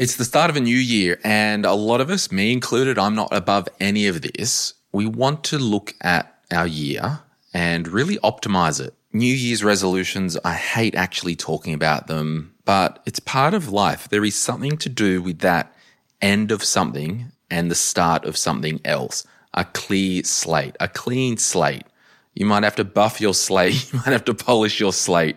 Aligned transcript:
It's 0.00 0.16
the 0.16 0.24
start 0.24 0.48
of 0.48 0.56
a 0.56 0.60
new 0.60 0.78
year, 0.78 1.20
and 1.22 1.66
a 1.66 1.74
lot 1.74 2.00
of 2.00 2.08
us, 2.08 2.32
me 2.32 2.54
included, 2.54 2.98
I'm 2.98 3.14
not 3.14 3.28
above 3.32 3.68
any 3.78 4.06
of 4.06 4.22
this. 4.22 4.72
We 4.92 5.04
want 5.04 5.44
to 5.44 5.58
look 5.58 5.94
at 6.00 6.38
our 6.50 6.66
year 6.66 7.20
and 7.52 7.86
really 7.86 8.16
optimize 8.20 8.80
it. 8.80 8.94
New 9.12 9.34
Year's 9.34 9.62
resolutions, 9.62 10.38
I 10.42 10.54
hate 10.54 10.94
actually 10.94 11.36
talking 11.36 11.74
about 11.74 12.06
them, 12.06 12.54
but 12.64 13.02
it's 13.04 13.20
part 13.20 13.52
of 13.52 13.72
life. 13.72 14.08
There 14.08 14.24
is 14.24 14.34
something 14.34 14.78
to 14.78 14.88
do 14.88 15.20
with 15.20 15.40
that 15.40 15.76
end 16.22 16.50
of 16.50 16.64
something 16.64 17.30
and 17.50 17.70
the 17.70 17.74
start 17.74 18.24
of 18.24 18.38
something 18.38 18.80
else. 18.86 19.26
A 19.52 19.66
clear 19.66 20.24
slate, 20.24 20.76
a 20.80 20.88
clean 20.88 21.36
slate. 21.36 21.84
You 22.32 22.46
might 22.46 22.62
have 22.62 22.76
to 22.76 22.84
buff 22.84 23.20
your 23.20 23.34
slate. 23.34 23.74
You 23.92 23.98
might 23.98 24.12
have 24.12 24.24
to 24.24 24.34
polish 24.34 24.80
your 24.80 24.94
slate. 24.94 25.36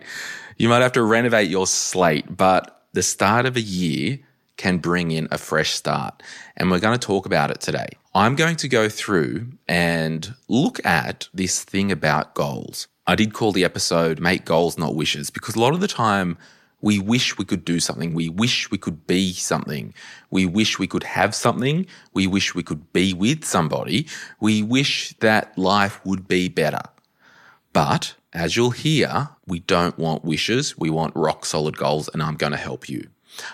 You 0.56 0.70
might 0.70 0.80
have 0.80 0.92
to 0.92 1.02
renovate 1.02 1.50
your 1.50 1.66
slate, 1.66 2.34
but 2.34 2.86
the 2.94 3.02
start 3.02 3.44
of 3.44 3.58
a 3.58 3.60
year 3.60 4.20
can 4.56 4.78
bring 4.78 5.10
in 5.10 5.28
a 5.30 5.38
fresh 5.38 5.70
start. 5.70 6.22
And 6.56 6.70
we're 6.70 6.80
going 6.80 6.98
to 6.98 7.06
talk 7.06 7.26
about 7.26 7.50
it 7.50 7.60
today. 7.60 7.88
I'm 8.14 8.36
going 8.36 8.56
to 8.56 8.68
go 8.68 8.88
through 8.88 9.48
and 9.66 10.34
look 10.48 10.84
at 10.86 11.28
this 11.34 11.64
thing 11.64 11.90
about 11.90 12.34
goals. 12.34 12.86
I 13.06 13.16
did 13.16 13.34
call 13.34 13.52
the 13.52 13.64
episode 13.64 14.20
Make 14.20 14.44
Goals 14.44 14.78
Not 14.78 14.94
Wishes 14.94 15.30
because 15.30 15.56
a 15.56 15.60
lot 15.60 15.74
of 15.74 15.80
the 15.80 15.88
time 15.88 16.38
we 16.80 16.98
wish 16.98 17.38
we 17.38 17.46
could 17.46 17.64
do 17.64 17.80
something. 17.80 18.12
We 18.12 18.28
wish 18.28 18.70
we 18.70 18.78
could 18.78 19.06
be 19.06 19.32
something. 19.32 19.94
We 20.30 20.44
wish 20.44 20.78
we 20.78 20.86
could 20.86 21.02
have 21.02 21.34
something. 21.34 21.86
We 22.12 22.26
wish 22.26 22.54
we 22.54 22.62
could 22.62 22.92
be 22.92 23.14
with 23.14 23.44
somebody. 23.44 24.06
We 24.38 24.62
wish 24.62 25.14
that 25.20 25.56
life 25.56 25.98
would 26.04 26.28
be 26.28 26.48
better. 26.48 26.82
But 27.72 28.14
as 28.34 28.54
you'll 28.56 28.70
hear, 28.70 29.30
we 29.46 29.60
don't 29.60 29.98
want 29.98 30.24
wishes. 30.24 30.76
We 30.76 30.90
want 30.90 31.16
rock 31.16 31.46
solid 31.46 31.76
goals, 31.76 32.08
and 32.08 32.22
I'm 32.22 32.36
going 32.36 32.52
to 32.52 32.58
help 32.58 32.88
you. 32.88 33.08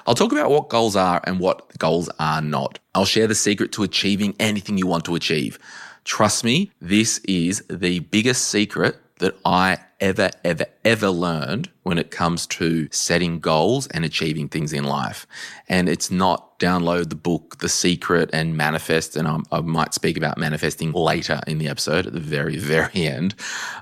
I'll 0.06 0.14
talk 0.14 0.32
about 0.32 0.50
what 0.50 0.68
goals 0.68 0.96
are 0.96 1.20
and 1.24 1.40
what 1.40 1.76
goals 1.78 2.08
are 2.18 2.42
not. 2.42 2.78
I'll 2.94 3.04
share 3.04 3.26
the 3.26 3.34
secret 3.34 3.72
to 3.72 3.82
achieving 3.82 4.34
anything 4.38 4.78
you 4.78 4.86
want 4.86 5.04
to 5.06 5.14
achieve. 5.14 5.58
Trust 6.04 6.44
me, 6.44 6.70
this 6.80 7.18
is 7.24 7.62
the 7.68 8.00
biggest 8.00 8.48
secret 8.48 8.96
that 9.18 9.36
I 9.44 9.78
ever, 10.00 10.30
ever, 10.44 10.64
ever 10.84 11.08
learned 11.10 11.70
when 11.82 11.98
it 11.98 12.10
comes 12.10 12.46
to 12.46 12.88
setting 12.90 13.38
goals 13.38 13.86
and 13.88 14.04
achieving 14.04 14.48
things 14.48 14.72
in 14.72 14.84
life. 14.84 15.26
And 15.68 15.88
it's 15.88 16.10
not 16.10 16.58
download 16.58 17.10
the 17.10 17.16
book, 17.16 17.58
The 17.58 17.68
Secret, 17.68 18.30
and 18.32 18.56
manifest. 18.56 19.16
And 19.16 19.28
I'm, 19.28 19.44
i 19.52 19.60
might 19.60 19.94
speak 19.94 20.16
about 20.16 20.38
manifesting 20.38 20.92
later 20.92 21.40
in 21.46 21.58
the 21.58 21.68
episode 21.68 22.06
at 22.06 22.12
the 22.12 22.20
very, 22.20 22.56
very 22.56 23.06
end, 23.06 23.34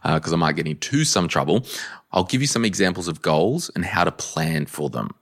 because 0.02 0.32
uh, 0.32 0.36
I 0.36 0.38
might 0.38 0.56
get 0.56 0.66
into 0.66 1.04
some 1.04 1.28
trouble. 1.28 1.64
I'll 2.12 2.24
give 2.24 2.40
you 2.40 2.46
some 2.46 2.64
examples 2.64 3.08
of 3.08 3.22
goals 3.22 3.70
and 3.74 3.84
how 3.84 4.04
to 4.04 4.12
plan 4.12 4.66
for 4.66 4.90
them. 4.90 5.14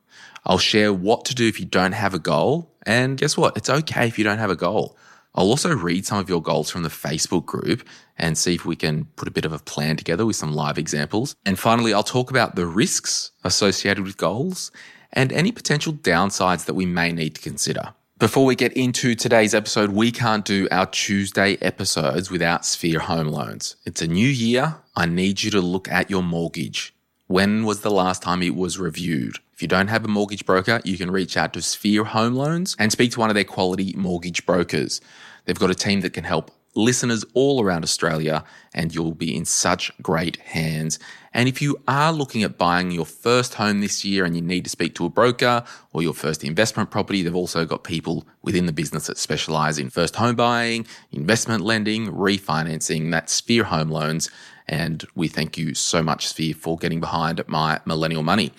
I'll 0.47 0.59
share 0.59 0.93
what 0.93 1.25
to 1.27 1.35
do 1.35 1.47
if 1.47 1.59
you 1.59 1.67
don't 1.67 1.93
have 1.93 2.15
a 2.15 2.21
goal. 2.21 2.73
And 2.85 3.19
guess 3.19 3.37
what? 3.37 3.57
It's 3.57 3.69
okay 3.69 4.07
if 4.07 4.17
you 4.17 4.25
don't 4.25 4.39
have 4.39 4.51
a 4.51 4.57
goal. 4.57 4.97
I'll 5.35 5.49
also 5.49 5.75
read 5.75 6.07
some 6.07 6.19
of 6.19 6.29
your 6.29 6.41
goals 6.41 6.71
from 6.71 6.83
the 6.83 6.89
Facebook 6.89 7.45
group 7.45 7.87
and 8.17 8.39
see 8.39 8.55
if 8.55 8.65
we 8.65 8.77
can 8.77 9.05
put 9.17 9.29
a 9.29 9.33
bit 9.33 9.45
of 9.45 9.53
a 9.53 9.59
plan 9.59 9.97
together 9.97 10.25
with 10.25 10.37
some 10.37 10.53
live 10.53 10.79
examples. 10.79 11.37
And 11.45 11.59
finally, 11.59 11.93
I'll 11.93 12.03
talk 12.03 12.31
about 12.31 12.55
the 12.55 12.65
risks 12.65 13.33
associated 13.45 14.05
with 14.05 14.17
goals 14.17 14.71
and 15.13 15.33
any 15.33 15.53
potential 15.53 15.93
downsides 15.93 16.65
that 16.65 16.75
we 16.75 16.87
may 16.87 17.13
need 17.13 17.35
to 17.35 17.43
consider. 17.43 17.93
Before 18.19 18.47
we 18.47 18.55
get 18.55 18.73
into 18.73 19.15
today's 19.15 19.55
episode, 19.55 19.91
we 19.91 20.11
can't 20.11 20.45
do 20.45 20.69
our 20.71 20.87
Tuesday 20.87 21.59
episodes 21.61 22.31
without 22.31 22.65
Sphere 22.65 23.01
Home 23.01 23.29
Loans. 23.29 23.77
It's 23.85 24.01
a 24.01 24.07
new 24.07 24.29
year. 24.29 24.77
I 24.95 25.05
need 25.05 25.43
you 25.43 25.51
to 25.51 25.61
look 25.61 25.87
at 25.91 26.09
your 26.09 26.23
mortgage. 26.23 26.96
When 27.29 27.65
was 27.65 27.81
the 27.81 27.91
last 27.91 28.23
time 28.23 28.41
it 28.41 28.55
was 28.55 28.79
reviewed? 28.79 29.39
If 29.53 29.61
you 29.61 29.67
don't 29.67 29.89
have 29.89 30.05
a 30.05 30.09
mortgage 30.09 30.47
broker, 30.47 30.81
you 30.85 30.97
can 30.97 31.11
reach 31.11 31.37
out 31.37 31.53
to 31.55 31.63
Sphere 31.63 32.05
Home 32.05 32.35
Loans 32.35 32.77
and 32.79 32.93
speak 32.93 33.11
to 33.13 33.21
one 33.21 33.31
of 33.31 33.35
their 33.35 33.43
quality 33.43 33.93
mortgage 33.97 34.47
brokers. 34.47 35.01
They've 35.45 35.59
got 35.59 35.71
a 35.71 35.75
team 35.75 36.03
that 36.03 36.13
can 36.13 36.23
help 36.23 36.53
listeners 36.77 37.25
all 37.35 37.65
around 37.65 37.83
Australia, 37.83 38.45
and 38.75 38.95
you'll 38.95 39.15
be 39.15 39.35
in 39.35 39.45
such 39.45 39.91
great 40.03 40.37
hands. 40.37 41.01
And 41.35 41.49
if 41.49 41.61
you 41.61 41.77
are 41.89 42.13
looking 42.13 42.45
at 42.45 42.59
buying 42.59 42.93
your 42.93 43.07
first 43.07 43.55
home 43.55 43.81
this 43.81 44.05
year 44.05 44.25
and 44.25 44.37
you 44.37 44.43
need 44.43 44.63
to 44.65 44.71
speak 44.71 44.95
to 44.97 45.07
a 45.07 45.11
broker 45.11 45.65
or 45.93 46.03
your 46.03 46.15
first 46.15 46.45
investment 46.45 46.91
property, 46.91 47.23
they've 47.23 47.35
also 47.35 47.65
got 47.65 47.83
people 47.83 48.25
within 48.43 48.67
the 48.67 48.73
business 48.73 49.09
that 49.09 49.19
specialize 49.19 49.79
in 49.79 49.91
first 49.91 50.15
home 50.15 50.37
buying, 50.37 50.87
investment 51.11 51.65
lending, 51.65 52.07
refinancing, 52.07 53.11
that's 53.11 53.33
Sphere 53.33 53.65
Home 53.65 53.89
Loans. 53.89 54.31
And 54.69 55.05
we 55.15 55.29
thank 55.29 55.57
you 55.57 55.75
so 55.75 56.03
much, 56.03 56.27
Sphere, 56.29 56.55
for 56.55 56.77
getting 56.77 57.01
behind 57.01 57.43
my 57.47 57.81
millennial 57.85 58.23
money. 58.23 58.53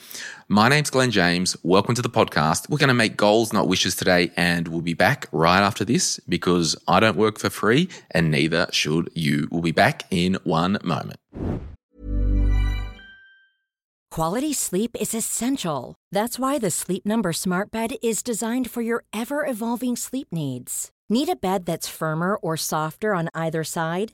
My 0.48 0.70
name's 0.70 0.90
Glen 0.90 1.12
James. 1.12 1.58
Welcome 1.64 1.96
to 1.96 2.02
the 2.02 2.10
podcast. 2.10 2.70
We're 2.70 2.78
going 2.78 2.88
to 2.88 2.94
make 2.94 3.18
goals, 3.18 3.52
not 3.52 3.68
wishes 3.68 3.96
today, 3.96 4.32
and 4.38 4.68
we'll 4.70 4.82
be 4.82 4.94
back 4.94 5.28
right 5.32 5.60
after 5.60 5.84
this 5.84 6.20
because 6.30 6.76
I 6.88 7.00
don't 7.00 7.18
work 7.18 7.40
for 7.40 7.50
free 7.50 7.90
and 8.12 8.32
neither 8.32 8.68
should 8.72 9.10
you. 9.14 9.48
We'll 9.52 9.62
be 9.62 9.72
back 9.72 10.04
in 10.10 10.38
one 10.44 10.78
moment. 10.84 11.20
Quality 14.10 14.54
sleep 14.54 14.96
is 15.00 15.14
essential. 15.14 15.94
That's 16.12 16.40
why 16.40 16.58
the 16.58 16.72
Sleep 16.72 17.06
Number 17.06 17.34
Smart 17.34 17.70
Bed 17.70 17.98
is 18.02 18.24
designed 18.24 18.72
for 18.72 18.82
your 18.82 19.04
ever 19.14 19.46
evolving 19.46 19.96
sleep 19.96 20.30
needs. 20.32 20.90
Need 21.10 21.30
a 21.30 21.36
bed 21.36 21.66
that's 21.66 21.88
firmer 21.88 22.36
or 22.38 22.58
softer 22.58 23.14
on 23.14 23.30
either 23.36 23.64
side? 23.64 24.14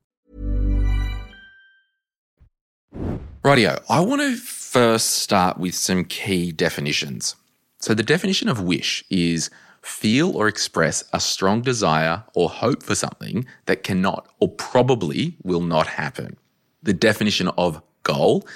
Rightio, 3.43 3.81
I 3.89 4.01
want 4.01 4.21
to 4.21 4.35
first 4.35 5.11
start 5.11 5.57
with 5.57 5.75
some 5.75 6.03
key 6.03 6.51
definitions. 6.51 7.35
So, 7.79 7.93
the 7.93 8.03
definition 8.03 8.49
of 8.49 8.61
wish 8.61 9.03
is 9.09 9.49
feel 9.81 10.35
or 10.37 10.47
express 10.47 11.03
a 11.11 11.19
strong 11.19 11.61
desire 11.61 12.23
or 12.35 12.49
hope 12.49 12.83
for 12.83 12.93
something 12.93 13.45
that 13.65 13.83
cannot 13.83 14.27
or 14.39 14.49
probably 14.49 15.37
will 15.43 15.61
not 15.61 15.87
happen. 15.87 16.37
The 16.83 16.93
definition 16.93 17.47
of 17.57 17.81
goal, 18.03 18.47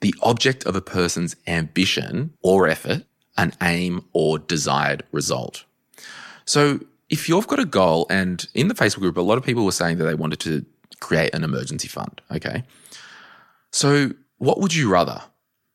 the 0.00 0.14
object 0.22 0.64
of 0.64 0.76
a 0.76 0.82
person's 0.82 1.34
ambition 1.46 2.34
or 2.42 2.68
effort, 2.68 3.04
an 3.38 3.54
aim 3.62 4.04
or 4.12 4.38
desired 4.38 5.02
result. 5.12 5.64
So, 6.44 6.80
if 7.08 7.28
you've 7.28 7.46
got 7.46 7.60
a 7.60 7.64
goal, 7.64 8.06
and 8.10 8.46
in 8.52 8.68
the 8.68 8.74
Facebook 8.74 9.00
group, 9.00 9.16
a 9.16 9.22
lot 9.22 9.38
of 9.38 9.44
people 9.44 9.64
were 9.64 9.72
saying 9.72 9.98
that 9.98 10.04
they 10.04 10.14
wanted 10.14 10.40
to 10.40 10.66
create 11.00 11.34
an 11.34 11.44
emergency 11.44 11.88
fund, 11.88 12.20
okay? 12.30 12.64
So, 13.76 14.12
what 14.38 14.58
would 14.58 14.74
you 14.74 14.90
rather? 14.90 15.20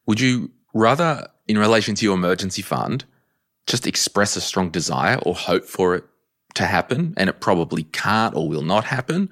Would 0.07 0.19
you 0.19 0.49
rather, 0.73 1.27
in 1.47 1.55
relation 1.59 1.93
to 1.93 2.03
your 2.03 2.15
emergency 2.15 2.63
fund, 2.63 3.05
just 3.67 3.85
express 3.85 4.35
a 4.35 4.41
strong 4.41 4.71
desire 4.71 5.17
or 5.17 5.35
hope 5.35 5.65
for 5.65 5.93
it 5.93 6.05
to 6.55 6.65
happen 6.65 7.13
and 7.15 7.29
it 7.29 7.39
probably 7.39 7.83
can't 7.83 8.35
or 8.35 8.49
will 8.49 8.63
not 8.63 8.85
happen? 8.85 9.29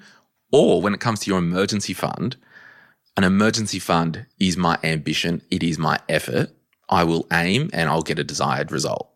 Or 0.51 0.83
when 0.83 0.93
it 0.93 0.99
comes 0.99 1.21
to 1.21 1.31
your 1.31 1.39
emergency 1.39 1.93
fund, 1.93 2.37
an 3.17 3.23
emergency 3.23 3.79
fund 3.79 4.27
is 4.39 4.55
my 4.55 4.77
ambition, 4.83 5.41
it 5.49 5.63
is 5.63 5.79
my 5.79 5.97
effort. 6.07 6.51
I 6.89 7.05
will 7.05 7.25
aim 7.33 7.71
and 7.73 7.89
I'll 7.89 8.03
get 8.03 8.19
a 8.19 8.23
desired 8.23 8.71
result. 8.71 9.09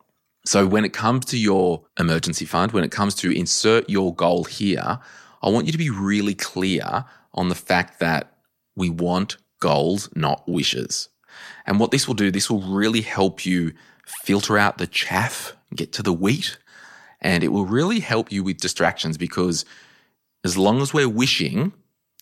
So 0.44 0.66
when 0.66 0.84
it 0.84 0.92
comes 0.92 1.26
to 1.26 1.38
your 1.38 1.84
emergency 1.96 2.44
fund, 2.44 2.72
when 2.72 2.82
it 2.82 2.90
comes 2.90 3.14
to 3.16 3.30
insert 3.30 3.88
your 3.88 4.12
goal 4.16 4.42
here, 4.42 4.98
I 5.44 5.48
want 5.48 5.66
you 5.66 5.72
to 5.72 5.78
be 5.78 5.90
really 5.90 6.34
clear 6.34 7.04
on 7.34 7.50
the 7.50 7.54
fact 7.54 8.00
that 8.00 8.32
we 8.74 8.90
want 8.90 9.36
goals, 9.64 10.10
not 10.14 10.46
wishes. 10.46 11.08
And 11.66 11.80
what 11.80 11.90
this 11.90 12.06
will 12.06 12.14
do, 12.14 12.30
this 12.30 12.50
will 12.50 12.60
really 12.60 13.00
help 13.00 13.46
you 13.46 13.72
filter 14.04 14.58
out 14.58 14.76
the 14.76 14.86
chaff, 14.86 15.56
get 15.74 15.90
to 15.94 16.02
the 16.02 16.12
wheat, 16.12 16.58
and 17.22 17.42
it 17.42 17.48
will 17.48 17.64
really 17.64 18.00
help 18.00 18.30
you 18.30 18.44
with 18.44 18.58
distractions 18.58 19.16
because 19.16 19.64
as 20.44 20.58
long 20.58 20.82
as 20.82 20.92
we're 20.92 21.08
wishing, 21.08 21.72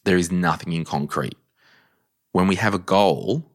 there 0.04 0.16
is 0.16 0.30
nothing 0.30 0.72
in 0.72 0.84
concrete. 0.84 1.36
When 2.30 2.46
we 2.46 2.54
have 2.54 2.74
a 2.74 2.78
goal, 2.96 3.50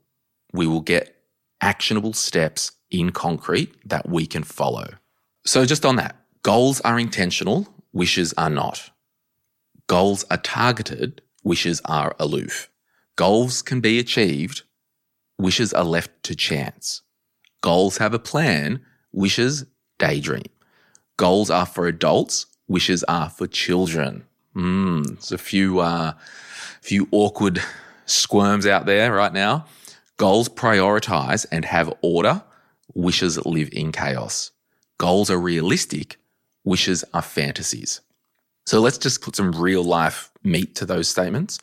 we 0.51 0.67
will 0.67 0.81
get 0.81 1.15
actionable 1.61 2.11
steps 2.11 2.73
in 2.91 3.11
concrete 3.11 3.73
that 3.85 4.09
we 4.09 4.27
can 4.27 4.43
follow. 4.43 4.87
So, 5.45 5.63
just 5.63 5.85
on 5.85 5.95
that, 5.95 6.17
goals 6.43 6.81
are 6.81 6.99
intentional, 6.99 7.73
wishes 7.93 8.33
are 8.37 8.49
not. 8.49 8.89
Goals 9.87 10.25
are 10.29 10.43
targeted, 10.43 11.21
wishes 11.41 11.81
are 11.85 12.13
aloof. 12.19 12.69
Goals 13.17 13.63
can 13.63 13.81
be 13.81 13.97
achieved, 13.97 14.61
wishes 15.39 15.73
are 15.73 15.83
left 15.83 16.11
to 16.23 16.35
chance. 16.35 17.01
Goals 17.61 17.97
have 17.97 18.13
a 18.13 18.19
plan, 18.19 18.79
wishes 19.11 19.65
daydream. 19.97 20.45
Goals 21.17 21.49
are 21.49 21.65
for 21.65 21.87
adults, 21.87 22.45
wishes 22.67 23.03
are 23.05 23.29
for 23.29 23.47
children. 23.47 24.23
Mm, 24.55 25.07
there's 25.07 25.31
a 25.31 25.39
few, 25.39 25.79
uh, 25.79 26.13
few 26.81 27.07
awkward 27.11 27.59
squirms 28.05 28.67
out 28.67 28.85
there 28.85 29.11
right 29.11 29.33
now. 29.33 29.65
Goals 30.17 30.47
prioritize 30.47 31.45
and 31.51 31.65
have 31.65 31.91
order. 32.03 32.43
Wishes 32.93 33.43
live 33.45 33.69
in 33.71 33.91
chaos. 33.91 34.51
Goals 34.99 35.31
are 35.31 35.39
realistic. 35.39 36.17
Wishes 36.63 37.03
are 37.15 37.23
fantasies. 37.23 38.01
So 38.67 38.79
let's 38.79 38.99
just 38.99 39.21
put 39.21 39.35
some 39.35 39.53
real 39.53 39.83
life 39.83 40.31
meat 40.43 40.75
to 40.75 40.85
those 40.85 41.07
statements. 41.07 41.59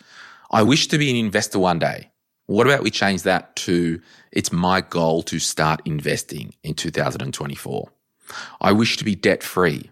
I 0.55 0.63
wish 0.63 0.87
to 0.87 0.99
be 0.99 1.11
an 1.11 1.17
investor 1.17 1.59
one 1.59 1.81
day. 1.81 2.13
What 2.47 2.69
about 2.69 2.85
we 2.85 2.91
change 2.93 3.25
that 3.25 3.57
to 3.57 4.01
it's 4.31 4.53
my 4.53 4.83
goal 4.83 5.25
to 5.25 5.41
start 5.41 5.83
investing 5.85 6.55
in 6.63 6.75
2024? 6.75 7.89
I 8.61 8.71
wish 8.71 8.97
to 8.99 9.05
be 9.05 9.17
debt 9.17 9.43
free. 9.43 9.91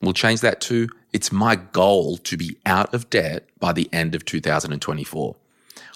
We'll 0.00 0.12
change 0.12 0.42
that 0.42 0.60
to 0.60 0.88
it's 1.12 1.32
my 1.32 1.56
goal 1.56 2.18
to 2.18 2.36
be 2.36 2.56
out 2.64 2.94
of 2.94 3.10
debt 3.10 3.48
by 3.58 3.72
the 3.72 3.88
end 3.92 4.14
of 4.14 4.24
2024. 4.24 5.34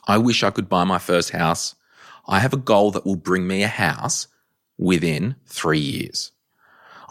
I 0.09 0.19
wish 0.19 0.43
I 0.43 0.51
could 0.51 0.69
buy 0.69 0.83
my 0.83 0.99
first 0.99 1.31
house. 1.31 1.77
I 2.27 2.41
have 2.41 2.53
a 2.53 2.56
goal 2.56 2.91
that 2.91 3.06
will 3.06 3.15
bring 3.15 3.47
me 3.47 3.63
a 3.63 3.69
house 3.69 4.27
within 4.77 5.37
three 5.47 5.79
years. 5.79 6.33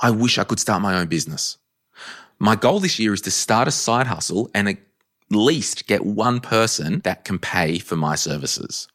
I 0.02 0.12
wish 0.12 0.38
I 0.38 0.44
could 0.44 0.60
start 0.60 0.81
my 0.81 1.00
own 1.00 1.07
business. 1.07 1.60
My 2.40 2.57
goal 2.57 2.81
this 2.81 3.00
year 3.00 3.13
is 3.13 3.22
to 3.22 3.31
start 3.31 3.69
a 3.69 3.72
side 3.72 4.07
hustle 4.07 4.52
and 4.54 4.68
least 5.30 5.88
get 5.88 6.06
one 6.06 6.40
person 6.40 7.00
that 7.02 7.26
can 7.26 7.40
pay 7.40 7.80
for 7.80 7.96
my 7.96 8.16
services. 8.16 8.88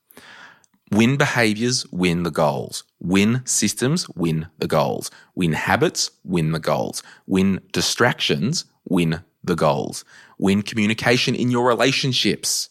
Win 0.91 1.17
behaviors, 1.17 1.87
win 1.91 2.23
the 2.23 2.31
goals. 2.31 2.85
Win 3.01 3.43
systems, 3.45 4.09
win 4.11 4.47
the 4.59 4.67
goals. 4.67 5.11
Win 5.35 5.53
habits, 5.53 6.11
win 6.25 6.53
the 6.53 6.61
goals. 6.61 7.03
Win 7.27 7.61
distractions, 7.73 8.65
win 8.85 9.23
the 9.43 9.57
goals. 9.57 10.05
Win 10.39 10.63
communication 10.63 11.35
in 11.35 11.51
your 11.51 11.67
relationships, 11.67 12.71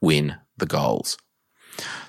win 0.00 0.36
the 0.56 0.66
goals. 0.66 1.16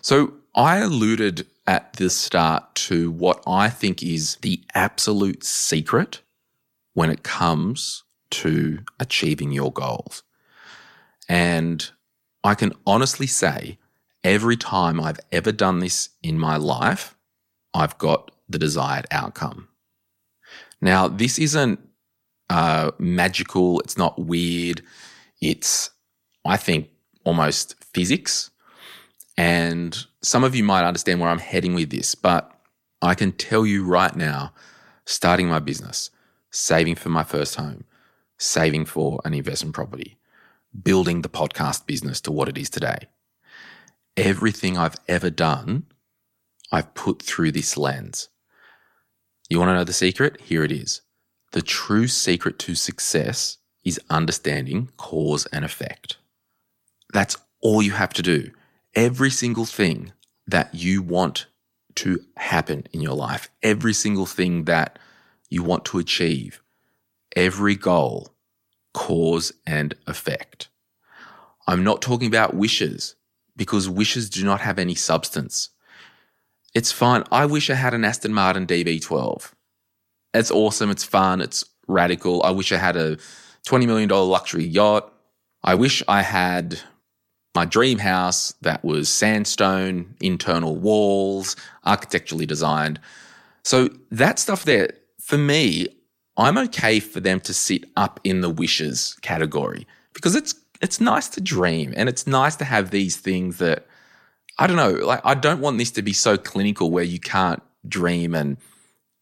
So 0.02 0.34
I 0.56 0.78
alluded 0.78 1.48
at 1.68 1.94
the 1.94 2.10
start 2.10 2.76
to 2.76 3.12
what 3.12 3.42
I 3.48 3.70
think 3.70 4.04
is 4.04 4.38
the 4.38 4.64
absolute 4.74 5.44
secret 5.44 6.22
when 6.94 7.10
it 7.10 7.24
comes 7.24 8.04
to 8.32 8.80
achieving 9.00 9.52
your 9.52 9.72
goals. 9.72 10.24
And 11.28 11.90
I 12.44 12.56
can 12.56 12.74
honestly 12.86 13.28
say, 13.28 13.78
every 14.24 14.58
time 14.58 15.00
I've 15.00 15.20
ever 15.32 15.52
done 15.52 15.80
this 15.80 16.10
in 16.22 16.38
my 16.40 16.58
life, 16.58 17.16
I've 17.74 17.98
got 17.98 18.32
the 18.48 18.60
desired 18.60 19.06
outcome. 19.12 19.68
Now, 20.82 21.08
this 21.08 21.40
isn't 21.40 21.80
uh, 22.50 22.92
magical, 23.00 23.80
it's 23.82 23.98
not 23.98 24.20
weird. 24.20 24.82
It's, 25.42 25.90
I 26.46 26.58
think, 26.58 26.90
almost 27.24 27.76
physics. 27.84 28.52
And 29.38 29.98
some 30.22 30.44
of 30.44 30.56
you 30.56 30.64
might 30.64 30.88
understand 30.88 31.20
where 31.20 31.30
I'm 31.30 31.40
heading 31.40 31.74
with 31.74 31.90
this, 31.90 32.16
but 32.16 32.52
I 33.02 33.16
can 33.16 33.32
tell 33.32 33.66
you 33.66 33.84
right 33.84 34.16
now 34.16 34.54
starting 35.06 35.48
my 35.48 35.60
business, 35.60 36.10
saving 36.52 36.96
for 36.96 37.10
my 37.10 37.24
first 37.24 37.56
home, 37.56 37.84
saving 38.38 38.86
for 38.86 39.20
an 39.26 39.34
investment 39.34 39.76
property, 39.76 40.18
building 40.84 41.22
the 41.22 41.30
podcast 41.30 41.86
business 41.86 42.22
to 42.22 42.32
what 42.32 42.50
it 42.50 42.58
is 42.58 42.70
today. 42.70 43.08
Everything 44.18 44.78
I've 44.78 44.96
ever 45.08 45.30
done, 45.30 45.86
I've 46.72 46.94
put 46.94 47.22
through 47.22 47.52
this 47.52 47.78
lens. 47.78 48.30
You 49.50 49.60
want 49.60 49.70
to 49.70 49.74
know 49.76 49.84
the 49.84 49.94
secret? 49.94 50.42
Here 50.42 50.64
it 50.64 50.72
is. 50.72 51.02
The 51.52 51.62
true 51.62 52.08
secret 52.08 52.60
to 52.60 52.76
success 52.76 53.58
is 53.84 54.00
understanding 54.10 54.90
cause 54.98 55.46
and 55.48 55.64
effect. 55.64 56.18
That's 57.14 57.38
all 57.62 57.82
you 57.82 57.92
have 57.92 58.14
to 58.14 58.22
do. 58.22 58.52
Every 58.96 59.30
single 59.30 59.66
thing 59.66 60.12
that 60.48 60.74
you 60.74 61.02
want 61.02 61.48
to 61.96 62.20
happen 62.38 62.88
in 62.92 63.02
your 63.02 63.16
life, 63.16 63.50
every 63.64 63.94
single 63.94 64.26
thing 64.26 64.66
that 64.66 65.00
you 65.50 65.64
want 65.64 65.86
to 65.86 66.00
achieve, 66.00 66.62
every 67.36 67.76
goal, 67.76 68.35
cause 68.96 69.52
and 69.68 69.94
effect. 70.08 70.70
I'm 71.68 71.84
not 71.84 72.02
talking 72.02 72.28
about 72.28 72.56
wishes 72.56 73.16
because 73.58 73.90
wishes 73.90 74.30
do 74.30 74.44
not 74.44 74.62
have 74.62 74.80
any 74.80 74.96
substance. 74.96 75.70
It's 76.74 76.94
fine. 76.94 77.24
I 77.32 77.46
wish 77.46 77.70
I 77.70 77.76
had 77.76 77.94
an 77.94 78.06
Aston 78.06 78.34
Martin 78.34 78.66
DB12. 78.66 79.52
It's 80.34 80.50
awesome. 80.50 80.90
It's 80.90 81.04
fun. 81.04 81.42
It's 81.42 81.66
radical. 81.88 82.42
I 82.44 82.52
wish 82.52 82.72
I 82.72 82.78
had 82.78 82.96
a 82.96 83.18
$20 83.68 83.86
million 83.86 84.10
luxury 84.10 84.66
yacht. 84.66 85.12
I 85.62 85.76
wish 85.76 86.02
I 86.08 86.22
had 86.22 86.80
my 87.54 87.66
dream 87.66 88.00
house 88.00 88.54
that 88.62 88.84
was 88.86 89.10
sandstone, 89.10 90.16
internal 90.22 90.78
walls, 90.78 91.58
architecturally 91.84 92.46
designed. 92.46 93.00
So 93.64 93.90
that 94.12 94.40
stuff 94.40 94.64
there, 94.64 94.90
for 95.20 95.38
me, 95.38 95.88
I'm 96.38 96.58
okay 96.58 97.00
for 97.00 97.20
them 97.20 97.40
to 97.42 97.54
sit 97.54 97.86
up 97.96 98.20
in 98.24 98.42
the 98.42 98.50
wishes 98.50 99.16
category 99.22 99.88
because 100.14 100.36
it's 100.36 100.56
it's 100.82 101.00
nice 101.00 101.30
to 101.30 101.42
dream 101.42 101.94
and 101.96 102.10
it's 102.10 102.28
nice 102.28 102.56
to 102.58 102.66
have 102.66 102.92
these 102.92 103.18
things 103.18 103.58
that 103.60 103.88
I 104.58 104.68
don't 104.68 104.78
know, 104.78 104.92
like 104.92 105.22
I 105.24 105.34
don't 105.34 105.62
want 105.62 105.78
this 105.78 105.92
to 105.92 106.02
be 106.02 106.14
so 106.14 106.38
clinical 106.38 106.92
where 106.92 107.04
you 107.04 107.20
can't 107.20 107.62
dream 107.88 108.34
and 108.34 108.58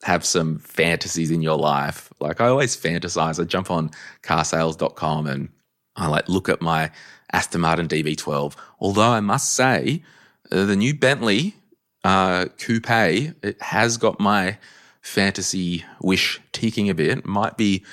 have 0.03 0.25
some 0.25 0.59
fantasies 0.59 1.31
in 1.31 1.41
your 1.41 1.57
life. 1.57 2.11
Like 2.19 2.41
I 2.41 2.47
always 2.47 2.75
fantasize. 2.75 3.39
I 3.39 3.45
jump 3.45 3.71
on 3.71 3.91
carsales.com 4.21 5.27
and 5.27 5.49
I 5.95 6.07
like 6.07 6.27
look 6.29 6.49
at 6.49 6.61
my 6.61 6.91
Aston 7.31 7.61
Martin 7.61 7.87
DB12. 7.87 8.55
Although 8.79 9.11
I 9.11 9.21
must 9.21 9.53
say, 9.53 10.03
uh, 10.51 10.65
the 10.65 10.75
new 10.75 10.93
Bentley 10.93 11.55
uh, 12.03 12.45
coupe 12.57 12.89
it 12.89 13.61
has 13.61 13.97
got 13.97 14.19
my 14.19 14.57
fantasy 15.03 15.85
wish 16.01 16.41
ticking 16.51 16.89
a 16.89 16.95
bit. 16.95 17.25
Might 17.25 17.57
be, 17.57 17.85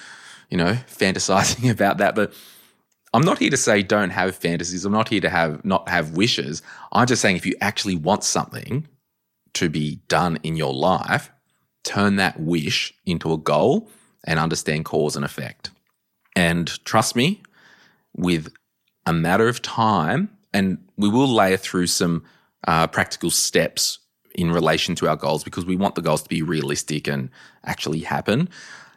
you 0.48 0.56
know, 0.56 0.72
fantasizing 0.88 1.70
about 1.70 1.98
that, 1.98 2.14
but 2.14 2.32
I'm 3.12 3.22
not 3.22 3.38
here 3.38 3.50
to 3.50 3.56
say 3.56 3.82
don't 3.82 4.10
have 4.10 4.36
fantasies. 4.36 4.84
I'm 4.84 4.92
not 4.92 5.08
here 5.08 5.20
to 5.20 5.28
have 5.28 5.64
not 5.64 5.88
have 5.88 6.16
wishes. 6.16 6.62
I'm 6.92 7.06
just 7.06 7.20
saying 7.20 7.36
if 7.36 7.44
you 7.44 7.54
actually 7.60 7.96
want 7.96 8.24
something 8.24 8.86
to 9.54 9.68
be 9.68 10.00
done 10.08 10.38
in 10.44 10.56
your 10.56 10.72
life, 10.72 11.30
turn 11.82 12.16
that 12.16 12.38
wish 12.38 12.94
into 13.04 13.32
a 13.32 13.38
goal 13.38 13.90
and 14.24 14.38
understand 14.38 14.84
cause 14.84 15.16
and 15.16 15.24
effect. 15.24 15.70
And 16.36 16.68
trust 16.84 17.16
me, 17.16 17.42
with 18.16 18.52
a 19.06 19.12
matter 19.12 19.48
of 19.48 19.60
time, 19.60 20.30
and 20.52 20.78
we 20.96 21.08
will 21.08 21.26
layer 21.26 21.56
through 21.56 21.88
some 21.88 22.22
uh, 22.68 22.86
practical 22.86 23.30
steps 23.30 23.98
in 24.34 24.50
relation 24.50 24.94
to 24.96 25.08
our 25.08 25.16
goals 25.16 25.44
because 25.44 25.66
we 25.66 25.76
want 25.76 25.94
the 25.94 26.02
goals 26.02 26.22
to 26.22 26.28
be 26.28 26.42
realistic 26.42 27.08
and 27.08 27.30
actually 27.64 28.00
happen. 28.00 28.48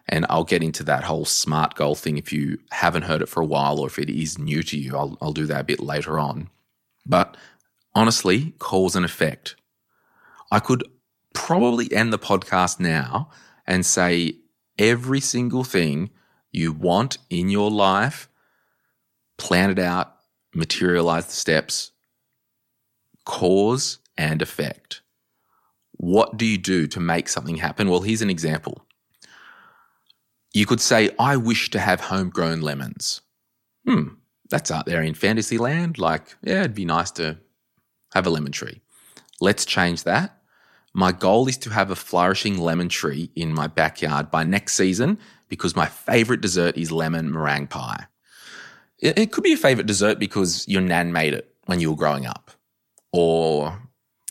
And 0.07 0.25
I'll 0.29 0.43
get 0.43 0.63
into 0.63 0.83
that 0.83 1.05
whole 1.05 1.25
smart 1.25 1.75
goal 1.75 1.95
thing 1.95 2.17
if 2.17 2.33
you 2.33 2.59
haven't 2.71 3.03
heard 3.03 3.21
it 3.21 3.29
for 3.29 3.41
a 3.41 3.45
while 3.45 3.79
or 3.79 3.87
if 3.87 3.97
it 3.97 4.09
is 4.09 4.37
new 4.37 4.61
to 4.63 4.77
you. 4.77 4.97
I'll, 4.97 5.17
I'll 5.21 5.33
do 5.33 5.45
that 5.45 5.61
a 5.61 5.65
bit 5.65 5.79
later 5.79 6.19
on. 6.19 6.49
But 7.05 7.37
honestly, 7.95 8.53
cause 8.59 8.95
and 8.95 9.05
effect. 9.05 9.55
I 10.51 10.59
could 10.59 10.83
probably 11.33 11.91
end 11.91 12.13
the 12.13 12.19
podcast 12.19 12.79
now 12.79 13.29
and 13.65 13.85
say 13.85 14.37
every 14.77 15.19
single 15.19 15.63
thing 15.63 16.09
you 16.51 16.71
want 16.71 17.17
in 17.29 17.49
your 17.49 17.71
life 17.71 18.29
plan 19.37 19.69
it 19.69 19.79
out, 19.79 20.15
materialize 20.53 21.25
the 21.25 21.33
steps, 21.33 21.91
cause 23.25 23.99
and 24.17 24.41
effect. 24.41 25.01
What 26.03 26.35
do 26.35 26.45
you 26.45 26.57
do 26.57 26.85
to 26.87 26.99
make 26.99 27.29
something 27.29 27.55
happen? 27.55 27.89
Well, 27.89 28.01
here's 28.01 28.21
an 28.21 28.29
example. 28.29 28.85
You 30.53 30.65
could 30.65 30.81
say, 30.81 31.11
I 31.17 31.37
wish 31.37 31.69
to 31.69 31.79
have 31.79 32.01
homegrown 32.01 32.59
lemons. 32.59 33.21
Hmm, 33.87 34.15
that's 34.49 34.69
out 34.69 34.85
there 34.85 35.01
in 35.01 35.13
fantasy 35.13 35.57
land. 35.57 35.97
Like, 35.97 36.35
yeah, 36.43 36.59
it'd 36.59 36.75
be 36.75 36.83
nice 36.83 37.09
to 37.11 37.37
have 38.13 38.27
a 38.27 38.29
lemon 38.29 38.51
tree. 38.51 38.81
Let's 39.39 39.63
change 39.65 40.03
that. 40.03 40.41
My 40.93 41.13
goal 41.13 41.47
is 41.47 41.57
to 41.59 41.69
have 41.69 41.89
a 41.89 41.95
flourishing 41.95 42.57
lemon 42.57 42.89
tree 42.89 43.31
in 43.33 43.53
my 43.53 43.67
backyard 43.67 44.29
by 44.29 44.43
next 44.43 44.73
season 44.73 45.17
because 45.47 45.73
my 45.73 45.85
favorite 45.85 46.41
dessert 46.41 46.77
is 46.77 46.91
lemon 46.91 47.31
meringue 47.31 47.67
pie. 47.67 48.07
It, 48.99 49.31
could 49.31 49.45
be 49.45 49.53
a 49.53 49.57
favorite 49.57 49.87
dessert 49.87 50.19
because 50.19 50.67
your 50.67 50.81
nan 50.81 51.13
made 51.13 51.33
it 51.33 51.55
when 51.65 51.79
you 51.79 51.91
were 51.91 51.97
growing 51.97 52.25
up, 52.25 52.51
or 53.13 53.82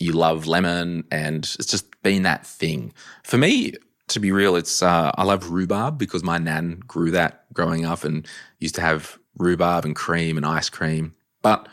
you 0.02 0.12
love 0.12 0.46
lemon 0.46 1.04
and 1.10 1.44
it's 1.58 1.66
just 1.66 2.02
been 2.02 2.22
that 2.22 2.46
thing. 2.46 2.92
For 3.22 3.38
me, 3.38 3.74
to 4.08 4.20
be 4.20 4.32
real, 4.32 4.56
it's 4.56 4.82
uh, 4.82 5.12
I 5.14 5.24
love 5.24 5.50
rhubarb 5.50 5.98
because 5.98 6.22
my 6.22 6.38
nan 6.38 6.82
grew 6.86 7.10
that 7.12 7.52
growing 7.52 7.84
up 7.84 8.04
and 8.04 8.26
used 8.58 8.74
to 8.74 8.80
have 8.80 9.18
rhubarb 9.38 9.84
and 9.84 9.96
cream 9.96 10.36
and 10.36 10.44
ice 10.44 10.68
cream. 10.68 11.14
But 11.40 11.68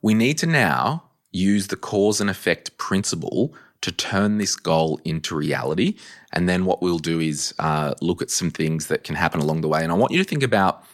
we 0.00 0.14
need 0.14 0.38
to 0.38 0.46
now 0.46 1.04
use 1.32 1.66
the 1.68 1.76
cause 1.76 2.20
and 2.20 2.30
effect 2.30 2.76
principle 2.78 3.54
to 3.80 3.92
turn 3.92 4.38
this 4.38 4.56
goal 4.56 4.98
into 5.04 5.34
reality. 5.34 5.96
And 6.32 6.48
then 6.48 6.64
what 6.64 6.80
we'll 6.80 6.98
do 6.98 7.20
is 7.20 7.52
uh, 7.58 7.94
look 8.00 8.22
at 8.22 8.30
some 8.30 8.50
things 8.50 8.86
that 8.86 9.04
can 9.04 9.14
happen 9.14 9.40
along 9.40 9.60
the 9.60 9.68
way. 9.68 9.82
And 9.82 9.92
I 9.92 9.94
want 9.94 10.12
you 10.12 10.18
to 10.18 10.24
think 10.24 10.42
about 10.42 10.84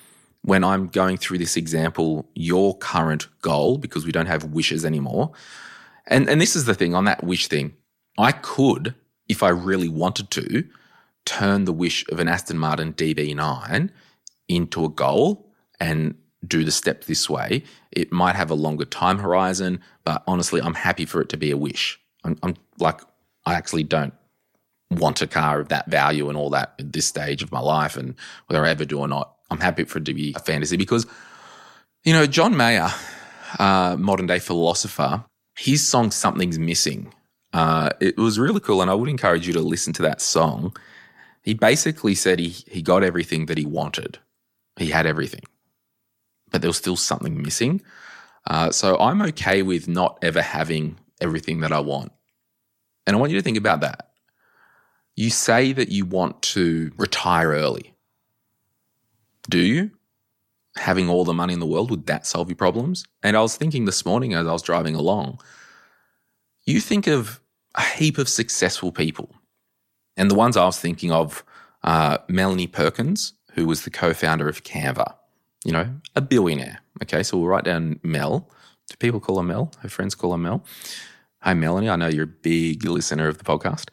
when 0.43 0.65
I'm 0.65 0.89
going 0.89 1.19
through 1.19 1.39
this 1.39 1.57
example, 1.57 2.29
your 2.35 2.77
current 2.79 3.29
goal, 3.43 3.79
because 3.79 4.05
we 4.05 4.13
don't 4.13 4.27
have 4.27 4.45
wishes 4.45 4.85
anymore. 4.85 5.33
And, 6.07 6.29
and 6.29 6.41
this 6.41 6.57
is 6.57 6.65
the 6.65 6.75
thing 6.75 6.95
on 6.95 7.05
that 7.05 7.25
wish 7.25 7.49
thing. 7.49 7.75
I 8.19 8.33
could, 8.33 8.95
if 9.29 9.43
I 9.43 9.49
really 9.49 9.89
wanted 9.89 10.31
to, 10.33 10.65
turn 11.25 11.65
the 11.65 11.73
wish 11.73 12.05
of 12.11 12.19
an 12.19 12.29
Aston 12.29 12.59
Martin 12.59 12.93
DB9 12.93 13.91
into 14.49 14.85
a 14.85 14.89
goal 14.89 15.51
and 15.79 16.15
do 16.47 16.65
the 16.65 16.73
step 16.73 17.05
this 17.05 17.29
way. 17.29 17.63
It 17.93 18.13
might 18.13 18.37
have 18.37 18.51
a 18.51 18.55
longer 18.55 18.85
time 18.85 19.19
horizon, 19.19 19.81
but 20.05 20.23
honestly, 20.27 20.61
I'm 20.61 20.75
happy 20.75 21.05
for 21.05 21.21
it 21.21 21.29
to 21.31 21.37
be 21.37 21.51
a 21.51 21.57
wish. 21.57 22.01
I'm, 22.25 22.37
I'm 22.43 22.57
like, 22.79 23.01
I 23.47 23.55
actually 23.55 23.85
don't 23.85 24.15
want 24.91 25.23
a 25.23 25.27
car 25.27 25.61
of 25.61 25.69
that 25.69 25.89
value 25.89 26.29
and 26.29 26.37
all 26.37 26.51
that 26.51 26.75
at 26.79 26.93
this 26.93 27.07
stage 27.07 27.43
of 27.43 27.53
my 27.53 27.61
life 27.61 27.97
and 27.97 28.15
whether 28.47 28.65
I 28.65 28.71
ever 28.71 28.85
do 28.85 28.99
or 28.99 29.09
not. 29.09 29.37
I'm 29.51 29.61
happy 29.61 29.85
for 29.85 29.99
it 29.99 30.05
to 30.07 30.15
be 30.15 30.35
a 30.37 30.41
fantasy 30.41 30.77
because, 30.77 31.07
you 32.05 32.13
know, 32.13 32.27
John 32.27 32.57
Mayer, 32.57 32.89
uh, 33.59 33.97
modern 33.99 34.27
day 34.27 34.39
philosopher, 34.39 35.25
his 35.57 35.87
song 35.87 36.11
Something's 36.11 36.59
Missing. 36.59 37.13
Uh, 37.53 37.91
it 38.01 38.17
was 38.17 38.39
really 38.39 38.61
cool, 38.61 38.81
and 38.81 38.91
I 38.91 38.95
would 38.95 39.09
encourage 39.09 39.47
you 39.47 39.53
to 39.55 39.61
listen 39.61 39.93
to 39.95 40.03
that 40.03 40.21
song. 40.21 40.77
He 41.43 41.55
basically 41.55 42.15
said 42.15 42.39
he, 42.39 42.49
he 42.49 42.83
got 42.83 43.03
everything 43.03 43.47
that 43.47 43.59
he 43.59 43.67
wanted, 43.67 44.19
he 44.77 44.91
had 44.91 45.07
everything, 45.07 45.43
but 46.51 46.61
there 46.61 46.69
was 46.69 46.77
still 46.77 46.97
something 46.97 47.43
missing. 47.43 47.83
Uh, 48.47 48.71
so 48.71 48.99
I'm 48.99 49.21
okay 49.23 49.63
with 49.63 49.89
not 49.89 50.19
ever 50.23 50.41
having 50.41 50.99
everything 51.21 51.61
that 51.61 51.73
I 51.73 51.81
want. 51.81 52.13
And 53.07 53.17
I 53.17 53.19
want 53.19 53.33
you 53.33 53.39
to 53.39 53.43
think 53.43 53.59
about 53.59 53.81
that. 53.81 54.11
You 55.17 55.31
say 55.31 55.73
that 55.73 55.91
you 55.91 56.07
want 56.07 56.41
to 56.43 56.93
retire 56.97 57.51
early. 57.51 57.95
Do 59.49 59.59
you? 59.59 59.91
Having 60.81 61.11
all 61.11 61.25
the 61.25 61.35
money 61.35 61.53
in 61.53 61.61
the 61.61 61.67
world, 61.67 61.91
would 61.91 62.07
that 62.07 62.27
solve 62.27 62.49
your 62.49 62.57
problems? 62.57 63.05
And 63.23 63.37
I 63.37 63.43
was 63.43 63.55
thinking 63.55 63.85
this 63.85 64.07
morning 64.07 64.33
as 64.33 64.47
I 64.47 64.53
was 64.53 64.63
driving 64.63 64.95
along, 64.95 65.39
you 66.65 66.81
think 66.81 67.07
of 67.07 67.39
a 67.75 67.83
heap 67.83 68.17
of 68.17 68.31
successful 68.31 68.91
people. 68.91 69.35
And 70.17 70.31
the 70.31 70.35
ones 70.35 70.57
I 70.57 70.65
was 70.65 70.79
thinking 70.79 71.13
of, 71.13 71.45
uh, 71.83 72.19
Melanie 72.29 72.67
Perkins, 72.67 73.35
who 73.53 73.67
was 73.67 73.83
the 73.83 73.91
co 73.91 74.15
founder 74.15 74.49
of 74.49 74.65
Canva, 74.65 75.15
you 75.65 75.73
know, 75.73 75.95
a 76.17 76.23
billionaire. 76.23 76.81
Okay, 77.03 77.23
so 77.23 77.37
we'll 77.37 77.49
write 77.49 77.65
down 77.65 78.01
Mel. 78.03 78.49
Do 78.89 78.97
people 78.97 79.21
call 79.21 79.37
her 79.37 79.43
Mel? 79.43 79.73
Her 79.81 79.89
friends 79.91 80.15
call 80.15 80.33
her 80.33 80.39
Mel. 80.39 80.65
Hi, 81.43 81.55
Melanie. 81.55 81.91
I 81.91 81.97
know 81.97 82.09
you're 82.09 82.25
a 82.25 82.27
big 82.27 82.85
listener 82.85 83.29
of 83.29 83.39
the 83.39 83.45
podcast. 83.45 83.89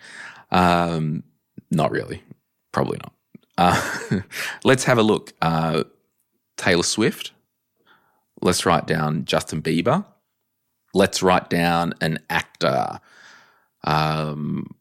Um, 0.52 1.24
not 1.70 1.92
really. 1.92 2.24
Probably 2.72 2.98
not. 3.04 3.14
Uh, 3.58 4.22
let's 4.64 4.86
have 4.86 4.98
a 4.98 5.04
look. 5.04 5.34
Uh, 5.42 5.84
Taylor 6.58 6.84
Swift. 6.84 7.32
Let's 8.42 8.66
write 8.66 8.86
down 8.86 9.26
Justin 9.26 9.62
Bieber. 9.62 10.06
Let's 10.94 11.24
write 11.24 11.50
down 11.50 11.94
an 12.02 12.20
actor. 12.30 13.00
Um, 13.84 14.76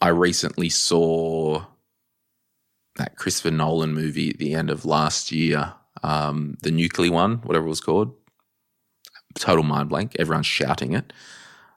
I 0.00 0.08
recently 0.08 0.68
saw 0.68 1.64
that 2.96 3.16
Christopher 3.16 3.50
Nolan 3.50 3.94
movie 3.94 4.30
at 4.30 4.38
the 4.38 4.54
end 4.54 4.70
of 4.70 4.84
last 4.84 5.30
year, 5.30 5.74
um, 6.02 6.56
the 6.62 6.70
nuclear 6.70 7.12
one, 7.12 7.36
whatever 7.38 7.66
it 7.66 7.70
was 7.70 7.80
called. 7.80 8.14
Total 9.34 9.64
mind 9.64 9.88
blank. 9.88 10.16
Everyone's 10.18 10.46
shouting 10.46 10.94
it. 10.94 11.12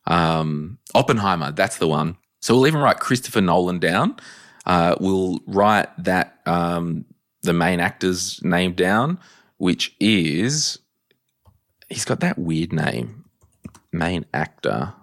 Um, 0.07 0.79
Oppenheimer, 0.95 1.51
that's 1.51 1.77
the 1.77 1.87
one. 1.87 2.17
So 2.41 2.55
we'll 2.55 2.67
even 2.67 2.81
write 2.81 2.99
Christopher 2.99 3.41
Nolan 3.41 3.79
down. 3.79 4.15
Uh, 4.65 4.95
we'll 4.99 5.39
write 5.45 5.89
that 6.03 6.39
um, 6.45 7.05
the 7.41 7.53
main 7.53 7.79
actor's 7.79 8.43
name 8.43 8.73
down, 8.73 9.19
which 9.59 9.93
is 9.99 10.79
he's 11.89 12.05
got 12.05 12.21
that 12.21 12.39
weird 12.39 12.73
name, 12.73 13.25
main 13.91 14.25
actor, 14.33 14.93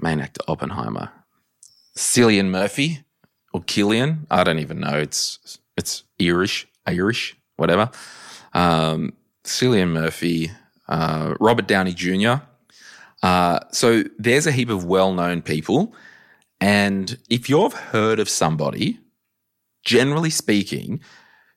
main 0.00 0.20
actor 0.20 0.42
Oppenheimer, 0.46 1.10
Cillian 1.96 2.50
Murphy 2.50 3.04
or 3.52 3.62
Killian. 3.62 4.26
I 4.30 4.44
don't 4.44 4.60
even 4.60 4.80
know. 4.80 4.98
It's 4.98 5.58
it's 5.76 6.04
Irish, 6.20 6.68
Irish, 6.86 7.36
whatever. 7.56 7.90
Um, 8.52 9.14
Cillian 9.44 9.92
Murphy, 9.92 10.50
uh, 10.88 11.34
Robert 11.40 11.66
Downey 11.66 11.94
Jr. 11.94 12.34
Uh, 13.22 13.60
so 13.72 14.04
there's 14.18 14.46
a 14.46 14.52
heap 14.52 14.68
of 14.68 14.84
well-known 14.84 15.40
people, 15.40 15.94
and 16.60 17.18
if 17.30 17.48
you've 17.48 17.72
heard 17.72 18.20
of 18.20 18.28
somebody, 18.28 19.00
generally 19.84 20.30
speaking, 20.30 21.00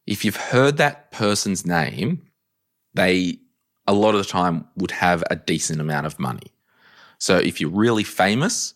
if 0.10 0.25
you've 0.25 0.36
heard 0.36 0.78
that 0.78 1.12
person's 1.12 1.68
name, 1.68 2.24
they 2.96 3.38
a 3.86 3.94
lot 3.94 4.16
of 4.16 4.22
the 4.22 4.28
time 4.28 4.68
would 4.75 4.92
have 4.92 5.24
a 5.30 5.36
decent 5.36 5.80
amount 5.80 6.08
of 6.08 6.20
money. 6.20 6.51
So 7.20 7.38
if 7.38 7.62
you're 7.62 7.70
really 7.70 8.04
famous 8.04 8.74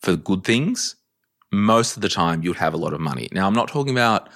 for 0.00 0.14
good 0.14 0.44
things, 0.44 0.94
most 1.50 1.96
of 1.96 2.02
the 2.02 2.08
time 2.08 2.42
you'd 2.42 2.56
have 2.56 2.74
a 2.74 2.76
lot 2.76 2.92
of 2.92 3.00
money. 3.00 3.28
Now 3.32 3.46
I'm 3.46 3.54
not 3.54 3.68
talking 3.68 3.92
about 3.92 4.28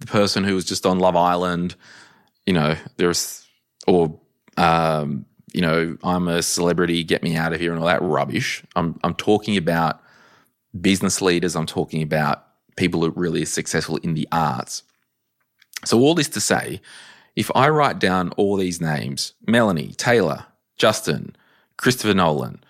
the 0.00 0.06
person 0.06 0.42
who 0.42 0.56
was 0.56 0.64
just 0.64 0.86
on 0.86 0.98
Love 0.98 1.14
Island, 1.14 1.76
you 2.46 2.52
know, 2.52 2.76
there's 2.96 3.46
or 3.86 4.18
um, 4.56 5.24
you 5.52 5.60
know, 5.60 5.96
I'm 6.02 6.26
a 6.26 6.42
celebrity, 6.42 7.04
get 7.04 7.22
me 7.22 7.36
out 7.36 7.52
of 7.52 7.60
here 7.60 7.70
and 7.70 7.80
all 7.80 7.86
that 7.86 8.02
rubbish. 8.02 8.64
I'm 8.74 8.98
I'm 9.04 9.14
talking 9.14 9.56
about 9.56 10.00
business 10.80 11.22
leaders, 11.22 11.54
I'm 11.54 11.66
talking 11.66 12.02
about 12.02 12.44
people 12.76 13.02
who 13.02 13.06
are 13.06 13.10
really 13.10 13.44
successful 13.44 13.98
in 13.98 14.14
the 14.14 14.26
arts. 14.32 14.82
So 15.84 16.00
all 16.00 16.14
this 16.14 16.28
to 16.30 16.40
say, 16.40 16.80
if 17.36 17.50
I 17.54 17.68
write 17.68 17.98
down 17.98 18.30
all 18.36 18.56
these 18.56 18.80
names, 18.80 19.34
Melanie, 19.46 19.92
Taylor, 19.96 20.46
Justin, 20.76 21.36
Christopher 21.76 22.14
Nolan, 22.14 22.62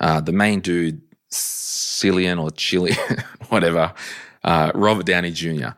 uh, 0.00 0.20
the 0.20 0.32
main 0.32 0.60
dude, 0.60 1.00
Cillian 1.30 2.42
or 2.42 2.50
Chili, 2.50 2.96
whatever, 3.48 3.92
uh, 4.44 4.72
Robert 4.74 5.06
Downey 5.06 5.30
Jr. 5.30 5.70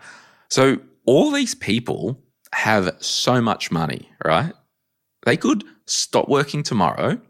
So 0.49 0.79
all 1.07 1.31
these 1.31 1.55
people 1.55 2.21
have 2.53 2.97
so 3.01 3.41
much 3.41 3.71
money, 3.71 4.09
right? 4.25 4.53
They 5.25 5.37
could 5.37 5.65
stop 5.87 6.29
working 6.29 6.63
tomorrow. 6.63 7.21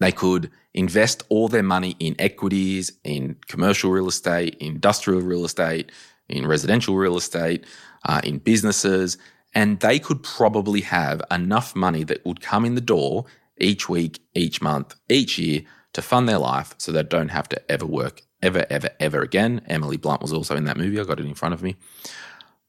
They 0.00 0.12
could 0.12 0.50
invest 0.72 1.22
all 1.28 1.48
their 1.48 1.62
money 1.62 1.96
in 1.98 2.16
equities, 2.18 2.92
in 3.04 3.36
commercial 3.46 3.90
real 3.90 4.08
estate, 4.08 4.56
industrial 4.60 5.20
real 5.20 5.44
estate, 5.44 5.92
in 6.28 6.46
residential 6.46 6.96
real 6.96 7.16
estate, 7.16 7.64
uh, 8.04 8.20
in 8.24 8.38
businesses, 8.38 9.18
and 9.54 9.80
they 9.80 9.98
could 9.98 10.22
probably 10.22 10.80
have 10.82 11.22
enough 11.30 11.74
money 11.76 12.04
that 12.04 12.24
would 12.24 12.40
come 12.40 12.64
in 12.64 12.74
the 12.74 12.80
door 12.80 13.24
each 13.58 13.88
week, 13.88 14.20
each 14.34 14.60
month, 14.60 14.96
each 15.08 15.38
year 15.38 15.62
to 15.92 16.02
fund 16.02 16.28
their 16.28 16.38
life 16.38 16.74
so 16.78 16.90
they 16.90 17.02
don't 17.02 17.28
have 17.28 17.48
to 17.48 17.70
ever 17.70 17.86
work 17.86 18.22
ever, 18.42 18.66
ever, 18.68 18.90
ever 19.00 19.22
again. 19.22 19.62
Emily 19.66 19.96
Blunt 19.96 20.20
was 20.20 20.32
also 20.32 20.54
in 20.54 20.64
that 20.64 20.76
movie. 20.76 21.00
I 21.00 21.04
got 21.04 21.18
it 21.18 21.26
in 21.26 21.34
front 21.34 21.54
of 21.54 21.62
me. 21.62 21.76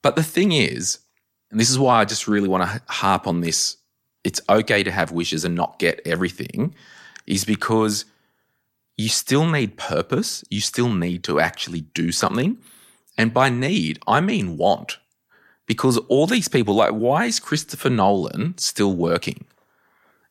But 0.02 0.16
the 0.16 0.24
thing 0.24 0.54
is, 0.54 1.00
and 1.52 1.60
this 1.60 1.70
is 1.70 1.78
why 1.78 2.00
I 2.00 2.06
just 2.06 2.28
really 2.28 2.48
want 2.48 2.64
to 2.64 2.82
harp 2.88 3.28
on 3.28 3.42
this 3.42 3.78
it's 4.26 4.42
okay 4.50 4.84
to 4.84 4.92
have 4.92 5.12
wishes 5.12 5.46
and 5.46 5.54
not 5.54 5.78
get 5.78 6.02
everything 6.04 6.74
is 7.28 7.46
because 7.46 8.06
you 8.98 9.08
still 9.08 9.46
need 9.46 9.78
purpose. 9.78 10.44
You 10.50 10.62
still 10.62 10.90
need 10.90 11.24
to 11.26 11.40
actually 11.40 11.82
do 11.82 12.12
something. 12.12 12.58
And 13.20 13.34
by 13.34 13.50
need, 13.50 14.00
I 14.08 14.22
mean 14.22 14.58
want. 14.58 14.98
Because 15.68 15.98
all 16.10 16.28
these 16.28 16.48
people, 16.48 16.76
like, 16.76 16.92
why 16.92 17.26
is 17.26 17.40
Christopher 17.40 17.90
Nolan 17.90 18.58
still 18.58 18.94
working? 18.94 19.46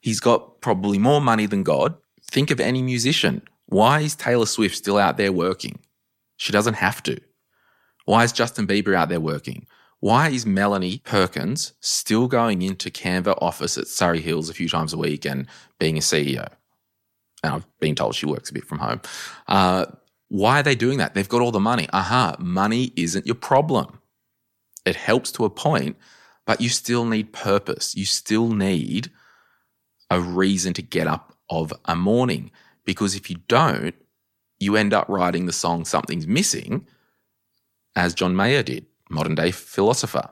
He's 0.01 0.21
got 0.21 0.61
probably 0.61 0.99
more 0.99 1.21
money 1.21 1.47
than 1.47 1.63
God. 1.63 1.97
Think 2.31 2.51
of 2.51 2.61
any 2.61 2.83
musician. 2.83 3.43
Why 3.67 4.01
is 4.01 4.15
Taylor 4.15 4.47
Swift 4.47 4.77
still 4.77 4.99
out 4.99 5.17
there 5.17 5.33
working? 5.33 5.79
She 6.37 6.53
doesn't 6.53 6.75
have 6.75 7.03
to. 7.05 7.19
Why 8.05 8.25
is 8.25 8.33
Justin 8.33 8.67
Bieber 8.67 8.95
out 8.95 9.09
there 9.09 9.21
working? 9.21 9.67
Why 10.01 10.29
is 10.29 10.45
Melanie 10.45 10.99
Perkins 10.99 11.73
still 11.81 12.29
going 12.29 12.61
into 12.61 12.91
Canva 12.91 13.39
office 13.41 13.79
at 13.79 13.89
Surry 13.89 14.21
Hills 14.21 14.51
a 14.51 14.55
few 14.55 14.69
times 14.69 14.93
a 14.93 14.99
week 14.99 15.25
and 15.25 15.47
being 15.79 15.97
a 15.97 16.01
CEO? 16.01 16.47
And 17.43 17.55
I've 17.55 17.79
been 17.81 17.95
told 17.95 18.15
she 18.15 18.27
works 18.27 18.51
a 18.51 18.55
bit 18.55 18.67
from 18.67 18.81
home. 18.81 19.01
Uh, 19.49 19.87
why 20.29 20.61
are 20.61 20.63
they 20.63 20.75
doing 20.75 20.99
that? 20.99 21.15
They've 21.15 21.29
got 21.29 21.41
all 21.41 21.53
the 21.53 21.61
money. 21.61 21.89
Aha, 21.93 22.35
uh-huh, 22.35 22.37
money 22.39 22.93
isn't 22.97 23.25
your 23.25 23.35
problem. 23.35 23.99
It 24.85 24.97
helps 24.97 25.33
to 25.33 25.45
a 25.45 25.51
point, 25.51 25.97
but 26.47 26.61
you 26.61 26.69
still 26.69 27.05
need 27.05 27.33
purpose. 27.33 27.95
You 27.95 28.05
still 28.05 28.51
need 28.51 29.11
a 30.11 30.21
reason 30.21 30.75
to 30.75 30.83
get 30.83 31.07
up 31.07 31.37
of 31.49 31.73
a 31.85 31.97
morning. 31.97 32.51
Because 32.85 33.15
if 33.15 33.31
you 33.31 33.37
don't, 33.49 33.95
you 34.59 34.77
end 34.77 34.93
up 34.93 35.09
writing 35.09 35.47
the 35.47 35.53
song 35.53 35.85
Something's 35.85 36.27
Missing, 36.27 36.87
as 37.97 38.15
John 38.15 38.37
Mayer 38.37 38.63
did 38.63 38.87
modern 39.11 39.35
day 39.35 39.51
philosopher. 39.51 40.31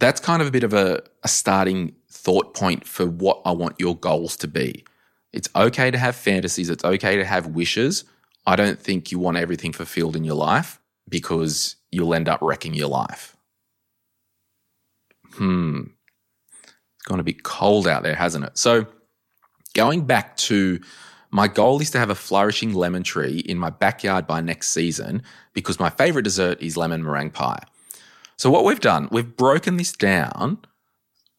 That's 0.00 0.20
kind 0.20 0.42
of 0.42 0.48
a 0.48 0.50
bit 0.50 0.64
of 0.64 0.74
a, 0.74 1.02
a 1.22 1.28
starting 1.28 1.94
thought 2.10 2.54
point 2.54 2.86
for 2.86 3.06
what 3.06 3.40
I 3.44 3.52
want 3.52 3.76
your 3.78 3.96
goals 3.96 4.36
to 4.38 4.48
be. 4.48 4.84
It's 5.32 5.48
okay 5.54 5.90
to 5.90 5.98
have 5.98 6.16
fantasies. 6.16 6.70
It's 6.70 6.84
okay 6.84 7.16
to 7.16 7.24
have 7.24 7.48
wishes. 7.48 8.04
I 8.46 8.56
don't 8.56 8.78
think 8.78 9.10
you 9.10 9.18
want 9.18 9.36
everything 9.36 9.72
fulfilled 9.72 10.16
in 10.16 10.24
your 10.24 10.36
life 10.36 10.80
because 11.08 11.76
you'll 11.90 12.14
end 12.14 12.28
up 12.28 12.40
wrecking 12.42 12.74
your 12.74 12.88
life. 12.88 13.33
Hmm. 15.36 15.80
it's 16.62 17.06
going 17.06 17.18
to 17.18 17.24
be 17.24 17.34
cold 17.34 17.86
out 17.86 18.02
there, 18.02 18.14
hasn't 18.14 18.44
it? 18.44 18.58
So, 18.58 18.86
going 19.74 20.06
back 20.06 20.36
to 20.36 20.80
my 21.30 21.48
goal 21.48 21.80
is 21.80 21.90
to 21.90 21.98
have 21.98 22.10
a 22.10 22.14
flourishing 22.14 22.74
lemon 22.74 23.02
tree 23.02 23.38
in 23.40 23.58
my 23.58 23.70
backyard 23.70 24.26
by 24.26 24.40
next 24.40 24.68
season 24.68 25.22
because 25.52 25.80
my 25.80 25.90
favorite 25.90 26.22
dessert 26.22 26.62
is 26.62 26.76
lemon 26.76 27.02
meringue 27.02 27.30
pie. 27.30 27.62
So, 28.36 28.50
what 28.50 28.64
we've 28.64 28.80
done, 28.80 29.08
we've 29.10 29.36
broken 29.36 29.76
this 29.76 29.92
down 29.92 30.58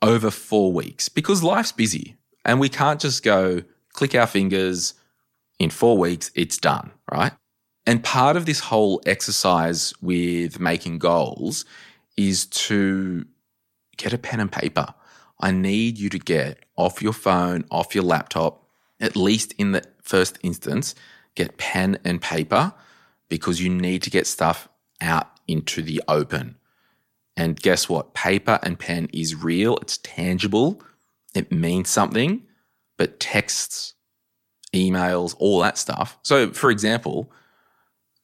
over 0.02 0.30
four 0.30 0.72
weeks 0.72 1.10
because 1.10 1.44
life's 1.44 1.72
busy 1.72 2.16
and 2.44 2.60
we 2.60 2.70
can't 2.70 3.00
just 3.00 3.24
go 3.24 3.62
click 3.94 4.14
our 4.14 4.28
fingers 4.28 4.94
in 5.60 5.70
four 5.70 5.98
weeks, 5.98 6.32
it's 6.36 6.58
done, 6.58 6.92
right? 7.12 7.32
And 7.86 8.04
part 8.04 8.36
of 8.36 8.46
this 8.46 8.60
whole 8.60 9.02
exercise 9.06 9.94
with 10.02 10.60
making 10.60 11.00
goals 11.00 11.66
is 12.18 12.46
to 12.48 13.26
get 13.98 14.14
a 14.14 14.18
pen 14.18 14.40
and 14.40 14.52
paper. 14.52 14.94
I 15.40 15.52
need 15.52 15.98
you 15.98 16.10
to 16.10 16.20
get 16.20 16.66
off 16.78 17.02
your 17.02 17.14
phone, 17.14 17.66
off 17.70 17.94
your 17.94 18.04
laptop, 18.04 18.66
at 19.00 19.16
least 19.16 19.54
in 19.58 19.72
the 19.72 19.84
first 20.02 20.38
instance, 20.42 20.96
get 21.36 21.58
pen 21.58 21.98
and 22.06 22.22
paper 22.22 22.74
because 23.30 23.62
you 23.62 23.70
need 23.70 24.02
to 24.04 24.10
get 24.10 24.28
stuff 24.28 24.70
out 25.02 25.28
into 25.48 25.82
the 25.82 26.02
open. 26.08 26.56
And 27.38 27.60
guess 27.60 27.90
what? 27.90 28.14
Paper 28.14 28.60
and 28.64 28.80
pen 28.80 29.10
is 29.12 29.36
real, 29.36 29.78
it's 29.78 29.98
tangible, 29.98 30.82
it 31.34 31.52
means 31.52 31.90
something, 31.90 32.44
but 32.98 33.20
texts, 33.20 33.94
emails, 34.74 35.36
all 35.38 35.60
that 35.60 35.78
stuff. 35.78 36.18
So, 36.24 36.52
for 36.52 36.72
example, 36.72 37.32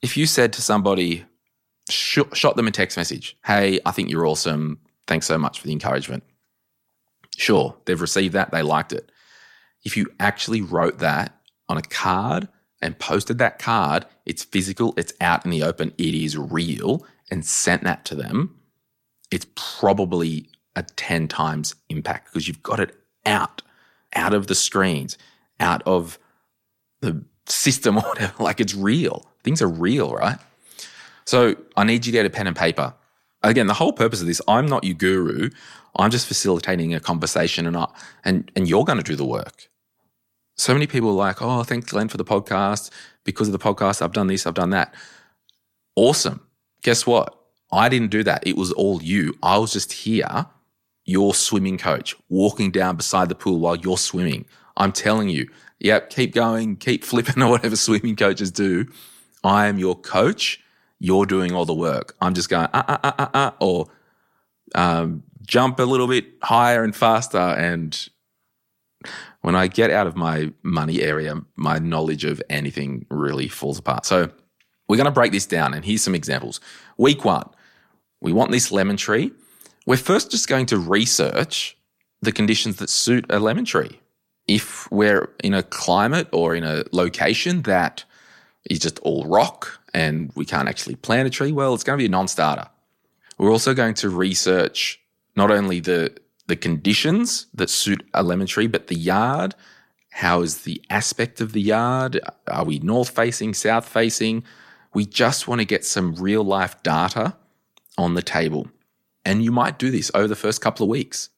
if 0.01 0.15
you 0.15 0.25
said 0.25 0.53
to 0.53 0.61
somebody, 0.61 1.25
sh- 1.89 2.19
shot 2.33 2.55
them 2.55 2.67
a 2.67 2.71
text 2.71 2.95
message, 2.95 3.37
hey, 3.45 3.79
I 3.85 3.91
think 3.91 4.09
you're 4.09 4.25
awesome. 4.25 4.79
Thanks 5.11 5.27
so 5.27 5.37
much 5.37 5.59
for 5.59 5.67
the 5.67 5.73
encouragement. 5.73 6.23
Sure, 7.35 7.75
they've 7.83 7.99
received 7.99 8.33
that, 8.33 8.51
they 8.51 8.61
liked 8.61 8.93
it. 8.93 9.11
If 9.83 9.97
you 9.97 10.07
actually 10.21 10.61
wrote 10.61 10.99
that 10.99 11.35
on 11.67 11.77
a 11.77 11.81
card 11.81 12.47
and 12.81 12.97
posted 12.97 13.37
that 13.39 13.59
card, 13.59 14.05
it's 14.25 14.45
physical, 14.45 14.93
it's 14.95 15.11
out 15.19 15.43
in 15.43 15.51
the 15.51 15.63
open, 15.63 15.91
it 15.97 16.15
is 16.15 16.37
real, 16.37 17.05
and 17.29 17.45
sent 17.45 17.83
that 17.83 18.05
to 18.05 18.15
them, 18.15 18.55
it's 19.31 19.47
probably 19.55 20.47
a 20.77 20.83
10 20.83 21.27
times 21.27 21.75
impact 21.89 22.31
because 22.31 22.47
you've 22.47 22.63
got 22.63 22.79
it 22.79 22.95
out, 23.25 23.61
out 24.15 24.33
of 24.33 24.47
the 24.47 24.55
screens, 24.55 25.17
out 25.59 25.83
of 25.85 26.19
the 27.01 27.21
system 27.47 27.97
or 27.97 28.01
whatever. 28.07 28.41
Like 28.41 28.61
it's 28.61 28.75
real. 28.75 29.29
Things 29.43 29.61
are 29.61 29.67
real, 29.67 30.13
right? 30.13 30.39
So 31.25 31.57
I 31.75 31.83
need 31.83 32.05
you 32.05 32.13
to 32.13 32.17
get 32.17 32.25
a 32.25 32.29
pen 32.29 32.47
and 32.47 32.55
paper. 32.55 32.93
Again, 33.43 33.67
the 33.67 33.73
whole 33.73 33.93
purpose 33.93 34.21
of 34.21 34.27
this, 34.27 34.41
I'm 34.47 34.67
not 34.67 34.83
your 34.83 34.93
guru. 34.93 35.49
I'm 35.95 36.11
just 36.11 36.27
facilitating 36.27 36.93
a 36.93 36.99
conversation 36.99 37.65
and 37.65 37.75
I, 37.75 37.87
and 38.23 38.51
and 38.55 38.67
you're 38.67 38.85
going 38.85 38.97
to 38.97 39.03
do 39.03 39.15
the 39.15 39.25
work. 39.25 39.67
So 40.57 40.73
many 40.73 40.87
people 40.87 41.09
are 41.09 41.13
like, 41.13 41.41
"Oh, 41.41 41.63
thanks 41.63 41.89
Glen 41.89 42.07
for 42.07 42.17
the 42.17 42.25
podcast. 42.25 42.91
Because 43.23 43.47
of 43.47 43.51
the 43.51 43.59
podcast, 43.59 44.01
I've 44.01 44.13
done 44.13 44.27
this, 44.27 44.45
I've 44.45 44.53
done 44.53 44.69
that." 44.71 44.93
Awesome. 45.95 46.41
Guess 46.83 47.05
what? 47.05 47.35
I 47.71 47.89
didn't 47.89 48.11
do 48.11 48.23
that. 48.23 48.45
It 48.45 48.57
was 48.57 48.71
all 48.73 49.01
you. 49.01 49.37
I 49.43 49.57
was 49.57 49.73
just 49.73 49.91
here, 49.91 50.45
your 51.05 51.33
swimming 51.33 51.77
coach, 51.77 52.15
walking 52.29 52.71
down 52.71 52.95
beside 52.95 53.29
the 53.29 53.35
pool 53.35 53.59
while 53.59 53.75
you're 53.75 53.97
swimming. 53.97 54.45
I'm 54.77 54.91
telling 54.91 55.29
you, 55.29 55.49
yep, 55.79 56.09
keep 56.09 56.33
going, 56.33 56.77
keep 56.77 57.03
flipping 57.11 57.41
or 57.43 57.49
whatever 57.49 57.75
swimming 57.75 58.15
coaches 58.15 58.51
do. 58.51 58.87
I 59.43 59.67
am 59.67 59.77
your 59.77 59.95
coach. 59.95 60.60
You're 61.03 61.25
doing 61.25 61.51
all 61.51 61.65
the 61.65 61.73
work. 61.73 62.15
I'm 62.21 62.35
just 62.35 62.47
going, 62.47 62.67
ah, 62.75 62.85
ah, 62.87 62.99
ah, 63.03 63.15
ah, 63.17 63.29
ah, 63.33 63.55
or 63.59 63.87
um, 64.75 65.23
jump 65.41 65.79
a 65.79 65.83
little 65.83 66.07
bit 66.07 66.25
higher 66.43 66.83
and 66.83 66.95
faster. 66.95 67.39
And 67.39 68.07
when 69.41 69.55
I 69.55 69.65
get 69.65 69.89
out 69.89 70.05
of 70.05 70.15
my 70.15 70.53
money 70.61 71.01
area, 71.01 71.41
my 71.55 71.79
knowledge 71.79 72.23
of 72.23 72.39
anything 72.51 73.07
really 73.09 73.47
falls 73.47 73.79
apart. 73.79 74.05
So 74.05 74.29
we're 74.87 74.97
going 74.97 75.05
to 75.05 75.11
break 75.11 75.31
this 75.31 75.47
down. 75.47 75.73
And 75.73 75.83
here's 75.83 76.03
some 76.03 76.13
examples. 76.13 76.59
Week 76.99 77.25
one, 77.25 77.49
we 78.21 78.31
want 78.31 78.51
this 78.51 78.71
lemon 78.71 78.95
tree. 78.95 79.31
We're 79.87 79.97
first 79.97 80.29
just 80.29 80.47
going 80.47 80.67
to 80.67 80.77
research 80.77 81.75
the 82.21 82.31
conditions 82.31 82.75
that 82.75 82.91
suit 82.91 83.25
a 83.31 83.39
lemon 83.39 83.65
tree. 83.65 83.99
If 84.47 84.87
we're 84.91 85.33
in 85.43 85.55
a 85.55 85.63
climate 85.63 86.27
or 86.31 86.53
in 86.53 86.63
a 86.63 86.83
location 86.91 87.63
that 87.63 88.03
is 88.69 88.77
just 88.77 88.99
all 88.99 89.25
rock 89.25 89.80
and 89.93 90.31
we 90.35 90.45
can't 90.45 90.69
actually 90.69 90.95
plant 90.95 91.27
a 91.27 91.29
tree, 91.29 91.51
well, 91.51 91.73
it's 91.73 91.83
going 91.83 91.97
to 91.97 92.01
be 92.01 92.05
a 92.05 92.09
non 92.09 92.27
starter. 92.27 92.67
We're 93.37 93.51
also 93.51 93.73
going 93.73 93.95
to 93.95 94.09
research 94.09 95.01
not 95.35 95.51
only 95.51 95.79
the, 95.79 96.15
the 96.47 96.55
conditions 96.55 97.47
that 97.53 97.69
suit 97.69 98.07
a 98.13 98.23
lemon 98.23 98.47
tree, 98.47 98.67
but 98.67 98.87
the 98.87 98.95
yard. 98.95 99.55
How 100.11 100.41
is 100.41 100.63
the 100.63 100.81
aspect 100.89 101.41
of 101.41 101.53
the 101.53 101.61
yard? 101.61 102.19
Are 102.47 102.65
we 102.65 102.79
north 102.79 103.09
facing, 103.09 103.53
south 103.53 103.87
facing? 103.87 104.43
We 104.93 105.05
just 105.05 105.47
want 105.47 105.59
to 105.61 105.65
get 105.65 105.85
some 105.85 106.15
real 106.15 106.43
life 106.43 106.81
data 106.83 107.35
on 107.97 108.13
the 108.13 108.21
table. 108.21 108.67
And 109.23 109.43
you 109.43 109.51
might 109.51 109.79
do 109.79 109.91
this 109.91 110.11
over 110.13 110.27
the 110.27 110.35
first 110.35 110.61
couple 110.61 110.83
of 110.83 110.89
weeks. 110.89 111.29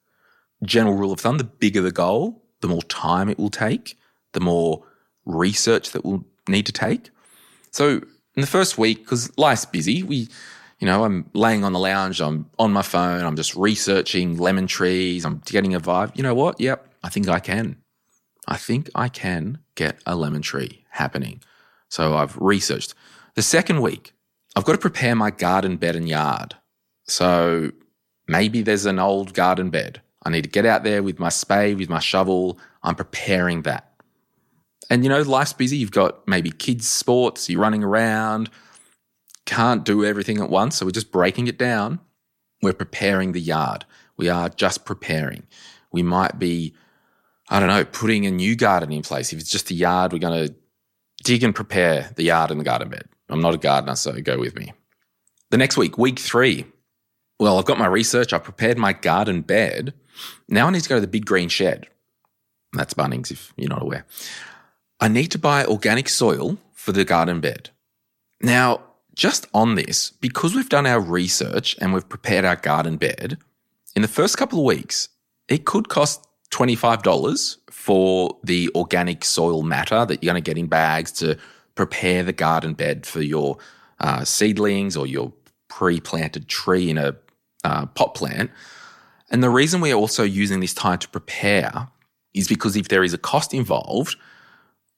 General 0.64 0.96
rule 0.96 1.12
of 1.12 1.20
thumb 1.20 1.38
the 1.38 1.44
bigger 1.44 1.82
the 1.82 1.92
goal, 1.92 2.44
the 2.62 2.68
more 2.68 2.84
time 2.84 3.30
it 3.30 3.38
will 3.38 3.50
take, 3.50 3.98
the 4.32 4.40
more 4.40 4.84
research 5.26 5.92
that 5.92 6.06
we'll 6.06 6.26
need 6.48 6.66
to 6.66 6.72
take. 6.72 7.10
So, 7.72 8.02
in 8.36 8.42
the 8.42 8.48
first 8.48 8.78
week, 8.78 9.00
because 9.00 9.36
life's 9.38 9.66
busy, 9.66 10.04
we, 10.04 10.28
you 10.80 10.88
know, 10.88 11.04
I'm 11.04 11.30
laying 11.34 11.64
on 11.64 11.74
the 11.74 11.80
lounge, 11.80 12.22
I'm 12.22 12.50
on 12.60 12.72
my 12.72 12.82
phone, 12.82 13.24
I'm 13.24 13.36
just 13.36 13.56
researching 13.56 14.38
lemon 14.38 14.68
trees, 14.68 15.26
I'm 15.26 15.42
getting 15.46 15.76
a 15.76 15.80
vibe. 15.80 16.16
You 16.16 16.24
know 16.24 16.36
what? 16.36 16.60
Yep, 16.60 16.88
I 17.04 17.10
think 17.10 17.28
I 17.30 17.40
can. 17.40 17.78
I 18.48 18.58
think 18.58 18.90
I 18.94 19.08
can 19.08 19.60
get 19.76 20.00
a 20.06 20.16
lemon 20.16 20.42
tree 20.42 20.86
happening. 20.90 21.42
So, 21.90 22.16
I've 22.16 22.36
researched. 22.38 22.94
The 23.36 23.42
second 23.42 23.82
week, 23.82 24.14
I've 24.56 24.66
got 24.66 24.74
to 24.74 24.78
prepare 24.78 25.16
my 25.16 25.32
garden 25.32 25.78
bed 25.78 25.96
and 25.96 26.08
yard. 26.08 26.56
So 27.06 27.72
maybe 28.28 28.62
there's 28.62 28.86
an 28.86 29.00
old 29.00 29.34
garden 29.34 29.70
bed. 29.70 30.02
I 30.24 30.30
need 30.30 30.44
to 30.44 30.50
get 30.50 30.66
out 30.66 30.84
there 30.84 31.04
with 31.04 31.20
my 31.20 31.30
spade, 31.30 31.80
with 31.80 31.90
my 31.90 32.00
shovel. 32.00 32.60
I'm 32.84 32.96
preparing 32.96 33.64
that. 33.64 33.93
And 34.90 35.04
you 35.04 35.10
know, 35.10 35.22
life's 35.22 35.54
busy. 35.54 35.78
You've 35.78 35.92
got 35.92 36.28
maybe 36.28 36.52
kids' 36.52 36.88
sports, 36.88 37.50
you're 37.50 37.62
running 37.62 37.84
around, 37.84 38.50
can't 39.46 39.84
do 39.84 40.06
everything 40.06 40.40
at 40.40 40.50
once. 40.50 40.78
So 40.78 40.86
we're 40.86 40.92
just 40.92 41.12
breaking 41.12 41.48
it 41.48 41.58
down. 41.58 42.00
We're 42.62 42.74
preparing 42.74 43.32
the 43.32 43.42
yard. 43.42 43.86
We 44.18 44.30
are 44.30 44.50
just 44.50 44.86
preparing. 44.86 45.44
We 45.92 46.04
might 46.04 46.40
be, 46.40 46.74
I 47.50 47.60
don't 47.60 47.70
know, 47.70 47.86
putting 47.86 48.26
a 48.26 48.32
new 48.32 48.56
garden 48.56 48.92
in 48.92 49.02
place. 49.02 49.34
If 49.34 49.40
it's 49.40 49.50
just 49.50 49.72
a 49.72 49.74
yard, 49.74 50.14
we're 50.14 50.20
going 50.20 50.48
to 50.48 50.56
dig 51.24 51.44
and 51.44 51.56
prepare 51.56 52.12
the 52.16 52.24
yard 52.24 52.52
and 52.52 52.60
the 52.60 52.66
garden 52.66 52.90
bed. 52.90 53.08
I'm 53.30 53.42
not 53.42 53.54
a 53.54 53.58
gardener, 53.58 53.96
so 53.96 54.14
go 54.22 54.38
with 54.38 54.56
me. 54.56 54.74
The 55.50 55.58
next 55.58 55.78
week, 55.78 55.98
week 55.98 56.20
three. 56.20 56.66
Well, 57.40 57.58
I've 57.58 57.66
got 57.66 57.80
my 57.80 57.88
research, 57.88 58.32
I've 58.32 58.44
prepared 58.44 58.78
my 58.78 58.94
garden 58.94 59.42
bed. 59.42 59.94
Now 60.48 60.68
I 60.68 60.70
need 60.72 60.84
to 60.84 60.90
go 60.90 60.96
to 60.96 61.02
the 61.02 61.08
big 61.08 61.26
green 61.26 61.50
shed. 61.50 61.88
That's 62.74 62.94
Bunnings, 62.94 63.32
if 63.32 63.54
you're 63.58 63.70
not 63.70 63.82
aware. 63.82 64.06
I 65.04 65.10
need 65.10 65.32
to 65.32 65.38
buy 65.38 65.66
organic 65.66 66.08
soil 66.08 66.58
for 66.72 66.94
the 66.94 67.04
garden 67.04 67.42
bed. 67.42 67.72
Now, 68.42 68.80
just 69.14 69.48
on 69.54 69.76
this, 69.76 70.12
because 70.22 70.56
we've 70.56 70.70
done 70.70 70.88
our 70.88 71.02
research 71.02 71.76
and 71.82 71.94
we've 71.94 72.08
prepared 72.08 72.46
our 72.46 72.56
garden 72.56 72.96
bed, 72.96 73.38
in 73.98 74.02
the 74.02 74.08
first 74.08 74.38
couple 74.38 74.60
of 74.60 74.66
weeks, 74.66 75.10
it 75.50 75.66
could 75.66 75.90
cost 75.90 76.26
$25 76.52 77.58
for 77.70 78.38
the 78.46 78.70
organic 78.76 79.26
soil 79.26 79.62
matter 79.62 80.06
that 80.06 80.24
you're 80.24 80.32
going 80.32 80.42
to 80.42 80.50
get 80.50 80.58
in 80.58 80.68
bags 80.68 81.12
to 81.12 81.38
prepare 81.76 82.24
the 82.24 82.32
garden 82.32 82.74
bed 82.74 83.06
for 83.06 83.22
your 83.22 83.58
uh, 84.00 84.24
seedlings 84.24 84.96
or 84.96 85.06
your 85.06 85.34
pre 85.68 86.00
planted 86.00 86.48
tree 86.48 86.90
in 86.90 86.98
a 86.98 87.14
uh, 87.66 87.88
pot 87.88 88.16
plant. 88.16 88.52
And 89.30 89.44
the 89.44 89.50
reason 89.50 89.82
we're 89.82 89.96
also 89.96 90.24
using 90.24 90.62
this 90.62 90.74
time 90.74 91.00
to 91.00 91.10
prepare 91.10 91.90
is 92.34 92.48
because 92.48 92.78
if 92.78 92.88
there 92.88 93.04
is 93.04 93.14
a 93.14 93.18
cost 93.18 93.54
involved, 93.54 94.16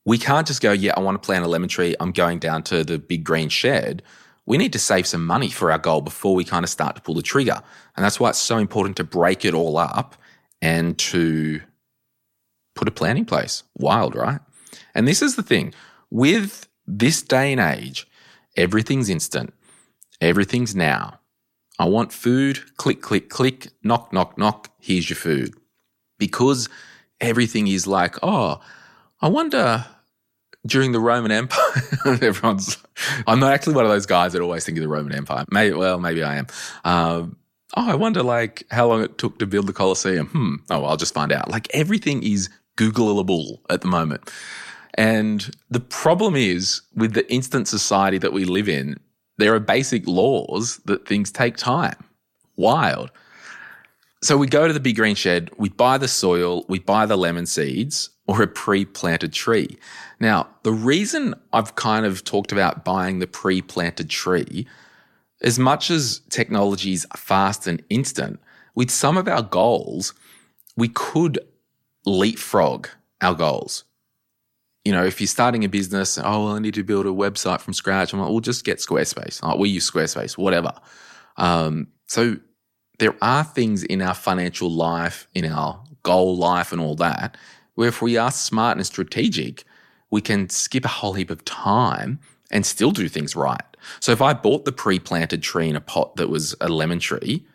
we 0.06 0.18
can't 0.20 0.46
just 0.46 0.62
go, 0.62 0.72
yeah, 0.72 0.94
I 0.96 1.00
want 1.00 1.22
to 1.22 1.26
plant 1.26 1.44
a 1.44 1.48
lemon 1.48 1.68
tree. 1.68 1.96
I'm 2.00 2.12
going 2.12 2.39
down 2.39 2.63
to 2.63 2.84
the 2.84 3.00
big 3.00 3.24
green 3.24 3.50
shed. 3.50 4.04
We 4.46 4.58
need 4.58 4.72
to 4.74 4.80
save 4.80 5.08
some 5.08 5.26
money 5.26 5.50
for 5.50 5.72
our 5.72 5.80
goal 5.80 6.02
before 6.02 6.36
we 6.36 6.44
kind 6.44 6.63
of 6.63 6.70
start 6.70 6.96
to 6.96 7.02
pull 7.02 7.15
the 7.15 7.24
trigger. 7.24 7.62
And 7.96 8.06
that's 8.06 8.20
why 8.20 8.30
it's 8.30 8.38
so 8.38 8.60
important 8.60 8.98
to 8.98 9.04
break 9.04 9.44
it 9.44 9.56
all 9.56 9.78
up 9.78 10.15
and 10.62 10.98
to 11.00 11.62
put 12.76 12.88
a 12.88 12.91
plan 12.91 13.18
in 13.18 13.26
place. 13.26 13.63
Wild, 13.76 14.15
right? 14.15 14.39
And 14.94 15.08
this 15.08 15.24
is 15.24 15.36
the 15.36 15.44
thing 15.44 15.74
with 16.12 16.68
this 16.86 17.24
day 17.24 17.52
and 17.52 17.60
age, 17.60 18.08
everything's 18.56 19.10
instant, 19.10 19.54
everything's 20.22 20.76
now. 20.76 21.20
I 21.80 21.86
want 21.86 22.13
food, 22.13 22.78
click, 22.78 23.02
click, 23.02 23.30
click, 23.30 23.70
knock, 23.84 24.13
knock, 24.13 24.38
knock, 24.38 24.70
here's 24.80 25.10
your 25.10 25.18
food. 25.18 25.56
Because 26.20 26.70
everything 27.20 27.68
is 27.68 27.88
like, 27.88 28.15
oh, 28.24 28.62
I 29.20 29.28
wonder 29.28 29.86
during 30.65 30.91
the 30.91 30.99
Roman 30.99 31.32
Empire, 31.32 31.84
everyone's, 32.06 32.78
I'm 33.28 33.39
not 33.39 33.54
actually 33.54 33.75
one 33.75 33.86
of 33.86 33.91
those 33.91 34.06
guys 34.06 34.34
that 34.34 34.41
always 34.41 34.65
think 34.65 34.78
of 34.78 34.82
the 34.82 34.88
Roman 34.88 35.13
Empire. 35.13 35.45
Maybe, 35.51 35.75
well, 35.75 35.99
maybe 35.99 36.23
I 36.23 36.38
am. 36.38 36.47
Um, 36.84 37.38
oh, 37.75 37.89
I 37.89 37.95
wonder 37.95 38.23
like 38.23 38.65
how 38.71 38.88
long 38.88 39.04
it 39.04 39.17
took 39.17 39.39
to 39.39 39.45
build 39.45 39.67
the 39.67 39.73
Colosseum. 39.73 40.28
Hmm. 40.28 40.56
Oh, 40.69 40.82
well, 40.82 40.91
I'll 40.91 40.97
just 40.97 41.13
find 41.13 41.32
out. 41.32 41.49
Like 41.49 41.67
everything 41.73 42.23
is 42.23 42.49
Googleable 42.78 43.60
at 43.69 43.82
the 43.82 43.88
moment. 43.88 44.32
And 44.95 45.51
the 45.69 45.80
problem 45.80 46.36
is 46.36 46.82
with 46.95 47.13
the 47.13 47.32
instant 47.32 47.67
society 47.67 48.17
that 48.17 48.34
we 48.34 48.45
live 48.45 48.69
in, 48.69 48.99
there 49.38 49.54
are 49.54 49.60
basic 49.60 50.08
laws 50.08 50.78
that 50.86 51.08
things 51.08 51.32
take 51.32 51.58
time. 51.58 51.97
Wild. 52.56 53.12
So 54.23 54.38
we 54.38 54.47
go 54.47 54.67
to 54.67 54.73
the 54.73 54.80
big 54.80 54.95
green 54.95 55.15
shed, 55.15 55.51
we 55.58 55.69
buy 55.69 55.97
the 55.97 56.08
soil, 56.08 56.65
we 56.67 56.80
buy 56.80 57.06
the 57.06 57.17
lemon 57.17 57.45
seeds 57.45 58.10
or 58.28 58.42
a 58.42 58.48
pre 58.48 58.86
planted 58.86 59.34
tree. 59.34 59.78
Now, 60.20 60.48
the 60.64 60.72
reason 60.72 61.36
I've 61.54 61.76
kind 61.76 62.06
of 62.06 62.24
talked 62.24 62.52
about 62.52 62.86
buying 62.86 63.20
the 63.20 63.28
pre 63.28 63.62
planted 63.62 64.10
tree, 64.10 64.68
as 65.42 65.60
much 65.60 65.92
as 65.92 66.22
technology 66.30 66.94
is 66.94 67.08
fast 67.16 67.68
and 67.68 67.84
instant, 67.90 68.40
with 68.74 68.90
some 68.90 69.18
of 69.18 69.28
our 69.28 69.42
goals, 69.42 70.14
we 70.76 70.90
could 70.90 71.40
leapfrog 72.06 72.88
our 73.22 73.34
goals 73.34 73.84
you 74.86 74.92
know, 74.92 75.04
if 75.04 75.20
you're 75.20 75.28
starting 75.28 75.64
a 75.64 75.68
business, 75.68 76.20
oh, 76.20 76.46
well, 76.46 76.56
I 76.56 76.60
need 76.60 76.76
to 76.76 76.84
build 76.84 77.08
a 77.08 77.10
website 77.10 77.60
from 77.60 77.74
scratch. 77.74 78.14
I'm 78.14 78.20
like, 78.20 78.30
we'll 78.30 78.40
just 78.40 78.64
get 78.64 78.78
Squarespace. 78.78 79.42
Like, 79.42 79.58
we 79.58 79.70
use 79.70 79.90
Squarespace, 79.90 80.38
whatever. 80.38 80.74
Um, 81.38 81.88
so 82.06 82.38
there 83.00 83.16
are 83.20 83.44
things 83.44 83.84
in 83.84 84.04
our 84.04 84.14
financial 84.14 84.70
life, 84.70 85.28
in 85.34 85.52
our 85.52 85.84
goal 86.04 86.38
life, 86.38 86.72
and 86.72 86.80
all 86.80 86.96
that, 86.98 87.36
where 87.76 87.90
if 87.90 88.02
we 88.02 88.18
are 88.18 88.32
smart 88.32 88.78
and 88.78 88.86
strategic, 88.86 89.64
we 90.10 90.22
can 90.22 90.50
skip 90.50 90.86
a 90.86 90.90
whole 90.90 91.14
heap 91.14 91.30
of 91.30 91.46
time 91.46 92.20
and 92.52 92.66
still 92.66 92.92
do 92.92 93.08
things 93.08 93.36
right. 93.36 93.62
So 94.00 94.12
if 94.12 94.22
I 94.22 94.34
bought 94.34 94.66
the 94.66 94.72
pre 94.72 95.00
planted 95.00 95.44
tree 95.44 95.70
in 95.70 95.76
a 95.76 95.82
pot 95.82 96.16
that 96.16 96.30
was 96.30 96.56
a 96.62 96.70
lemon 96.70 97.00
tree, 97.00 97.46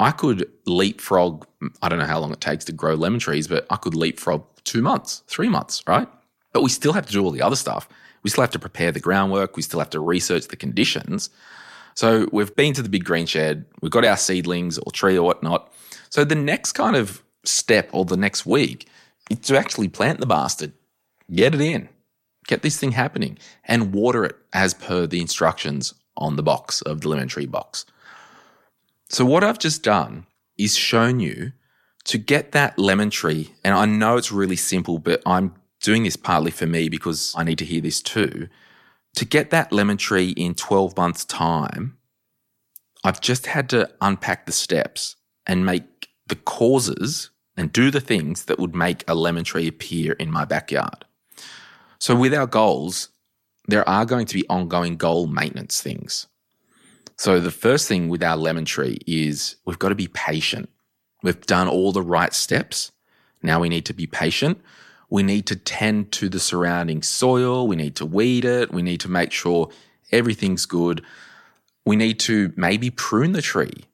I 0.00 0.10
could 0.10 0.50
leapfrog, 0.66 1.46
I 1.82 1.88
don't 1.88 1.98
know 1.98 2.06
how 2.06 2.18
long 2.18 2.32
it 2.32 2.40
takes 2.40 2.64
to 2.66 2.72
grow 2.72 2.94
lemon 2.94 3.20
trees, 3.20 3.48
but 3.48 3.66
I 3.70 3.76
could 3.76 3.94
leapfrog 3.94 4.44
two 4.64 4.82
months, 4.82 5.22
three 5.26 5.48
months, 5.48 5.82
right? 5.86 6.08
But 6.52 6.62
we 6.62 6.70
still 6.70 6.92
have 6.92 7.06
to 7.06 7.12
do 7.12 7.24
all 7.24 7.30
the 7.30 7.42
other 7.42 7.56
stuff. 7.56 7.88
We 8.22 8.30
still 8.30 8.42
have 8.42 8.50
to 8.52 8.58
prepare 8.58 8.90
the 8.90 9.00
groundwork. 9.00 9.56
We 9.56 9.62
still 9.62 9.80
have 9.80 9.90
to 9.90 10.00
research 10.00 10.48
the 10.48 10.56
conditions. 10.56 11.30
So 11.94 12.28
we've 12.32 12.54
been 12.56 12.74
to 12.74 12.82
the 12.82 12.88
big 12.88 13.04
green 13.04 13.26
shed. 13.26 13.66
We've 13.80 13.90
got 13.90 14.04
our 14.04 14.16
seedlings 14.16 14.78
or 14.78 14.90
tree 14.90 15.16
or 15.16 15.22
whatnot. 15.22 15.72
So 16.10 16.24
the 16.24 16.34
next 16.34 16.72
kind 16.72 16.96
of 16.96 17.22
step 17.44 17.88
or 17.92 18.04
the 18.04 18.16
next 18.16 18.46
week 18.46 18.88
to 19.42 19.58
actually 19.58 19.88
plant 19.88 20.20
the 20.20 20.26
bastard, 20.26 20.72
get 21.32 21.54
it 21.54 21.60
in, 21.60 21.88
get 22.46 22.62
this 22.62 22.78
thing 22.78 22.92
happening, 22.92 23.38
and 23.64 23.94
water 23.94 24.24
it 24.24 24.36
as 24.52 24.74
per 24.74 25.06
the 25.06 25.20
instructions 25.20 25.94
on 26.16 26.36
the 26.36 26.42
box 26.42 26.82
of 26.82 27.00
the 27.00 27.08
lemon 27.08 27.28
tree 27.28 27.46
box. 27.46 27.86
So 29.08 29.24
what 29.24 29.44
I've 29.44 29.58
just 29.58 29.82
done 29.82 30.26
is 30.58 30.76
shown 30.76 31.20
you 31.20 31.52
to 32.04 32.18
get 32.18 32.52
that 32.52 32.78
lemon 32.78 33.10
tree, 33.10 33.54
and 33.64 33.74
I 33.74 33.86
know 33.86 34.16
it's 34.16 34.32
really 34.32 34.56
simple, 34.56 34.98
but 34.98 35.22
I'm 35.24 35.54
doing 35.80 36.04
this 36.04 36.16
partly 36.16 36.50
for 36.50 36.66
me 36.66 36.88
because 36.88 37.34
I 37.36 37.44
need 37.44 37.58
to 37.58 37.64
hear 37.64 37.80
this 37.80 38.00
too. 38.00 38.48
To 39.16 39.24
get 39.24 39.50
that 39.50 39.72
lemon 39.72 39.96
tree 39.96 40.30
in 40.30 40.54
12 40.54 40.96
months' 40.96 41.24
time, 41.24 41.96
I've 43.04 43.20
just 43.20 43.46
had 43.46 43.68
to 43.70 43.90
unpack 44.00 44.46
the 44.46 44.52
steps 44.52 45.16
and 45.46 45.64
make 45.64 46.08
the 46.26 46.36
causes 46.36 47.30
and 47.56 47.72
do 47.72 47.90
the 47.90 48.00
things 48.00 48.46
that 48.46 48.58
would 48.58 48.74
make 48.74 49.04
a 49.08 49.14
lemon 49.14 49.44
tree 49.44 49.68
appear 49.68 50.12
in 50.14 50.30
my 50.30 50.44
backyard. 50.44 51.04
So, 51.98 52.14
with 52.14 52.34
our 52.34 52.46
goals, 52.46 53.10
there 53.66 53.88
are 53.88 54.04
going 54.04 54.26
to 54.26 54.34
be 54.34 54.48
ongoing 54.48 54.96
goal 54.96 55.26
maintenance 55.26 55.80
things. 55.80 56.26
So, 57.16 57.40
the 57.40 57.50
first 57.50 57.88
thing 57.88 58.08
with 58.08 58.22
our 58.22 58.36
lemon 58.36 58.64
tree 58.64 58.98
is 59.06 59.56
we've 59.64 59.78
got 59.78 59.90
to 59.90 59.94
be 59.94 60.08
patient. 60.08 60.68
We've 61.22 61.40
done 61.46 61.68
all 61.68 61.92
the 61.92 62.02
right 62.02 62.34
steps. 62.34 62.90
Now 63.42 63.60
we 63.60 63.68
need 63.68 63.86
to 63.86 63.94
be 63.94 64.06
patient. 64.06 64.60
We 65.08 65.22
need 65.22 65.46
to 65.46 65.56
tend 65.56 66.12
to 66.12 66.28
the 66.28 66.40
surrounding 66.40 67.02
soil. 67.02 67.66
We 67.66 67.76
need 67.76 67.94
to 67.96 68.06
weed 68.06 68.44
it. 68.44 68.72
We 68.72 68.82
need 68.82 69.00
to 69.00 69.08
make 69.08 69.32
sure 69.32 69.70
everything's 70.10 70.66
good. 70.66 71.02
We 71.86 71.96
need 71.96 72.18
to 72.20 72.52
maybe 72.56 72.90
prune 72.90 73.32
the 73.32 73.42
tree 73.42 73.84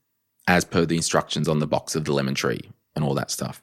as 0.49 0.65
per 0.65 0.87
the 0.87 0.97
instructions 0.97 1.49
on 1.49 1.59
the 1.59 1.67
box 1.67 1.95
of 1.95 2.05
the 2.05 2.13
lemon 2.13 2.35
tree 2.35 2.71
and 2.95 3.05
all 3.05 3.15
that 3.15 3.31
stuff. 3.31 3.63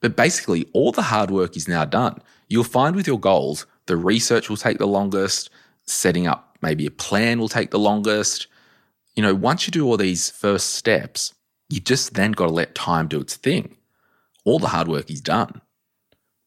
But 0.00 0.16
basically, 0.16 0.66
all 0.72 0.92
the 0.92 1.02
hard 1.02 1.30
work 1.30 1.56
is 1.56 1.68
now 1.68 1.84
done. 1.84 2.20
You'll 2.48 2.64
find 2.64 2.96
with 2.96 3.06
your 3.06 3.20
goals, 3.20 3.66
the 3.86 3.96
research 3.96 4.48
will 4.48 4.56
take 4.56 4.78
the 4.78 4.86
longest, 4.86 5.50
setting 5.84 6.26
up 6.26 6.52
maybe 6.62 6.86
a 6.86 6.90
plan 6.90 7.38
will 7.38 7.48
take 7.48 7.70
the 7.70 7.78
longest. 7.78 8.46
You 9.14 9.22
know, 9.22 9.34
once 9.34 9.66
you 9.66 9.72
do 9.72 9.86
all 9.86 9.96
these 9.96 10.30
first 10.30 10.74
steps, 10.74 11.34
you 11.68 11.80
just 11.80 12.14
then 12.14 12.32
got 12.32 12.46
to 12.46 12.52
let 12.52 12.74
time 12.74 13.08
do 13.08 13.20
its 13.20 13.36
thing. 13.36 13.76
All 14.44 14.58
the 14.58 14.68
hard 14.68 14.88
work 14.88 15.10
is 15.10 15.20
done. 15.20 15.60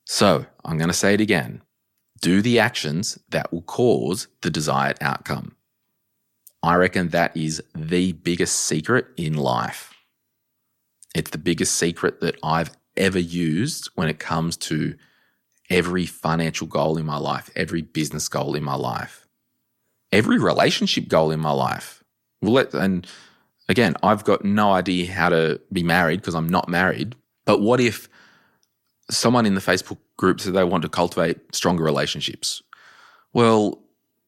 So 0.06 0.46
I'm 0.64 0.78
going 0.78 0.90
to 0.90 0.94
say 0.94 1.14
it 1.14 1.22
again 1.22 1.62
do 2.22 2.42
the 2.42 2.58
actions 2.58 3.20
that 3.30 3.52
will 3.52 3.62
cause 3.62 4.28
the 4.42 4.50
desired 4.50 4.98
outcome. 5.02 5.56
I 6.64 6.76
reckon 6.76 7.10
that 7.10 7.36
is 7.36 7.62
the 7.76 8.14
biggest 8.14 8.56
secret 8.56 9.08
in 9.18 9.36
life. 9.36 9.94
It's 11.16 11.32
the 11.32 11.38
biggest 11.38 11.76
secret 11.76 12.22
that 12.22 12.38
I've 12.44 12.72
ever 12.96 13.20
used 13.20 13.90
when 13.96 14.08
it 14.08 14.20
comes 14.20 14.56
to 14.58 14.96
every 15.70 16.06
financial 16.06 16.68
goal 16.68 16.98
in 16.98 17.06
my 17.06 17.18
life, 17.18 17.50
every 17.56 17.82
business 17.82 18.28
goal 18.28 18.54
in 18.54 18.64
my 18.64 18.76
life, 18.76 19.28
every 20.12 20.38
relationship 20.38 21.08
goal 21.08 21.32
in 21.32 21.40
my 21.40 21.52
life. 21.52 22.04
Well, 22.42 22.68
and 22.74 23.08
again, 23.68 23.96
I've 24.04 24.24
got 24.24 24.46
no 24.46 24.72
idea 24.72 25.12
how 25.12 25.30
to 25.30 25.60
be 25.74 25.82
married 25.82 26.22
because 26.22 26.36
I'm 26.36 26.50
not 26.50 26.70
married. 26.70 27.16
But 27.46 27.62
what 27.62 27.80
if 27.80 28.08
someone 29.10 29.46
in 29.46 29.56
the 29.56 29.62
Facebook 29.62 29.98
group 30.18 30.40
said 30.40 30.54
they 30.54 30.64
want 30.64 30.84
to 30.84 30.90
cultivate 30.90 31.56
stronger 31.56 31.84
relationships. 31.84 32.62
Well, 33.34 33.82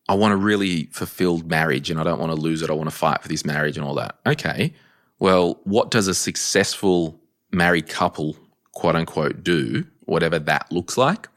I 0.09 0.13
want 0.13 0.33
a 0.33 0.37
really 0.37 0.85
fulfilled 0.87 1.49
marriage 1.49 1.89
and 1.89 1.99
I 1.99 2.03
don't 2.03 2.19
want 2.19 2.31
to 2.31 2.39
lose 2.39 2.61
it. 2.61 2.69
I 2.69 2.73
want 2.73 2.89
to 2.89 2.95
fight 2.95 3.21
for 3.21 3.27
this 3.27 3.45
marriage 3.45 3.77
and 3.77 3.85
all 3.85 3.95
that. 3.95 4.17
Okay. 4.25 4.73
Well, 5.19 5.59
what 5.63 5.91
does 5.91 6.07
a 6.07 6.13
successful 6.13 7.19
married 7.51 7.87
couple, 7.87 8.37
quote 8.73 8.95
unquote, 8.95 9.43
do, 9.43 9.85
whatever 10.01 10.39
that 10.39 10.71
looks 10.71 10.97
like? 10.97 11.27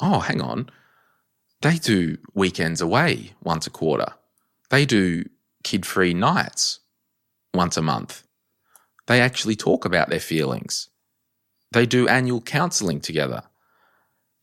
Oh, 0.00 0.20
hang 0.20 0.40
on. 0.40 0.70
They 1.62 1.76
do 1.76 2.18
weekends 2.34 2.80
away 2.80 3.32
once 3.42 3.66
a 3.66 3.70
quarter. 3.70 4.12
They 4.70 4.84
do 4.84 5.24
kid 5.64 5.86
free 5.86 6.14
nights 6.14 6.80
once 7.54 7.76
a 7.76 7.82
month. 7.82 8.22
They 9.06 9.20
actually 9.20 9.56
talk 9.56 9.84
about 9.84 10.08
their 10.08 10.20
feelings. 10.20 10.88
They 11.72 11.86
do 11.86 12.08
annual 12.08 12.40
counseling 12.40 13.00
together. 13.00 13.42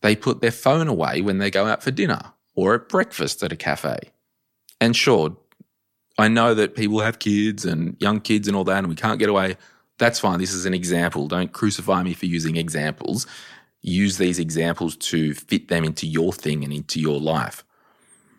They 0.02 0.14
put 0.14 0.40
their 0.40 0.50
phone 0.50 0.88
away 0.88 1.20
when 1.22 1.38
they 1.38 1.50
go 1.50 1.66
out 1.66 1.82
for 1.82 1.90
dinner 1.90 2.32
or 2.54 2.74
at 2.74 2.88
breakfast 2.88 3.42
at 3.42 3.52
a 3.52 3.56
cafe. 3.56 3.98
And 4.80 4.94
sure, 4.94 5.36
I 6.18 6.28
know 6.28 6.54
that 6.54 6.74
people 6.74 7.00
have 7.00 7.18
kids 7.18 7.64
and 7.64 7.96
young 8.00 8.20
kids 8.20 8.48
and 8.48 8.56
all 8.56 8.64
that, 8.64 8.78
and 8.78 8.88
we 8.88 8.94
can't 8.94 9.18
get 9.18 9.28
away. 9.28 9.56
That's 9.98 10.18
fine. 10.18 10.38
This 10.38 10.52
is 10.52 10.66
an 10.66 10.74
example. 10.74 11.26
Don't 11.26 11.52
crucify 11.52 12.02
me 12.02 12.14
for 12.14 12.26
using 12.26 12.56
examples. 12.56 13.26
Use 13.82 14.18
these 14.18 14.38
examples 14.38 14.96
to 14.96 15.34
fit 15.34 15.68
them 15.68 15.84
into 15.84 16.06
your 16.06 16.32
thing 16.32 16.64
and 16.64 16.72
into 16.72 17.00
your 17.00 17.20
life. 17.20 17.64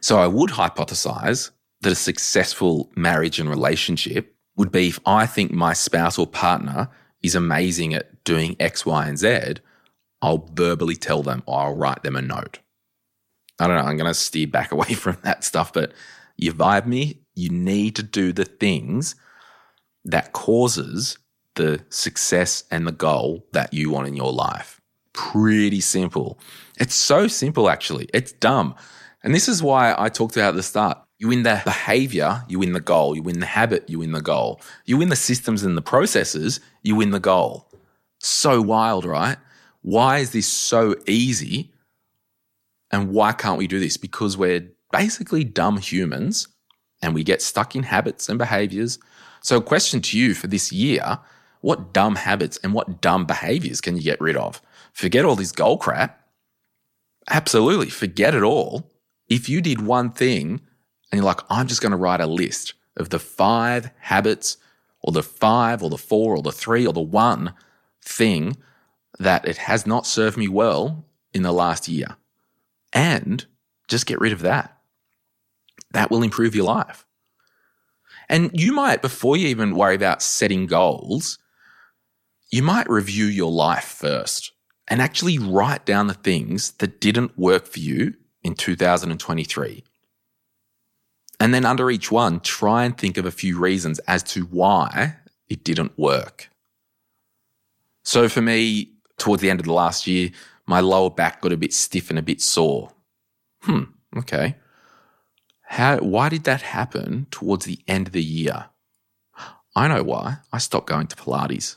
So 0.02 0.20
I 0.20 0.28
would 0.28 0.52
hypothesize 0.52 1.52
that 1.82 1.92
a 1.92 1.96
successful 1.96 2.92
marriage 2.96 3.40
and 3.40 3.50
relationship 3.50 4.36
would 4.56 4.72
be 4.72 4.88
if 4.88 5.00
I 5.06 5.26
think 5.26 5.52
my 5.52 5.74
spouse 5.74 6.18
or 6.18 6.28
partner 6.28 6.90
is 7.22 7.36
amazing 7.36 7.94
at 7.94 8.24
doing 8.24 8.56
X, 8.60 8.86
Y, 8.86 9.08
and 9.08 9.18
Z, 9.18 9.56
I'll 10.22 10.50
verbally 10.54 10.96
tell 10.96 11.24
them 11.24 11.44
or 11.46 11.62
I'll 11.62 11.76
write 11.76 12.04
them 12.04 12.16
a 12.16 12.22
note. 12.22 12.60
I 13.60 13.68
don't 13.68 13.76
know, 13.76 13.84
I'm 13.84 13.98
going 13.98 14.08
to 14.08 14.13
steer 14.13 14.48
back 14.48 14.72
away 14.74 14.94
from 14.94 15.18
that 15.24 15.44
stuff, 15.44 15.74
but 15.74 15.94
you 16.38 16.54
vibe 16.54 16.86
me, 16.86 17.22
you 17.38 17.50
need 17.50 17.95
to 17.95 18.04
do 18.04 18.34
the 18.34 18.45
things 18.45 19.15
that 20.04 20.34
causes 20.34 21.17
the 21.56 21.82
success 21.89 22.63
and 22.71 22.88
the 22.88 22.91
goal 22.91 23.45
that 23.52 23.73
you 23.73 23.89
want 23.89 24.08
in 24.08 24.15
your 24.15 24.32
life. 24.32 24.82
Pretty 25.13 25.82
simple. 25.82 26.39
It's 26.80 26.95
so 26.95 27.28
simple, 27.28 27.69
actually. 27.69 28.08
It's 28.13 28.32
dumb. 28.32 28.76
And 29.23 29.34
this 29.34 29.47
is 29.47 29.62
why 29.62 29.95
I 29.97 30.10
talked 30.10 30.38
about 30.38 30.50
at 30.50 30.56
the 30.56 30.63
start. 30.63 31.00
You 31.19 31.30
win 31.30 31.43
the 31.43 31.62
behavior, 31.65 32.43
you 32.47 32.60
win 32.60 32.73
the 32.73 32.80
goal. 32.80 33.15
You 33.15 33.23
win 33.23 33.39
the 33.39 33.47
habit, 33.47 33.89
you 33.89 34.00
win 34.00 34.12
the 34.12 34.21
goal. 34.21 34.62
You 34.86 34.97
win 34.97 35.10
the 35.10 35.15
systems 35.15 35.63
and 35.63 35.76
the 35.76 35.82
processes, 35.82 36.60
you 36.84 36.95
win 36.95 37.10
the 37.10 37.19
goal. 37.19 37.69
So 38.19 38.62
wild, 38.62 39.04
right? 39.04 39.38
Why 39.82 40.19
is 40.19 40.32
this 40.32 40.47
so 40.47 40.95
easy? 41.08 41.73
And 42.91 43.12
why 43.12 43.32
can't 43.32 43.58
we 43.58 43.67
do 43.67 43.80
this? 43.80 43.97
Because 43.97 44.38
we're 44.38 44.69
basically 44.91 45.43
dumb 45.43 45.78
humans 45.78 46.47
and 47.02 47.14
we 47.14 47.24
get 47.24 47.42
stuck 47.42 47.76
in 47.76 47.84
habits 47.84 48.30
and 48.30 48.38
behaviors. 48.38 49.00
So, 49.42 49.58
a 49.58 49.62
question 49.62 50.02
to 50.02 50.18
you 50.18 50.34
for 50.34 50.48
this 50.48 50.72
year 50.72 51.20
what 51.62 51.92
dumb 51.92 52.16
habits 52.16 52.58
and 52.64 52.74
what 52.74 53.02
dumb 53.02 53.26
behaviors 53.26 53.82
can 53.82 53.98
you 53.98 54.04
get 54.04 54.22
rid 54.22 54.38
of? 54.38 54.62
Forget 54.94 55.26
all 55.26 55.36
this 55.36 55.52
goal 55.52 55.78
crap. 55.78 56.24
absolutely 57.30 57.90
forget 57.90 58.34
it 58.34 58.44
all. 58.44 58.92
If 59.28 59.50
you 59.50 59.60
did 59.60 59.82
one 59.82 60.12
thing 60.12 60.62
and 61.12 61.20
you're 61.20 61.26
like, 61.26 61.42
I'm 61.50 61.68
just 61.68 61.82
going 61.82 61.92
to 61.92 61.98
write 61.98 62.22
a 62.22 62.28
list 62.28 62.74
of 62.96 63.10
the 63.10 63.20
five 63.20 63.92
habits 64.00 64.58
or 65.02 65.12
the 65.12 65.24
five 65.24 65.84
or 65.84 65.90
the 65.90 65.98
four 65.98 66.36
or 66.38 66.42
the 66.42 66.52
three 66.52 66.88
or 66.88 66.94
the 66.94 67.02
one 67.02 67.54
thing 68.02 68.56
that 69.20 69.48
it 69.48 69.58
has 69.58 69.86
not 69.86 70.06
served 70.06 70.38
me 70.38 70.48
well 70.48 71.06
in 71.34 71.44
the 71.44 71.52
last 71.52 71.88
year. 71.88 72.16
And 72.94 73.46
just 73.88 74.06
get 74.06 74.22
rid 74.22 74.32
of 74.32 74.42
that. 74.42 74.77
That 75.91 76.12
will 76.12 76.23
improve 76.23 76.56
your 76.56 76.65
life. 76.65 77.06
And 78.30 78.52
you 78.54 78.73
might, 78.73 79.02
before 79.02 79.38
you 79.38 79.47
even 79.47 79.76
worry 79.76 79.95
about 79.95 80.21
setting 80.21 80.65
goals, 80.65 81.39
you 82.52 82.62
might 82.62 82.89
review 82.89 83.26
your 83.26 83.52
life 83.52 83.86
first 83.86 84.52
and 84.88 85.02
actually 85.02 85.38
write 85.38 85.86
down 85.86 86.08
the 86.08 86.13
things 86.13 86.71
that 86.73 87.00
didn't 87.02 87.38
work 87.38 87.65
for 87.65 87.80
you 87.80 88.13
in 88.43 88.54
2023. 88.54 89.84
And 91.39 91.54
then 91.54 91.65
under 91.65 91.91
each 91.91 92.12
one, 92.12 92.39
try 92.39 92.84
and 92.84 92.97
think 92.97 93.17
of 93.17 93.26
a 93.26 93.32
few 93.32 93.60
reasons 93.60 94.00
as 94.00 94.23
to 94.23 94.43
why 94.45 95.17
it 95.50 95.63
didn't 95.63 95.97
work. 95.97 96.50
So 98.04 98.28
for 98.28 98.41
me, 98.41 98.93
towards 99.17 99.41
the 99.41 99.50
end 99.50 99.60
of 99.60 99.65
the 99.65 99.73
last 99.73 100.08
year, 100.08 100.32
my 100.65 100.80
lower 100.80 101.10
back 101.10 101.41
got 101.41 101.52
a 101.52 101.58
bit 101.58 101.73
stiff 101.73 102.10
and 102.10 102.17
a 102.17 102.23
bit 102.23 102.41
sore. 102.41 102.91
Hmm, 103.62 103.84
okay. 104.17 104.56
How, 105.70 105.98
why 105.98 106.30
did 106.30 106.46
that 106.46 106.62
happen 106.62 107.28
towards 107.30 107.66
the 107.66 107.80
end 107.88 108.08
of 108.08 108.14
the 108.14 108.24
year? 108.24 108.68
I 109.76 109.88
know 109.88 110.02
why. 110.02 110.38
I 110.52 110.58
stopped 110.58 110.88
going 110.88 111.08
to 111.08 111.16
Pilates. 111.16 111.76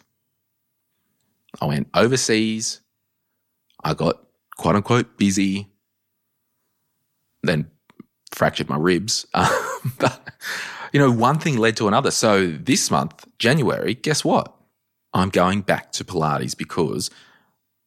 I 1.61 1.67
went 1.67 1.89
overseas. 1.93 2.81
I 3.83 3.95
got 3.95 4.23
quote 4.57 4.77
unquote 4.77 5.17
busy, 5.19 5.69
then 7.43 7.71
fractured 8.33 8.69
my 8.69 8.77
ribs. 8.77 9.27
but, 9.99 10.29
you 10.93 11.01
know, 11.01 11.11
one 11.11 11.39
thing 11.39 11.57
led 11.57 11.77
to 11.79 11.89
another. 11.89 12.11
So 12.11 12.47
this 12.47 12.91
month, 12.91 13.27
January, 13.39 13.95
guess 13.95 14.25
what? 14.25 14.55
I'm 15.13 15.31
going 15.31 15.63
back 15.63 15.91
to 15.93 16.05
Pilates 16.05 16.57
because 16.57 17.11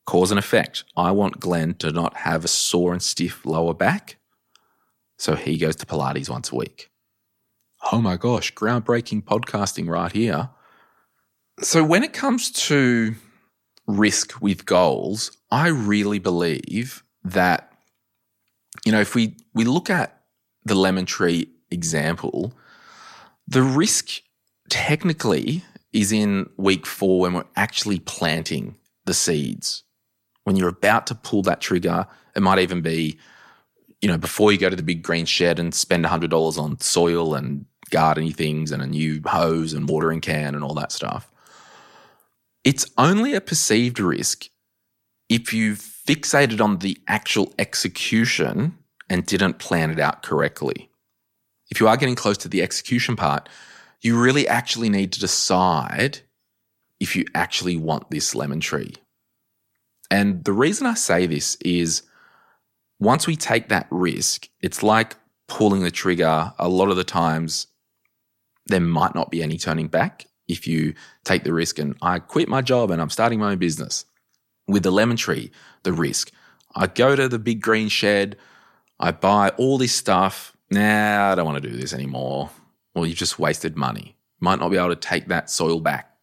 cause 0.05 0.31
and 0.31 0.39
effect. 0.39 0.83
I 0.97 1.11
want 1.11 1.39
Glen 1.39 1.75
to 1.75 1.91
not 1.91 2.17
have 2.17 2.43
a 2.43 2.49
sore 2.49 2.91
and 2.91 3.01
stiff 3.01 3.45
lower 3.45 3.73
back. 3.73 4.17
So 5.17 5.35
he 5.35 5.57
goes 5.57 5.75
to 5.77 5.85
Pilates 5.85 6.29
once 6.29 6.51
a 6.51 6.55
week. 6.55 6.89
Oh 7.91 8.01
my 8.01 8.17
gosh, 8.17 8.53
groundbreaking 8.53 9.23
podcasting 9.23 9.89
right 9.89 10.11
here. 10.11 10.49
So 11.61 11.83
when 11.83 12.03
it 12.03 12.13
comes 12.13 12.49
to 12.51 13.15
risk 13.85 14.41
with 14.41 14.65
goals, 14.65 15.37
I 15.51 15.67
really 15.67 16.19
believe 16.19 17.03
that, 17.23 17.71
you 18.85 18.91
know, 18.91 19.01
if 19.01 19.15
we, 19.15 19.37
we 19.53 19.65
look 19.65 19.89
at 19.89 20.21
the 20.65 20.75
lemon 20.75 21.05
tree 21.05 21.49
example, 21.69 22.53
the 23.47 23.61
risk 23.61 24.21
technically 24.69 25.63
is 25.91 26.11
in 26.11 26.49
week 26.57 26.85
four 26.85 27.21
when 27.21 27.33
we're 27.33 27.45
actually 27.55 27.99
planting 27.99 28.75
the 29.05 29.13
seeds. 29.13 29.83
When 30.45 30.55
you're 30.55 30.69
about 30.69 31.07
to 31.07 31.15
pull 31.15 31.43
that 31.43 31.61
trigger, 31.61 32.07
it 32.35 32.41
might 32.41 32.59
even 32.59 32.81
be, 32.81 33.19
you 34.03 34.09
know, 34.09 34.17
before 34.17 34.51
you 34.51 34.57
go 34.57 34.69
to 34.69 34.75
the 34.75 34.83
big 34.83 35.01
green 35.01 35.25
shed 35.25 35.59
and 35.59 35.73
spend 35.73 36.03
$100 36.03 36.57
on 36.59 36.77
soil 36.81 37.35
and 37.35 37.65
gardening 37.89 38.33
things 38.33 38.69
and 38.69 38.83
a 38.83 38.85
new 38.85 39.21
hose 39.25 39.71
and 39.71 39.87
watering 39.87 40.19
can 40.19 40.55
and 40.55 40.61
all 40.61 40.73
that 40.73 40.91
stuff. 40.91 41.31
It's 42.65 42.85
only 42.97 43.33
a 43.33 43.39
perceived 43.39 44.01
risk 44.01 44.49
if 45.29 45.53
you 45.53 45.75
fixated 45.75 46.59
on 46.59 46.79
the 46.79 46.97
actual 47.07 47.53
execution 47.57 48.77
and 49.09 49.25
didn't 49.25 49.59
plan 49.59 49.89
it 49.89 50.01
out 50.01 50.21
correctly. 50.21 50.89
If 51.71 51.79
you 51.79 51.87
are 51.87 51.95
getting 51.95 52.15
close 52.15 52.37
to 52.39 52.49
the 52.49 52.61
execution 52.61 53.15
part, 53.15 53.47
you 54.01 54.21
really 54.21 54.49
actually 54.49 54.89
need 54.89 55.13
to 55.13 55.21
decide 55.21 56.19
if 56.99 57.15
you 57.15 57.23
actually 57.35 57.77
want 57.77 58.09
this 58.09 58.35
lemon 58.35 58.59
tree. 58.59 58.95
And 60.11 60.43
the 60.43 60.51
reason 60.51 60.87
I 60.87 60.95
say 60.95 61.25
this 61.25 61.55
is 61.61 62.01
once 62.99 63.27
we 63.27 63.35
take 63.35 63.69
that 63.69 63.87
risk, 63.89 64.47
it's 64.61 64.83
like 64.83 65.15
pulling 65.47 65.83
the 65.83 65.91
trigger. 65.91 66.53
A 66.57 66.69
lot 66.69 66.89
of 66.89 66.97
the 66.97 67.03
times, 67.03 67.67
there 68.67 68.79
might 68.79 69.15
not 69.15 69.29
be 69.29 69.43
any 69.43 69.57
turning 69.57 69.87
back 69.87 70.25
if 70.47 70.67
you 70.67 70.93
take 71.23 71.43
the 71.43 71.53
risk 71.53 71.79
and 71.79 71.95
I 72.01 72.19
quit 72.19 72.47
my 72.47 72.61
job 72.61 72.91
and 72.91 73.01
I'm 73.01 73.09
starting 73.09 73.39
my 73.39 73.51
own 73.51 73.57
business. 73.57 74.05
With 74.67 74.83
the 74.83 74.91
lemon 74.91 75.17
tree, 75.17 75.51
the 75.83 75.91
risk. 75.93 76.31
I 76.75 76.87
go 76.87 77.15
to 77.15 77.27
the 77.27 77.39
big 77.39 77.61
green 77.61 77.89
shed, 77.89 78.37
I 78.99 79.11
buy 79.11 79.49
all 79.57 79.77
this 79.77 79.93
stuff. 79.93 80.55
Nah, 80.71 81.31
I 81.31 81.35
don't 81.35 81.45
want 81.45 81.61
to 81.61 81.69
do 81.69 81.75
this 81.75 81.93
anymore. 81.93 82.49
Well, 82.95 83.05
you've 83.05 83.17
just 83.17 83.37
wasted 83.37 83.75
money. 83.75 84.15
Might 84.39 84.59
not 84.59 84.69
be 84.69 84.77
able 84.77 84.89
to 84.89 84.95
take 84.95 85.27
that 85.27 85.49
soil 85.49 85.81
back 85.81 86.15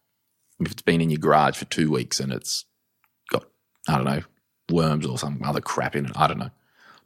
if 0.59 0.71
it's 0.71 0.81
been 0.81 1.01
in 1.01 1.09
your 1.09 1.19
garage 1.19 1.57
for 1.57 1.65
two 1.65 1.91
weeks 1.91 2.19
and 2.19 2.33
it's 2.33 2.65
got, 3.29 3.45
I 3.87 3.95
don't 3.95 4.05
know, 4.05 4.21
worms 4.71 5.05
or 5.05 5.17
some 5.17 5.41
other 5.43 5.61
crap 5.61 5.95
in 5.95 6.05
it. 6.05 6.11
I 6.15 6.27
don't 6.27 6.39
know. 6.39 6.51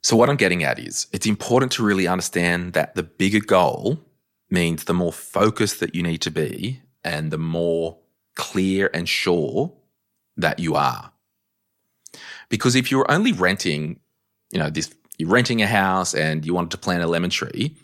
So, 0.05 0.15
what 0.15 0.29
I'm 0.29 0.35
getting 0.35 0.63
at 0.63 0.77
is 0.77 1.07
it's 1.11 1.25
important 1.25 1.71
to 1.71 1.83
really 1.83 2.05
understand 2.05 2.73
that 2.73 2.93
the 2.93 3.01
bigger 3.01 3.39
goal 3.39 3.97
means 4.51 4.83
the 4.83 4.93
more 4.93 5.11
focused 5.11 5.79
that 5.79 5.95
you 5.95 6.03
need 6.03 6.21
to 6.21 6.29
be 6.29 6.79
and 7.03 7.31
the 7.31 7.39
more 7.39 7.97
clear 8.35 8.91
and 8.93 9.09
sure 9.09 9.73
that 10.37 10.59
you 10.59 10.75
are. 10.75 11.11
Because 12.49 12.75
if 12.75 12.91
you're 12.91 13.09
only 13.09 13.31
renting, 13.31 13.99
you 14.51 14.59
know, 14.59 14.69
this, 14.69 14.93
you're 15.17 15.27
renting 15.27 15.63
a 15.63 15.65
house 15.65 16.13
and 16.13 16.45
you 16.45 16.53
wanted 16.53 16.69
to 16.69 16.77
plant 16.77 17.01
a 17.01 17.07
lemon 17.07 17.31
tree, 17.31 17.75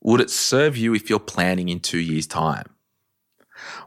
would 0.00 0.20
it 0.20 0.30
serve 0.30 0.76
you 0.76 0.94
if 0.94 1.10
you're 1.10 1.18
planning 1.18 1.70
in 1.70 1.80
two 1.80 1.98
years' 1.98 2.28
time? 2.28 2.66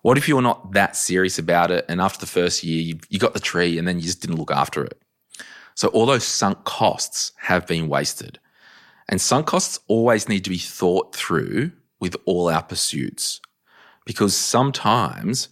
What 0.01 0.17
if 0.17 0.27
you're 0.27 0.41
not 0.41 0.73
that 0.73 0.97
serious 0.97 1.39
about 1.39 1.71
it 1.71 1.85
and 1.87 2.01
after 2.01 2.19
the 2.19 2.25
first 2.25 2.65
year 2.65 2.81
you, 2.81 2.99
you 3.07 3.17
got 3.17 3.33
the 3.33 3.39
tree 3.39 3.77
and 3.77 3.87
then 3.87 3.95
you 3.95 4.03
just 4.03 4.19
didn't 4.19 4.39
look 4.39 4.51
after 4.51 4.83
it? 4.83 5.01
So 5.77 5.89
all 5.89 6.07
those 6.07 6.23
sunk 6.23 6.63
costs 6.63 7.33
have 7.35 7.67
been 7.67 7.87
wasted. 7.87 8.39
And 9.07 9.21
sunk 9.21 9.45
costs 9.45 9.79
always 9.87 10.27
need 10.27 10.43
to 10.45 10.49
be 10.49 10.57
thought 10.57 11.15
through 11.15 11.71
with 11.99 12.15
all 12.25 12.49
our 12.49 12.63
pursuits 12.63 13.39
because 14.03 14.35
sometimes 14.35 15.49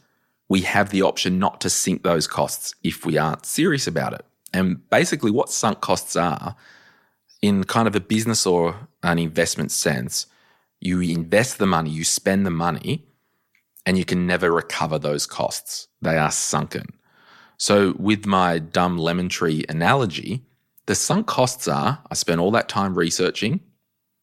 we 0.50 0.62
have 0.62 0.90
the 0.90 1.04
option 1.04 1.38
not 1.38 1.62
to 1.62 1.70
sink 1.70 2.02
those 2.02 2.26
costs 2.26 2.74
if 2.84 3.06
we 3.06 3.20
aren't 3.20 3.46
serious 3.46 3.86
about 3.86 4.14
it. 4.14 4.26
And 4.52 4.90
basically, 4.90 5.30
what 5.30 5.52
sunk 5.52 5.82
costs 5.82 6.16
are 6.16 6.56
in 7.44 7.64
kind 7.64 7.88
of 7.88 7.96
a 7.96 8.00
business 8.00 8.48
or 8.48 8.88
an 9.04 9.20
investment 9.20 9.72
sense, 9.72 10.26
you 10.82 11.02
invest 11.02 11.60
the 11.60 11.68
money, 11.68 11.92
you 11.92 12.04
spend 12.04 12.48
the 12.48 12.52
money, 12.52 13.06
and 13.86 13.96
you 13.96 14.06
can 14.06 14.26
never 14.26 14.52
recover 14.52 14.98
those 14.98 15.28
costs. 15.28 15.88
They 16.02 16.18
are 16.18 16.32
sunken. 16.32 16.88
So, 17.58 17.96
with 17.98 18.26
my 18.26 18.60
dumb 18.60 18.98
lemon 18.98 19.30
tree 19.30 19.64
analogy, 19.70 20.44
the 20.88 20.96
sunk 20.96 21.28
costs 21.28 21.68
are 21.68 22.02
I 22.10 22.14
spent 22.14 22.42
all 22.42 22.52
that 22.52 22.70
time 22.70 22.98
researching. 22.98 23.62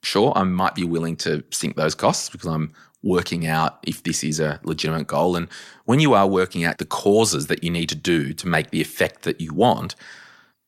Sure, 0.02 0.32
I 0.34 0.42
might 0.42 0.74
be 0.74 0.84
willing 0.84 1.16
to 1.18 1.44
sink 1.50 1.76
those 1.76 1.94
costs 1.94 2.28
because 2.28 2.48
I'm 2.48 2.72
working 3.02 3.46
out 3.46 3.78
if 3.84 4.02
this 4.02 4.22
is 4.22 4.38
a 4.40 4.60
legitimate 4.64 5.06
goal. 5.06 5.36
And 5.36 5.48
when 5.84 6.00
you 6.00 6.14
are 6.14 6.26
working 6.26 6.64
out 6.64 6.78
the 6.78 6.84
causes 6.84 7.46
that 7.48 7.64
you 7.64 7.70
need 7.70 7.88
to 7.88 7.96
do 7.96 8.32
to 8.34 8.46
make 8.46 8.70
the 8.70 8.80
effect 8.80 9.22
that 9.22 9.40
you 9.40 9.52
want, 9.52 9.94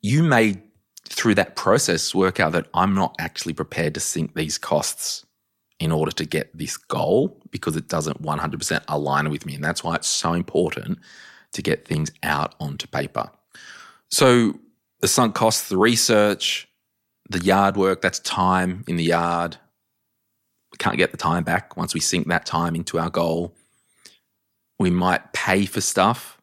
you 0.03 0.23
may, 0.23 0.61
through 1.09 1.37
that 1.37 1.57
process, 1.57 2.15
work 2.15 2.41
out 2.41 2.53
that 2.53 2.69
I'm 2.75 2.95
not 2.95 3.15
actually 3.19 3.55
prepared 3.55 3.95
to 3.95 4.01
sink 4.01 4.35
these 4.35 4.59
costs 4.59 5.25
in 5.81 5.93
order 5.93 6.13
to 6.13 6.25
get 6.25 6.57
this 6.57 6.77
goal 6.77 7.41
because 7.51 7.77
it 7.77 7.89
doesn't 7.89 8.23
100% 8.23 8.85
align 8.89 9.31
with 9.31 9.47
me. 9.47 9.55
And 9.55 9.65
that's 9.65 9.83
why 9.83 9.97
it's 9.97 10.09
so 10.09 10.33
important 10.33 10.99
to 11.55 11.63
get 11.63 11.87
things 11.87 12.13
out 12.23 12.55
onto 12.61 12.87
paper. 12.87 13.31
So, 14.11 14.61
the 15.01 15.09
sunk 15.09 15.35
costs, 15.35 15.69
the 15.69 15.77
research, 15.77 16.69
the 17.29 17.41
yard 17.41 17.77
work, 17.77 18.01
that's 18.01 18.21
time 18.21 18.85
in 18.87 18.97
the 18.97 19.05
yard. 19.05 19.57
We 20.73 20.79
can't 20.79 20.99
get 20.99 21.11
the 21.11 21.17
time 21.17 21.45
back 21.45 21.77
once 21.77 21.95
we 21.95 22.01
sink 22.01 22.29
that 22.29 22.47
time 22.47 22.75
into 22.75 22.99
our 22.99 23.11
goal. 23.11 23.55
We 24.79 24.91
might 24.91 25.33
pay 25.33 25.67
for 25.67 25.81
stuff 25.81 26.39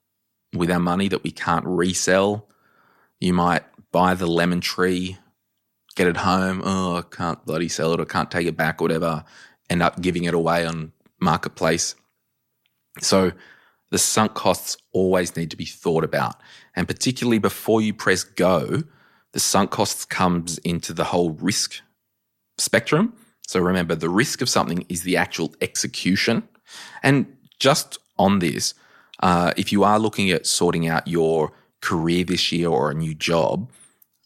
with 0.53 0.71
our 0.71 0.79
money 0.79 1.07
that 1.07 1.23
we 1.23 1.31
can't 1.31 1.65
resell. 1.65 2.47
You 3.19 3.33
might 3.33 3.63
buy 3.91 4.15
the 4.15 4.27
lemon 4.27 4.61
tree, 4.61 5.17
get 5.95 6.07
it 6.07 6.17
home. 6.17 6.61
Oh, 6.63 6.97
I 6.97 7.01
can't 7.01 7.45
bloody 7.45 7.69
sell 7.69 7.93
it 7.93 7.99
or 7.99 8.05
can't 8.05 8.31
take 8.31 8.47
it 8.47 8.57
back, 8.57 8.81
or 8.81 8.85
whatever. 8.85 9.23
End 9.69 9.83
up 9.83 10.01
giving 10.01 10.23
it 10.23 10.33
away 10.33 10.65
on 10.65 10.91
marketplace. 11.19 11.95
So 12.99 13.31
the 13.91 13.97
sunk 13.97 14.33
costs 14.33 14.77
always 14.93 15.35
need 15.37 15.51
to 15.51 15.57
be 15.57 15.65
thought 15.65 16.03
about. 16.03 16.35
And 16.75 16.87
particularly 16.87 17.39
before 17.39 17.81
you 17.81 17.93
press 17.93 18.23
go, 18.23 18.83
the 19.33 19.39
sunk 19.39 19.69
costs 19.69 20.05
comes 20.05 20.57
into 20.59 20.93
the 20.93 21.03
whole 21.05 21.31
risk 21.31 21.75
spectrum. 22.57 23.13
So 23.47 23.59
remember, 23.59 23.95
the 23.95 24.09
risk 24.09 24.41
of 24.41 24.49
something 24.49 24.85
is 24.89 25.03
the 25.03 25.17
actual 25.17 25.53
execution. 25.61 26.47
And 27.03 27.37
just 27.59 27.99
on 28.17 28.39
this, 28.39 28.73
uh, 29.21 29.53
if 29.57 29.71
you 29.71 29.83
are 29.83 29.99
looking 29.99 30.31
at 30.31 30.47
sorting 30.47 30.87
out 30.87 31.07
your 31.07 31.51
career 31.81 32.23
this 32.23 32.51
year 32.51 32.69
or 32.69 32.91
a 32.91 32.95
new 32.95 33.13
job, 33.13 33.69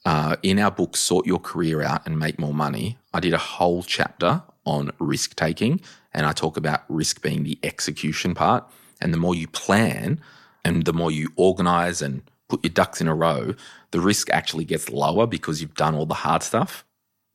uh, 0.06 0.36
in 0.44 0.60
our 0.60 0.70
book, 0.70 0.96
Sort 0.96 1.26
Your 1.26 1.40
Career 1.40 1.82
Out 1.82 2.06
and 2.06 2.20
Make 2.20 2.38
More 2.38 2.54
Money, 2.54 3.00
I 3.12 3.20
did 3.20 3.34
a 3.34 3.40
whole 3.40 3.82
chapter 3.82 4.44
on 4.64 4.92
risk 5.00 5.36
taking. 5.36 5.82
And 6.14 6.28
I 6.28 6.32
talk 6.32 6.58
about 6.58 6.84
risk 6.88 7.24
being 7.24 7.44
the 7.44 7.58
execution 7.64 8.36
part. 8.36 8.70
And 9.06 9.14
the 9.14 9.20
more 9.20 9.36
you 9.36 9.48
plan 9.48 10.20
and 10.64 10.84
the 10.84 10.92
more 10.92 11.12
you 11.12 11.32
organize 11.36 12.02
and 12.02 12.24
put 12.50 12.64
your 12.64 12.72
ducks 12.72 13.00
in 13.00 13.08
a 13.08 13.14
row, 13.14 13.54
the 13.92 14.00
risk 14.00 14.32
actually 14.32 14.66
gets 14.66 14.90
lower 14.90 15.28
because 15.28 15.62
you've 15.62 15.76
done 15.76 15.94
all 15.94 16.08
the 16.08 16.16
hard 16.16 16.42
stuff. 16.42 16.84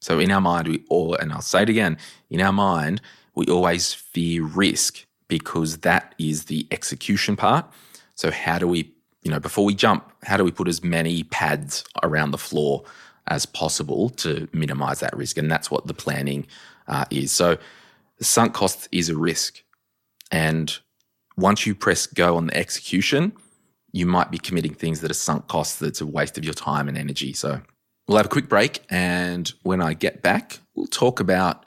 So 0.00 0.18
in 0.18 0.32
our 0.32 0.40
mind, 0.40 0.66
we 0.66 0.82
all, 0.88 1.14
and 1.14 1.32
I'll 1.32 1.40
say 1.40 1.62
it 1.62 1.68
again, 1.68 1.96
in 2.28 2.40
our 2.40 2.52
mind, 2.52 3.00
we 3.36 3.46
always 3.46 3.94
fear 3.94 4.42
risk 4.42 5.06
because 5.28 5.78
that 5.78 6.12
is 6.18 6.46
the 6.46 6.66
execution 6.72 7.36
part. 7.36 7.64
So 8.16 8.32
how 8.32 8.58
do 8.58 8.66
we, 8.66 8.92
you 9.22 9.30
know, 9.30 9.38
before 9.38 9.64
we 9.64 9.76
jump, 9.76 10.10
how 10.24 10.36
do 10.36 10.42
we 10.42 10.50
put 10.50 10.66
as 10.66 10.82
many 10.82 11.22
pads 11.22 11.84
around 12.02 12.32
the 12.32 12.38
floor 12.38 12.82
as 13.28 13.46
possible 13.46 14.10
to 14.10 14.48
minimize 14.52 14.98
that 15.00 15.16
risk? 15.16 15.38
And 15.38 15.48
that's 15.48 15.70
what 15.70 15.86
the 15.86 15.94
planning 15.94 16.48
uh, 16.88 17.04
is. 17.10 17.30
So 17.30 17.58
sunk 18.20 18.54
cost 18.54 18.88
is 18.90 19.08
a 19.08 19.16
risk. 19.16 19.62
And 20.32 20.76
once 21.36 21.66
you 21.66 21.74
press 21.74 22.06
go 22.06 22.36
on 22.36 22.48
the 22.48 22.56
execution, 22.56 23.32
you 23.92 24.06
might 24.06 24.30
be 24.30 24.38
committing 24.38 24.74
things 24.74 25.00
that 25.00 25.10
are 25.10 25.14
sunk 25.14 25.48
costs 25.48 25.78
that's 25.78 26.00
a 26.00 26.06
waste 26.06 26.38
of 26.38 26.44
your 26.44 26.54
time 26.54 26.88
and 26.88 26.96
energy. 26.96 27.32
So 27.32 27.60
we'll 28.06 28.18
have 28.18 28.26
a 28.26 28.30
quick 28.30 28.48
break. 28.48 28.80
And 28.90 29.52
when 29.62 29.80
I 29.80 29.94
get 29.94 30.22
back, 30.22 30.58
we'll 30.74 30.86
talk 30.86 31.20
about 31.20 31.64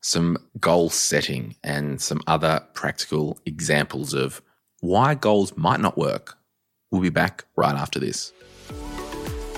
some 0.00 0.38
goal 0.60 0.90
setting 0.90 1.56
and 1.64 2.00
some 2.00 2.20
other 2.26 2.64
practical 2.74 3.38
examples 3.44 4.14
of 4.14 4.40
why 4.80 5.14
goals 5.14 5.56
might 5.56 5.80
not 5.80 5.98
work. 5.98 6.38
We'll 6.90 7.02
be 7.02 7.10
back 7.10 7.44
right 7.56 7.74
after 7.74 7.98
this. 7.98 8.32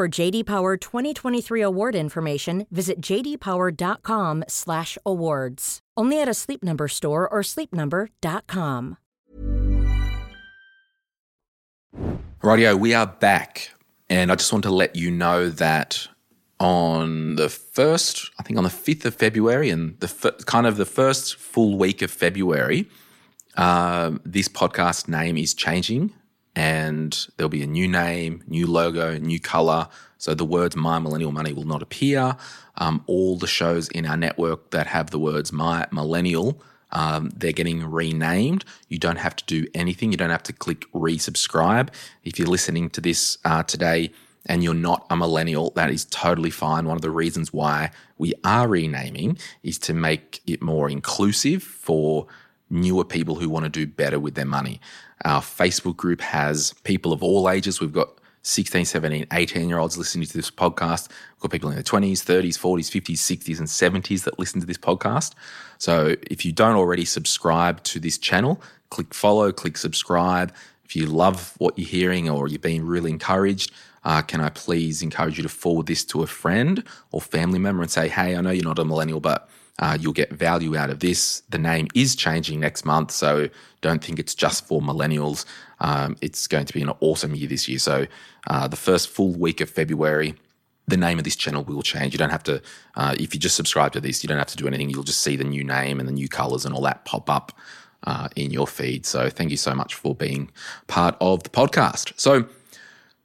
For 0.00 0.08
JD 0.08 0.46
Power 0.46 0.78
2023 0.78 1.60
award 1.60 1.94
information, 1.94 2.66
visit 2.70 3.02
jdpower.com/awards. 3.02 5.80
Only 5.94 6.22
at 6.22 6.26
a 6.26 6.32
Sleep 6.32 6.64
Number 6.64 6.88
store 6.88 7.28
or 7.28 7.42
sleepnumber.com. 7.42 8.96
Radio, 12.42 12.76
we 12.76 12.94
are 12.94 13.08
back. 13.08 13.72
And 14.08 14.32
I 14.32 14.36
just 14.36 14.50
want 14.54 14.62
to 14.62 14.70
let 14.70 14.96
you 14.96 15.10
know 15.10 15.50
that 15.50 16.08
on 16.58 17.34
the 17.34 17.50
first, 17.50 18.30
I 18.38 18.42
think 18.42 18.56
on 18.56 18.64
the 18.64 18.70
5th 18.70 19.04
of 19.04 19.14
February 19.14 19.68
and 19.68 20.00
the 20.00 20.34
kind 20.46 20.66
of 20.66 20.78
the 20.78 20.86
first 20.86 21.36
full 21.36 21.76
week 21.76 22.00
of 22.00 22.10
February, 22.10 22.88
uh, 23.58 24.12
this 24.24 24.48
podcast 24.48 25.08
name 25.08 25.36
is 25.36 25.52
changing 25.52 26.14
and 26.60 27.26
there'll 27.36 27.48
be 27.48 27.62
a 27.62 27.66
new 27.66 27.88
name, 27.88 28.44
new 28.46 28.66
logo, 28.66 29.16
new 29.16 29.40
color. 29.40 29.88
So 30.18 30.34
the 30.34 30.44
words 30.44 30.76
My 30.76 30.98
Millennial 30.98 31.32
Money 31.32 31.54
will 31.54 31.64
not 31.64 31.80
appear. 31.80 32.36
Um, 32.76 33.02
all 33.06 33.38
the 33.38 33.46
shows 33.46 33.88
in 33.88 34.04
our 34.04 34.18
network 34.18 34.70
that 34.72 34.86
have 34.88 35.08
the 35.08 35.18
words 35.18 35.54
My 35.54 35.86
Millennial, 35.90 36.62
um, 36.92 37.30
they're 37.34 37.52
getting 37.52 37.90
renamed. 37.90 38.66
You 38.90 38.98
don't 38.98 39.16
have 39.16 39.36
to 39.36 39.44
do 39.46 39.68
anything. 39.74 40.12
You 40.12 40.18
don't 40.18 40.28
have 40.28 40.42
to 40.42 40.52
click 40.52 40.84
resubscribe. 40.92 41.88
If 42.24 42.38
you're 42.38 42.46
listening 42.46 42.90
to 42.90 43.00
this 43.00 43.38
uh, 43.46 43.62
today 43.62 44.12
and 44.44 44.62
you're 44.62 44.74
not 44.74 45.06
a 45.08 45.16
millennial, 45.16 45.70
that 45.76 45.90
is 45.90 46.04
totally 46.04 46.50
fine. 46.50 46.84
One 46.84 46.96
of 46.96 47.02
the 47.02 47.10
reasons 47.10 47.54
why 47.54 47.90
we 48.18 48.34
are 48.44 48.68
renaming 48.68 49.38
is 49.62 49.78
to 49.78 49.94
make 49.94 50.42
it 50.46 50.60
more 50.60 50.90
inclusive 50.90 51.62
for 51.62 52.26
newer 52.68 53.04
people 53.04 53.36
who 53.36 53.48
want 53.48 53.64
to 53.64 53.70
do 53.70 53.86
better 53.86 54.20
with 54.20 54.34
their 54.34 54.44
money. 54.44 54.78
Our 55.24 55.42
Facebook 55.42 55.96
group 55.96 56.20
has 56.20 56.72
people 56.84 57.12
of 57.12 57.22
all 57.22 57.50
ages. 57.50 57.80
We've 57.80 57.92
got 57.92 58.20
16, 58.42 58.86
17, 58.86 59.26
18 59.32 59.68
year 59.68 59.78
olds 59.78 59.98
listening 59.98 60.26
to 60.26 60.32
this 60.32 60.50
podcast. 60.50 61.08
We've 61.08 61.40
got 61.40 61.50
people 61.50 61.68
in 61.68 61.74
their 61.74 61.84
20s, 61.84 62.24
30s, 62.24 62.58
40s, 62.58 62.90
50s, 62.90 63.18
60s, 63.18 63.58
and 63.58 63.68
70s 63.68 64.24
that 64.24 64.38
listen 64.38 64.60
to 64.60 64.66
this 64.66 64.78
podcast. 64.78 65.34
So 65.78 66.16
if 66.22 66.44
you 66.44 66.52
don't 66.52 66.76
already 66.76 67.04
subscribe 67.04 67.82
to 67.84 68.00
this 68.00 68.16
channel, 68.16 68.62
click 68.88 69.12
follow, 69.12 69.52
click 69.52 69.76
subscribe. 69.76 70.54
If 70.84 70.96
you 70.96 71.06
love 71.06 71.54
what 71.58 71.78
you're 71.78 71.88
hearing 71.88 72.28
or 72.30 72.48
you're 72.48 72.58
being 72.58 72.84
really 72.84 73.10
encouraged, 73.10 73.72
uh, 74.04 74.22
can 74.22 74.40
I 74.40 74.48
please 74.48 75.02
encourage 75.02 75.36
you 75.36 75.42
to 75.42 75.48
forward 75.48 75.86
this 75.86 76.04
to 76.06 76.22
a 76.22 76.26
friend 76.26 76.82
or 77.12 77.20
family 77.20 77.58
member 77.58 77.82
and 77.82 77.90
say, 77.90 78.08
hey, 78.08 78.34
I 78.34 78.40
know 78.40 78.50
you're 78.50 78.64
not 78.64 78.78
a 78.78 78.84
millennial, 78.84 79.20
but 79.20 79.48
uh, 79.80 79.96
you'll 79.98 80.12
get 80.12 80.30
value 80.30 80.76
out 80.76 80.90
of 80.90 81.00
this. 81.00 81.42
The 81.48 81.58
name 81.58 81.88
is 81.94 82.14
changing 82.14 82.60
next 82.60 82.84
month, 82.84 83.10
so 83.10 83.48
don't 83.80 84.04
think 84.04 84.18
it's 84.18 84.34
just 84.34 84.66
for 84.66 84.80
millennials. 84.80 85.46
Um, 85.80 86.16
it's 86.20 86.46
going 86.46 86.66
to 86.66 86.72
be 86.72 86.82
an 86.82 86.90
awesome 87.00 87.34
year 87.34 87.48
this 87.48 87.66
year. 87.66 87.78
So, 87.78 88.06
uh, 88.46 88.68
the 88.68 88.76
first 88.76 89.08
full 89.08 89.32
week 89.32 89.60
of 89.60 89.70
February, 89.70 90.34
the 90.86 90.98
name 90.98 91.18
of 91.18 91.24
this 91.24 91.36
channel 91.36 91.64
will 91.64 91.82
change. 91.82 92.12
You 92.12 92.18
don't 92.18 92.30
have 92.30 92.42
to, 92.44 92.62
uh, 92.94 93.14
if 93.18 93.34
you 93.34 93.40
just 93.40 93.56
subscribe 93.56 93.92
to 93.92 94.00
this, 94.00 94.22
you 94.22 94.28
don't 94.28 94.38
have 94.38 94.48
to 94.48 94.56
do 94.56 94.66
anything. 94.66 94.90
You'll 94.90 95.02
just 95.02 95.22
see 95.22 95.36
the 95.36 95.44
new 95.44 95.64
name 95.64 95.98
and 95.98 96.06
the 96.06 96.12
new 96.12 96.28
colors 96.28 96.66
and 96.66 96.74
all 96.74 96.82
that 96.82 97.06
pop 97.06 97.30
up 97.30 97.52
uh, 98.04 98.28
in 98.36 98.50
your 98.50 98.66
feed. 98.66 99.06
So, 99.06 99.30
thank 99.30 99.50
you 99.50 99.56
so 99.56 99.74
much 99.74 99.94
for 99.94 100.14
being 100.14 100.50
part 100.88 101.16
of 101.22 101.42
the 101.42 101.50
podcast. 101.50 102.12
So, 102.20 102.46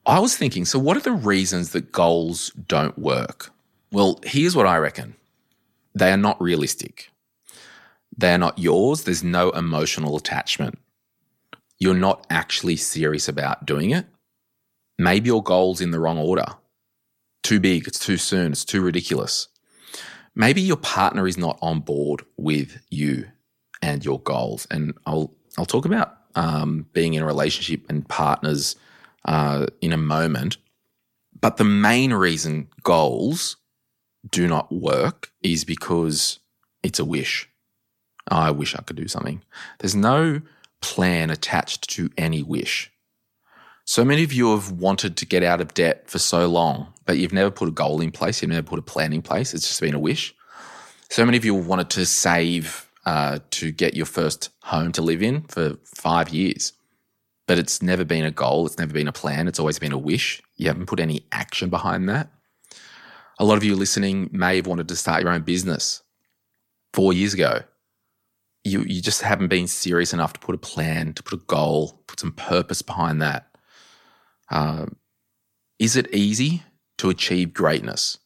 I 0.05 0.19
was 0.19 0.37
thinking, 0.37 0.63
so 0.63 0.79
what 0.79 0.95
are 0.95 1.01
the 1.01 1.11
reasons 1.11 1.71
that 1.71 1.91
goals 1.91 2.51
don't 2.51 2.97
work? 2.97 3.51
Well, 3.91 4.19
here's 4.23 4.55
what 4.55 4.67
I 4.67 4.77
reckon 4.77 5.15
they 5.95 6.11
are 6.11 6.17
not 6.17 6.39
realistic. 6.41 7.09
They 8.17 8.33
are 8.33 8.37
not 8.37 8.59
yours. 8.59 9.03
There's 9.03 9.23
no 9.23 9.49
emotional 9.51 10.15
attachment. 10.17 10.77
You're 11.79 11.95
not 11.95 12.25
actually 12.29 12.75
serious 12.75 13.27
about 13.27 13.65
doing 13.65 13.91
it. 13.91 14.05
Maybe 14.97 15.27
your 15.27 15.43
goal's 15.43 15.81
in 15.81 15.91
the 15.91 15.99
wrong 15.99 16.17
order. 16.17 16.45
Too 17.43 17.59
big, 17.59 17.87
it's 17.87 17.99
too 17.99 18.17
soon, 18.17 18.51
it's 18.51 18.65
too 18.65 18.81
ridiculous. 18.81 19.49
Maybe 20.35 20.61
your 20.61 20.77
partner 20.77 21.27
is 21.27 21.37
not 21.37 21.57
on 21.61 21.79
board 21.79 22.25
with 22.37 22.81
you 22.89 23.27
and 23.81 24.03
your 24.03 24.19
goals. 24.19 24.67
And 24.71 24.93
I'll 25.05 25.33
I'll 25.57 25.65
talk 25.65 25.85
about 25.85 26.17
um, 26.35 26.85
being 26.91 27.13
in 27.13 27.23
a 27.23 27.25
relationship 27.25 27.85
and 27.89 28.07
partners 28.07 28.75
uh, 29.25 29.67
in 29.81 29.93
a 29.93 29.97
moment. 29.97 30.57
But 31.39 31.57
the 31.57 31.63
main 31.63 32.13
reason 32.13 32.67
goals 32.83 33.57
do 34.29 34.47
not 34.47 34.71
work 34.71 35.31
is 35.41 35.63
because 35.63 36.39
it's 36.83 36.99
a 36.99 37.05
wish. 37.05 37.49
I 38.27 38.51
wish 38.51 38.75
I 38.75 38.81
could 38.81 38.95
do 38.95 39.07
something. 39.07 39.43
There's 39.79 39.95
no 39.95 40.41
plan 40.81 41.29
attached 41.29 41.89
to 41.91 42.09
any 42.17 42.43
wish. 42.43 42.91
So 43.85 44.03
many 44.03 44.23
of 44.23 44.33
you 44.33 44.51
have 44.51 44.71
wanted 44.71 45.15
to 45.17 45.25
get 45.25 45.43
out 45.43 45.61
of 45.61 45.73
debt 45.75 46.09
for 46.09 46.17
so 46.17 46.47
long, 46.47 46.91
but 47.05 47.17
you've 47.17 47.33
never 47.33 47.51
put 47.51 47.67
a 47.67 47.71
goal 47.71 48.01
in 48.01 48.11
place, 48.11 48.41
you've 48.41 48.49
never 48.49 48.65
put 48.65 48.79
a 48.79 48.83
plan 48.83 49.13
in 49.13 49.21
place. 49.21 49.53
It's 49.53 49.67
just 49.67 49.79
been 49.81 49.93
a 49.93 49.99
wish. 49.99 50.33
So 51.09 51.23
many 51.23 51.37
of 51.37 51.45
you 51.45 51.53
wanted 51.53 51.91
to 51.91 52.05
save 52.05 52.89
uh, 53.05 53.39
to 53.51 53.71
get 53.71 53.95
your 53.95 54.07
first 54.07 54.49
home 54.63 54.91
to 54.93 55.03
live 55.03 55.21
in 55.21 55.41
for 55.43 55.77
five 55.83 56.29
years, 56.29 56.73
but 57.47 57.59
it's 57.59 57.83
never 57.83 58.03
been 58.03 58.25
a 58.25 58.31
goal. 58.31 58.65
It's 58.65 58.79
never 58.79 58.93
been 58.93 59.07
a 59.07 59.11
plan. 59.11 59.47
It's 59.47 59.59
always 59.59 59.77
been 59.77 59.91
a 59.91 59.99
wish. 59.99 60.41
You 60.55 60.67
haven't 60.67 60.87
put 60.87 60.99
any 60.99 61.23
action 61.31 61.69
behind 61.69 62.09
that. 62.09 62.29
A 63.37 63.45
lot 63.45 63.57
of 63.57 63.63
you 63.63 63.75
listening 63.75 64.29
may 64.31 64.57
have 64.57 64.67
wanted 64.67 64.87
to 64.87 64.95
start 64.95 65.21
your 65.21 65.31
own 65.31 65.41
business 65.41 66.01
four 66.93 67.13
years 67.13 67.33
ago. 67.33 67.63
You, 68.63 68.81
you 68.81 69.01
just 69.01 69.21
haven't 69.21 69.49
been 69.49 69.67
serious 69.67 70.13
enough 70.13 70.33
to 70.33 70.39
put 70.39 70.55
a 70.55 70.59
plan, 70.59 71.13
to 71.13 71.23
put 71.23 71.41
a 71.41 71.45
goal, 71.45 72.03
put 72.07 72.19
some 72.19 72.31
purpose 72.31 72.81
behind 72.81 73.21
that. 73.21 73.47
Uh, 74.49 74.85
is 75.77 75.95
it 75.95 76.13
easy 76.13 76.63
to 76.97 77.09
achieve 77.09 77.53
greatness? 77.53 78.17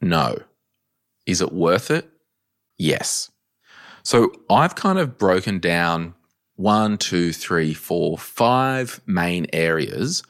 No. 0.00 0.36
Is 1.24 1.40
it 1.40 1.52
worth 1.52 1.90
it? 1.90 2.08
Yes. 2.78 3.30
So 4.02 4.32
I've 4.50 4.74
kind 4.74 4.98
of 4.98 5.18
broken 5.18 5.58
down 5.58 6.14
one, 6.56 6.98
two, 6.98 7.32
three, 7.32 7.74
four, 7.74 8.18
five 8.18 9.00
main 9.06 9.46
areas 9.52 10.22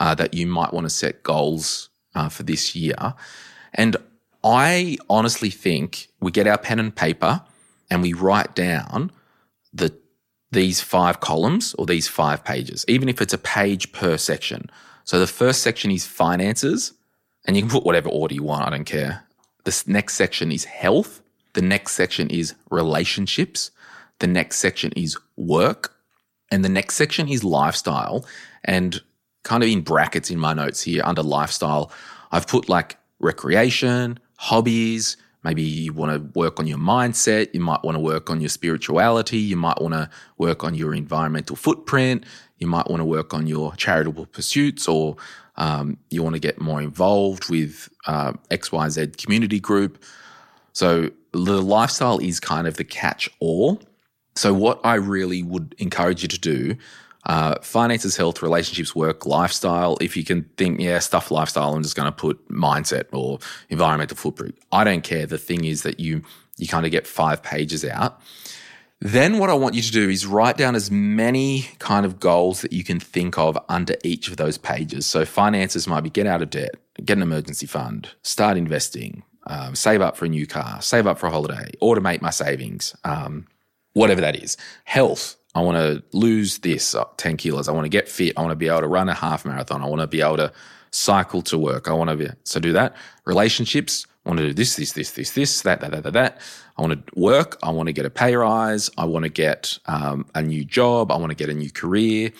uh, 0.00 0.14
that 0.14 0.34
you 0.34 0.46
might 0.46 0.72
want 0.72 0.84
to 0.84 0.90
set 0.90 1.22
goals 1.22 1.90
uh, 2.14 2.28
for 2.28 2.42
this 2.42 2.74
year. 2.74 3.14
And 3.74 3.96
I 4.44 4.98
honestly 5.08 5.50
think 5.50 6.08
we 6.20 6.30
get 6.30 6.46
our 6.46 6.58
pen 6.58 6.78
and 6.78 6.94
paper 6.94 7.42
and 7.90 8.02
we 8.02 8.12
write 8.12 8.54
down 8.54 9.10
the 9.72 9.94
these 10.50 10.82
five 10.82 11.20
columns 11.20 11.74
or 11.74 11.86
these 11.86 12.08
five 12.08 12.44
pages, 12.44 12.84
even 12.86 13.08
if 13.08 13.22
it's 13.22 13.32
a 13.32 13.38
page 13.38 13.90
per 13.92 14.18
section. 14.18 14.68
So 15.04 15.18
the 15.18 15.26
first 15.26 15.62
section 15.62 15.90
is 15.90 16.06
finances, 16.06 16.92
and 17.46 17.56
you 17.56 17.62
can 17.62 17.70
put 17.70 17.84
whatever 17.84 18.10
order 18.10 18.34
you 18.34 18.42
want, 18.42 18.66
I 18.66 18.70
don't 18.70 18.84
care. 18.84 19.24
The 19.64 19.82
next 19.86 20.14
section 20.14 20.52
is 20.52 20.64
health. 20.64 21.22
The 21.54 21.62
next 21.62 21.92
section 21.92 22.28
is 22.30 22.54
relationships. 22.70 23.70
The 24.18 24.26
next 24.26 24.58
section 24.58 24.92
is 24.92 25.16
work. 25.36 25.94
And 26.50 26.64
the 26.64 26.68
next 26.68 26.96
section 26.96 27.28
is 27.28 27.42
lifestyle. 27.42 28.26
And 28.62 29.00
kind 29.42 29.62
of 29.62 29.68
in 29.68 29.80
brackets 29.80 30.30
in 30.30 30.38
my 30.38 30.52
notes 30.52 30.82
here 30.82 31.02
under 31.04 31.22
lifestyle, 31.22 31.90
I've 32.30 32.46
put 32.46 32.68
like 32.68 32.96
recreation, 33.18 34.18
hobbies. 34.36 35.16
Maybe 35.44 35.62
you 35.62 35.92
want 35.92 36.12
to 36.12 36.38
work 36.38 36.60
on 36.60 36.66
your 36.66 36.78
mindset. 36.78 37.52
You 37.52 37.60
might 37.60 37.82
want 37.82 37.96
to 37.96 38.00
work 38.00 38.30
on 38.30 38.40
your 38.40 38.48
spirituality. 38.48 39.38
You 39.38 39.56
might 39.56 39.80
want 39.80 39.94
to 39.94 40.08
work 40.38 40.62
on 40.62 40.74
your 40.74 40.94
environmental 40.94 41.56
footprint. 41.56 42.24
You 42.58 42.68
might 42.68 42.88
want 42.88 43.00
to 43.00 43.04
work 43.04 43.34
on 43.34 43.48
your 43.48 43.74
charitable 43.74 44.26
pursuits 44.26 44.86
or 44.86 45.16
um, 45.56 45.98
you 46.10 46.22
want 46.22 46.34
to 46.34 46.40
get 46.40 46.60
more 46.60 46.80
involved 46.80 47.50
with 47.50 47.88
uh, 48.06 48.32
XYZ 48.50 49.16
community 49.16 49.58
group. 49.58 50.02
So 50.72 51.10
the 51.32 51.60
lifestyle 51.60 52.18
is 52.18 52.40
kind 52.40 52.66
of 52.66 52.76
the 52.76 52.84
catch 52.84 53.28
all. 53.40 53.82
So, 54.34 54.54
what 54.54 54.80
I 54.82 54.94
really 54.94 55.42
would 55.42 55.74
encourage 55.78 56.22
you 56.22 56.28
to 56.28 56.38
do 56.38 56.76
uh, 57.24 57.56
finances, 57.62 58.16
health, 58.16 58.42
relationships, 58.42 58.94
work, 58.94 59.26
lifestyle. 59.26 59.96
If 60.00 60.16
you 60.16 60.24
can 60.24 60.44
think, 60.56 60.80
yeah, 60.80 60.98
stuff 60.98 61.30
lifestyle, 61.30 61.74
I'm 61.74 61.82
just 61.82 61.96
going 61.96 62.06
to 62.06 62.12
put 62.12 62.48
mindset 62.48 63.04
or 63.12 63.38
environmental 63.68 64.16
footprint. 64.16 64.56
I 64.72 64.84
don't 64.84 65.04
care. 65.04 65.26
The 65.26 65.38
thing 65.38 65.64
is 65.64 65.82
that 65.82 66.00
you 66.00 66.22
you 66.58 66.68
kind 66.68 66.84
of 66.84 66.92
get 66.92 67.06
five 67.06 67.42
pages 67.42 67.84
out. 67.84 68.20
Then 69.00 69.38
what 69.38 69.50
I 69.50 69.54
want 69.54 69.74
you 69.74 69.82
to 69.82 69.90
do 69.90 70.08
is 70.08 70.26
write 70.26 70.56
down 70.56 70.76
as 70.76 70.88
many 70.88 71.62
kind 71.80 72.06
of 72.06 72.20
goals 72.20 72.60
that 72.60 72.72
you 72.72 72.84
can 72.84 73.00
think 73.00 73.36
of 73.36 73.58
under 73.68 73.96
each 74.04 74.28
of 74.28 74.36
those 74.36 74.58
pages. 74.58 75.06
So 75.06 75.24
finances 75.24 75.88
might 75.88 76.02
be 76.02 76.10
get 76.10 76.28
out 76.28 76.40
of 76.40 76.50
debt, 76.50 76.76
get 77.04 77.16
an 77.16 77.22
emergency 77.22 77.66
fund, 77.66 78.10
start 78.22 78.56
investing, 78.56 79.24
um, 79.48 79.74
save 79.74 80.00
up 80.02 80.16
for 80.16 80.26
a 80.26 80.28
new 80.28 80.46
car, 80.46 80.80
save 80.80 81.08
up 81.08 81.18
for 81.18 81.26
a 81.26 81.30
holiday, 81.30 81.68
automate 81.82 82.22
my 82.22 82.30
savings, 82.30 82.94
um, 83.02 83.48
whatever 83.94 84.20
that 84.20 84.36
is. 84.36 84.56
Health, 84.84 85.36
I 85.54 85.60
want 85.60 85.76
to 85.76 86.02
lose 86.16 86.58
this 86.58 86.94
uh, 86.94 87.04
10 87.16 87.36
kilos. 87.36 87.68
I 87.68 87.72
want 87.72 87.84
to 87.84 87.90
get 87.90 88.08
fit. 88.08 88.32
I 88.36 88.40
want 88.40 88.52
to 88.52 88.56
be 88.56 88.68
able 88.68 88.80
to 88.80 88.88
run 88.88 89.08
a 89.08 89.14
half 89.14 89.44
marathon. 89.44 89.82
I 89.82 89.86
want 89.86 90.00
to 90.00 90.06
be 90.06 90.22
able 90.22 90.38
to 90.38 90.52
cycle 90.90 91.42
to 91.42 91.58
work. 91.58 91.88
I 91.88 91.92
want 91.92 92.10
to 92.10 92.16
be, 92.16 92.28
so 92.44 92.60
do 92.60 92.72
that. 92.72 92.96
Relationships, 93.24 94.06
I 94.24 94.30
want 94.30 94.40
to 94.40 94.48
do 94.48 94.54
this, 94.54 94.76
this, 94.76 94.92
this, 94.92 95.10
this, 95.12 95.32
this, 95.32 95.62
that, 95.62 95.80
that, 95.80 95.90
that, 95.90 96.02
that, 96.04 96.12
that. 96.12 96.40
I 96.78 96.82
want 96.82 97.06
to 97.06 97.20
work. 97.20 97.58
I 97.62 97.70
want 97.70 97.88
to 97.88 97.92
get 97.92 98.06
a 98.06 98.10
pay 98.10 98.34
rise. 98.34 98.88
I 98.96 99.04
want 99.04 99.24
to 99.24 99.28
get 99.28 99.78
um, 99.86 100.26
a 100.34 100.42
new 100.42 100.64
job. 100.64 101.12
I 101.12 101.16
want 101.16 101.30
to 101.30 101.36
get 101.36 101.50
a 101.50 101.54
new 101.54 101.70
career. 101.70 102.32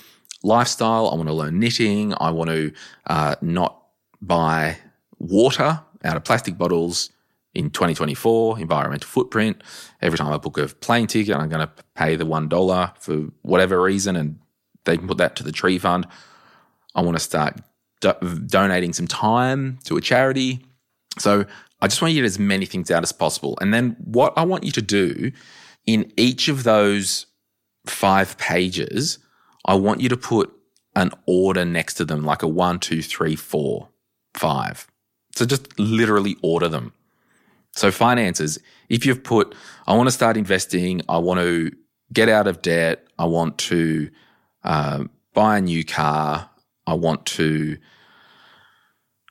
Lifestyle, 0.42 1.08
I 1.10 1.14
want 1.14 1.28
to 1.28 1.34
learn 1.34 1.58
knitting. 1.58 2.14
I 2.18 2.30
want 2.30 2.50
to 2.50 2.72
uh, 3.06 3.36
not 3.42 3.82
buy 4.20 4.78
water 5.18 5.80
out 6.04 6.16
of 6.16 6.24
plastic 6.24 6.56
bottles 6.56 7.10
in 7.54 7.70
2024, 7.70 8.60
environmental 8.60 9.08
footprint. 9.08 9.62
Every 10.00 10.18
time 10.18 10.32
I 10.32 10.38
book 10.38 10.58
a 10.58 10.68
plane 10.68 11.06
ticket, 11.06 11.36
I'm 11.36 11.48
going 11.48 11.66
to 11.66 11.72
pay 11.94 12.16
the 12.16 12.24
$1 12.24 12.98
for 12.98 13.30
whatever 13.42 13.82
reason, 13.82 14.16
and 14.16 14.38
they 14.84 14.96
can 14.96 15.06
put 15.06 15.18
that 15.18 15.36
to 15.36 15.44
the 15.44 15.52
tree 15.52 15.78
fund. 15.78 16.06
I 16.94 17.02
want 17.02 17.16
to 17.16 17.22
start 17.22 17.60
do- 18.00 18.38
donating 18.46 18.92
some 18.92 19.06
time 19.06 19.78
to 19.84 19.96
a 19.96 20.00
charity. 20.00 20.64
So 21.18 21.44
I 21.80 21.88
just 21.88 22.00
want 22.00 22.14
you 22.14 22.20
to 22.20 22.22
get 22.22 22.26
as 22.26 22.38
many 22.38 22.66
things 22.66 22.90
out 22.90 23.02
as 23.02 23.12
possible. 23.12 23.58
And 23.60 23.72
then 23.72 23.96
what 23.98 24.32
I 24.36 24.44
want 24.44 24.64
you 24.64 24.72
to 24.72 24.82
do 24.82 25.32
in 25.86 26.12
each 26.16 26.48
of 26.48 26.64
those 26.64 27.26
five 27.86 28.38
pages, 28.38 29.18
I 29.64 29.74
want 29.74 30.00
you 30.00 30.08
to 30.08 30.16
put 30.16 30.52
an 30.94 31.10
order 31.26 31.64
next 31.64 31.94
to 31.94 32.04
them, 32.04 32.24
like 32.24 32.42
a 32.42 32.48
one, 32.48 32.78
two, 32.78 33.02
three, 33.02 33.36
four, 33.36 33.88
five. 34.34 34.86
So 35.34 35.44
just 35.46 35.78
literally 35.78 36.36
order 36.42 36.68
them. 36.68 36.92
So, 37.74 37.90
finances, 37.90 38.58
if 38.88 39.06
you've 39.06 39.24
put, 39.24 39.54
I 39.86 39.96
want 39.96 40.06
to 40.06 40.12
start 40.12 40.36
investing, 40.36 41.00
I 41.08 41.18
want 41.18 41.40
to 41.40 41.72
get 42.12 42.28
out 42.28 42.46
of 42.46 42.60
debt, 42.60 43.06
I 43.18 43.24
want 43.24 43.56
to 43.58 44.10
uh, 44.62 45.04
buy 45.32 45.58
a 45.58 45.60
new 45.60 45.82
car, 45.84 46.50
I 46.86 46.94
want 46.94 47.24
to, 47.26 47.78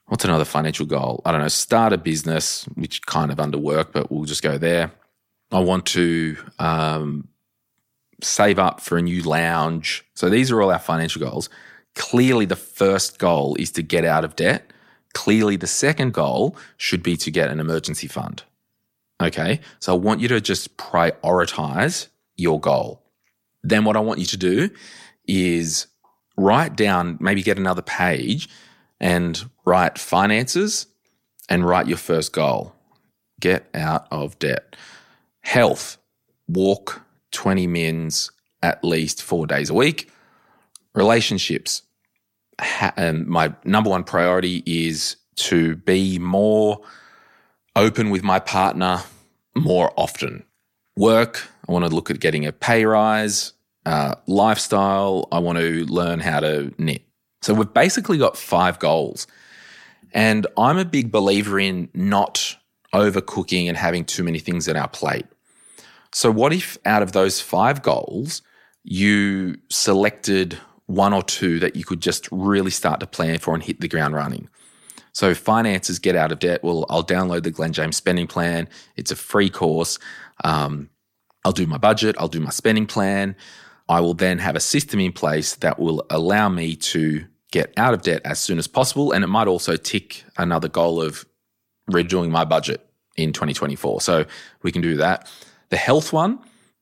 what's 0.07 0.25
another 0.25 0.45
financial 0.45 0.87
goal? 0.87 1.21
I 1.23 1.31
don't 1.31 1.41
know, 1.41 1.47
start 1.49 1.93
a 1.93 1.99
business, 1.99 2.65
which 2.73 3.05
kind 3.05 3.31
of 3.31 3.37
underwork, 3.37 3.91
but 3.91 4.11
we'll 4.11 4.25
just 4.25 4.41
go 4.41 4.57
there. 4.57 4.91
I 5.51 5.59
want 5.59 5.85
to 5.87 6.35
um, 6.57 7.27
save 8.23 8.57
up 8.57 8.81
for 8.81 8.97
a 8.97 9.01
new 9.03 9.21
lounge. 9.21 10.03
So, 10.15 10.29
these 10.29 10.49
are 10.49 10.61
all 10.63 10.71
our 10.71 10.79
financial 10.79 11.21
goals. 11.21 11.47
Clearly, 11.93 12.45
the 12.45 12.55
first 12.55 13.19
goal 13.19 13.55
is 13.59 13.69
to 13.71 13.83
get 13.83 14.03
out 14.03 14.25
of 14.25 14.35
debt 14.35 14.70
Clearly, 15.14 15.55
the 15.57 15.68
second 15.68 16.14
goal 16.14 16.55
should 16.78 17.03
be 17.03 17.18
to 17.18 17.32
get 17.32 17.49
an 17.49 17.59
emergency 17.59 18.07
fund. 18.07 18.43
Okay. 19.22 19.59
So 19.80 19.93
I 19.93 19.97
want 19.97 20.22
you 20.22 20.28
to 20.30 20.41
just 20.41 20.78
prioritize 20.78 22.07
your 22.36 22.59
goal. 22.59 23.03
Then 23.64 23.86
what 23.86 23.95
I 23.95 23.99
want 23.99 24.20
you 24.20 24.26
to 24.26 24.38
do 24.38 24.70
is 25.28 25.88
write 26.38 26.76
down, 26.76 27.18
maybe 27.20 27.43
get 27.43 27.57
another 27.59 27.82
page 27.82 28.49
and 28.99 29.49
write 29.66 29.99
finances 29.99 30.88
and 31.49 31.68
write 31.68 31.88
your 31.88 31.97
first 31.97 32.34
goal. 32.34 32.74
Get 33.39 33.70
out 33.74 34.07
of 34.12 34.39
debt. 34.39 34.76
Health, 35.41 35.97
walk 36.47 37.01
20 37.32 37.68
mins 37.68 38.32
at 38.64 38.84
least 38.84 39.22
four 39.22 39.47
days 39.47 39.70
a 39.70 39.74
week. 39.74 40.09
Relationships, 40.93 41.84
ha- 42.60 42.93
and 42.97 43.28
my 43.28 43.54
number 43.64 43.89
one 43.89 44.04
priority 44.04 44.64
is 44.66 45.18
to 45.36 45.76
be 45.78 46.20
more 46.20 46.82
open 47.76 48.10
with 48.10 48.24
my 48.24 48.39
partner 48.39 49.02
more 49.56 49.91
often. 49.95 50.43
Work, 50.97 51.47
I 51.68 51.72
want 51.72 51.86
to 51.86 51.93
look 51.93 52.12
at 52.12 52.20
getting 52.20 52.45
a 52.45 52.52
pay 52.52 52.86
rise. 52.86 53.54
Uh, 53.86 54.16
lifestyle, 54.28 55.28
I 55.32 55.39
want 55.39 55.58
to 55.58 55.86
learn 55.86 56.20
how 56.20 56.39
to 56.41 56.72
knit. 56.78 57.04
So 57.41 57.54
we've 57.54 57.74
basically 57.74 58.20
got 58.20 58.38
five 58.38 58.78
goals. 58.78 59.26
And 60.14 60.45
I'm 60.58 60.78
a 60.78 60.86
big 60.86 61.12
believer 61.12 61.60
in 61.60 61.89
not 61.93 62.58
overcooking 62.93 63.68
and 63.68 63.78
having 63.78 64.06
too 64.06 64.24
many 64.24 64.39
things 64.39 64.68
at 64.68 64.76
our 64.76 64.88
plate. 64.88 65.26
So, 66.14 66.30
what 66.30 66.52
if 66.52 66.78
out 66.86 67.02
of 67.02 67.14
those 67.14 67.39
five 67.39 67.82
goals, 67.82 68.41
you 68.84 69.58
selected 69.70 70.58
one 70.95 71.13
or 71.13 71.23
two 71.23 71.59
that 71.59 71.75
you 71.75 71.83
could 71.83 72.01
just 72.01 72.27
really 72.31 72.71
start 72.71 72.99
to 72.99 73.07
plan 73.07 73.39
for 73.39 73.53
and 73.53 73.63
hit 73.63 73.81
the 73.81 73.87
ground 73.87 74.13
running. 74.13 74.49
So 75.13 75.33
finances 75.33 75.99
get 75.99 76.15
out 76.15 76.31
of 76.31 76.39
debt. 76.39 76.63
Well, 76.63 76.85
I'll 76.89 77.03
download 77.03 77.43
the 77.43 77.51
Glen 77.51 77.73
James 77.73 77.97
spending 77.97 78.27
plan. 78.27 78.69
It's 78.95 79.11
a 79.11 79.15
free 79.15 79.49
course. 79.49 79.99
Um, 80.43 80.89
I'll 81.43 81.51
do 81.51 81.67
my 81.67 81.77
budget. 81.77 82.15
I'll 82.17 82.27
do 82.27 82.39
my 82.39 82.49
spending 82.49 82.85
plan. 82.85 83.35
I 83.89 83.99
will 83.99 84.13
then 84.13 84.37
have 84.39 84.55
a 84.55 84.59
system 84.61 84.99
in 84.99 85.11
place 85.11 85.55
that 85.55 85.79
will 85.79 86.05
allow 86.09 86.47
me 86.47 86.75
to 86.77 87.25
get 87.51 87.73
out 87.75 87.93
of 87.93 88.03
debt 88.03 88.21
as 88.23 88.39
soon 88.39 88.57
as 88.57 88.67
possible. 88.67 89.11
And 89.11 89.23
it 89.23 89.27
might 89.27 89.47
also 89.47 89.75
tick 89.75 90.23
another 90.37 90.69
goal 90.69 91.01
of 91.01 91.25
redoing 91.89 92.29
my 92.29 92.45
budget 92.45 92.87
in 93.17 93.33
2024. 93.33 94.01
So 94.01 94.25
we 94.61 94.71
can 94.71 94.81
do 94.81 94.95
that. 94.97 95.29
The 95.69 95.77
health 95.77 96.13
one, 96.13 96.39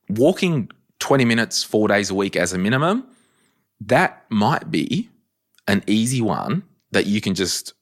walking 0.09 0.69
20 0.99 1.25
minutes, 1.25 1.63
four 1.63 1.87
days 1.87 2.11
a 2.11 2.15
week 2.15 2.35
as 2.35 2.53
a 2.53 2.57
minimum, 2.57 3.07
that 3.81 4.25
might 4.29 4.71
be 4.71 5.09
an 5.67 5.83
easy 5.87 6.21
one 6.21 6.63
that 6.91 7.05
you 7.05 7.21
can 7.21 7.35
just, 7.35 7.73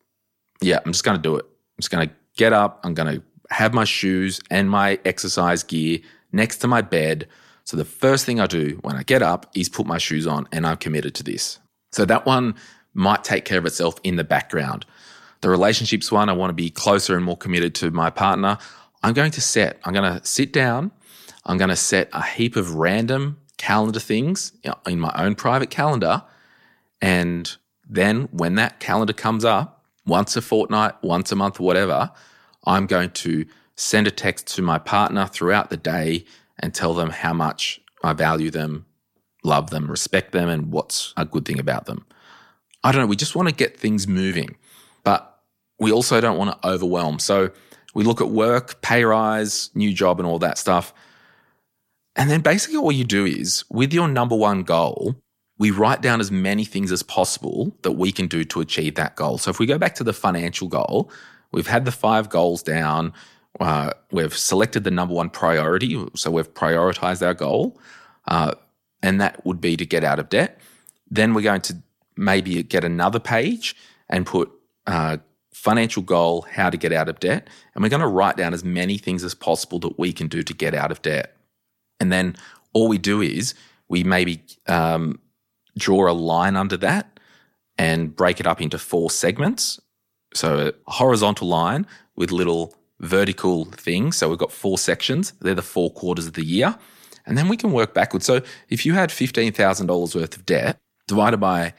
yeah, 0.61 0.79
I'm 0.85 0.91
just 0.91 1.03
going 1.03 1.17
to 1.17 1.21
do 1.21 1.35
it. 1.35 1.45
I'm 1.45 1.81
just 1.81 1.91
going 1.91 2.07
to 2.07 2.15
get 2.35 2.53
up. 2.53 2.79
I'm 2.83 2.93
going 2.93 3.15
to 3.15 3.23
have 3.49 3.73
my 3.73 3.85
shoes 3.85 4.41
and 4.49 4.69
my 4.69 4.99
exercise 5.05 5.63
gear 5.63 5.99
next 6.31 6.57
to 6.57 6.67
my 6.67 6.81
bed. 6.81 7.27
So 7.63 7.77
the 7.77 7.85
first 7.85 8.25
thing 8.25 8.39
I 8.39 8.47
do 8.47 8.79
when 8.81 8.95
I 8.95 9.03
get 9.03 9.21
up 9.21 9.49
is 9.55 9.69
put 9.69 9.87
my 9.87 9.97
shoes 9.97 10.27
on 10.27 10.47
and 10.51 10.65
I'm 10.65 10.77
committed 10.77 11.15
to 11.15 11.23
this. 11.23 11.59
So 11.91 12.05
that 12.05 12.25
one 12.25 12.55
might 12.93 13.23
take 13.23 13.45
care 13.45 13.57
of 13.57 13.65
itself 13.65 13.95
in 14.03 14.15
the 14.15 14.23
background. 14.23 14.85
The 15.41 15.49
relationships 15.49 16.11
one, 16.11 16.29
I 16.29 16.33
want 16.33 16.49
to 16.49 16.53
be 16.55 16.69
closer 16.69 17.15
and 17.15 17.23
more 17.23 17.37
committed 17.37 17.75
to 17.75 17.91
my 17.91 18.09
partner. 18.09 18.57
I'm 19.03 19.13
going 19.13 19.31
to 19.31 19.41
set, 19.41 19.79
I'm 19.85 19.93
going 19.93 20.19
to 20.19 20.25
sit 20.25 20.51
down, 20.51 20.91
I'm 21.45 21.57
going 21.57 21.69
to 21.69 21.75
set 21.75 22.09
a 22.11 22.23
heap 22.23 22.55
of 22.55 22.75
random 22.75 23.37
calendar 23.57 23.99
things 23.99 24.53
in 24.85 24.99
my 24.99 25.13
own 25.15 25.35
private 25.35 25.69
calendar. 25.69 26.23
And 27.01 27.55
then 27.87 28.29
when 28.31 28.55
that 28.55 28.79
calendar 28.79 29.13
comes 29.13 29.45
up, 29.45 29.85
once 30.05 30.35
a 30.35 30.41
fortnight, 30.41 30.93
once 31.01 31.31
a 31.31 31.35
month, 31.35 31.59
whatever, 31.59 32.11
I'm 32.65 32.87
going 32.87 33.11
to 33.11 33.45
send 33.75 34.07
a 34.07 34.11
text 34.11 34.47
to 34.55 34.61
my 34.61 34.79
partner 34.79 35.25
throughout 35.27 35.69
the 35.69 35.77
day 35.77 36.25
and 36.59 36.73
tell 36.73 36.93
them 36.93 37.09
how 37.09 37.33
much 37.33 37.79
I 38.03 38.13
value 38.13 38.49
them, 38.49 38.85
love 39.43 39.69
them, 39.69 39.89
respect 39.89 40.31
them, 40.31 40.49
and 40.49 40.71
what's 40.71 41.13
a 41.17 41.25
good 41.25 41.45
thing 41.45 41.59
about 41.59 41.85
them. 41.85 42.05
I 42.83 42.91
don't 42.91 43.01
know. 43.01 43.07
We 43.07 43.15
just 43.15 43.35
want 43.35 43.49
to 43.49 43.55
get 43.55 43.77
things 43.77 44.07
moving, 44.07 44.57
but 45.03 45.39
we 45.79 45.91
also 45.91 46.21
don't 46.21 46.37
want 46.37 46.61
to 46.61 46.67
overwhelm. 46.67 47.19
So 47.19 47.51
we 47.93 48.03
look 48.03 48.21
at 48.21 48.29
work, 48.29 48.81
pay 48.81 49.03
rise, 49.03 49.71
new 49.75 49.93
job, 49.93 50.19
and 50.19 50.27
all 50.27 50.39
that 50.39 50.57
stuff. 50.57 50.93
And 52.17 52.31
then 52.31 52.41
basically, 52.41 52.77
all 52.77 52.91
you 52.91 53.03
do 53.03 53.25
is 53.25 53.63
with 53.69 53.93
your 53.93 54.07
number 54.07 54.35
one 54.35 54.63
goal, 54.63 55.15
we 55.59 55.71
write 55.71 56.01
down 56.01 56.19
as 56.19 56.31
many 56.31 56.65
things 56.65 56.91
as 56.91 57.03
possible 57.03 57.77
that 57.83 57.93
we 57.93 58.11
can 58.11 58.27
do 58.27 58.43
to 58.43 58.59
achieve 58.59 58.95
that 58.95 59.15
goal. 59.15 59.37
So 59.37 59.51
if 59.51 59.59
we 59.59 59.65
go 59.65 59.77
back 59.77 59.95
to 59.95 60.03
the 60.03 60.13
financial 60.13 60.67
goal, 60.67 61.11
we've 61.51 61.67
had 61.67 61.85
the 61.85 61.91
five 61.91 62.29
goals 62.29 62.63
down. 62.63 63.13
Uh, 63.59 63.91
we've 64.11 64.35
selected 64.35 64.83
the 64.83 64.91
number 64.91 65.13
one 65.13 65.29
priority. 65.29 66.03
So 66.15 66.31
we've 66.31 66.53
prioritized 66.53 67.25
our 67.25 67.33
goal. 67.33 67.79
Uh, 68.27 68.53
and 69.01 69.21
that 69.21 69.45
would 69.45 69.61
be 69.61 69.77
to 69.77 69.85
get 69.85 70.03
out 70.03 70.19
of 70.19 70.29
debt. 70.29 70.59
Then 71.09 71.33
we're 71.33 71.41
going 71.41 71.61
to 71.61 71.77
maybe 72.15 72.61
get 72.63 72.83
another 72.83 73.19
page 73.19 73.75
and 74.09 74.25
put 74.25 74.51
uh, 74.87 75.17
financial 75.53 76.03
goal, 76.03 76.47
how 76.51 76.69
to 76.69 76.77
get 76.77 76.91
out 76.91 77.09
of 77.09 77.19
debt. 77.19 77.47
And 77.73 77.83
we're 77.83 77.89
going 77.89 78.01
to 78.01 78.07
write 78.07 78.37
down 78.37 78.53
as 78.53 78.63
many 78.63 78.97
things 78.97 79.23
as 79.23 79.35
possible 79.35 79.79
that 79.79 79.99
we 79.99 80.13
can 80.13 80.27
do 80.27 80.43
to 80.43 80.53
get 80.53 80.73
out 80.73 80.91
of 80.91 81.01
debt. 81.01 81.36
And 81.99 82.11
then 82.11 82.35
all 82.73 82.87
we 82.87 82.97
do 82.97 83.21
is 83.21 83.53
we 83.87 84.03
maybe 84.03 84.43
um, 84.67 85.19
draw 85.77 86.09
a 86.09 86.13
line 86.13 86.55
under 86.55 86.77
that 86.77 87.19
and 87.77 88.15
break 88.15 88.39
it 88.39 88.47
up 88.47 88.61
into 88.61 88.77
four 88.77 89.09
segments. 89.09 89.79
So 90.33 90.71
a 90.87 90.91
horizontal 90.91 91.47
line 91.47 91.85
with 92.15 92.31
little 92.31 92.75
vertical 92.99 93.65
things. 93.65 94.17
So 94.17 94.29
we've 94.29 94.37
got 94.37 94.51
four 94.51 94.77
sections. 94.77 95.33
They're 95.41 95.55
the 95.55 95.61
four 95.61 95.91
quarters 95.91 96.27
of 96.27 96.33
the 96.33 96.45
year. 96.45 96.77
And 97.25 97.37
then 97.37 97.47
we 97.47 97.57
can 97.57 97.71
work 97.71 97.93
backwards. 97.93 98.25
So 98.25 98.41
if 98.69 98.85
you 98.85 98.93
had 98.93 99.09
$15,000 99.09 100.15
worth 100.15 100.35
of 100.35 100.45
debt 100.45 100.77
divided 101.07 101.37
by, 101.37 101.73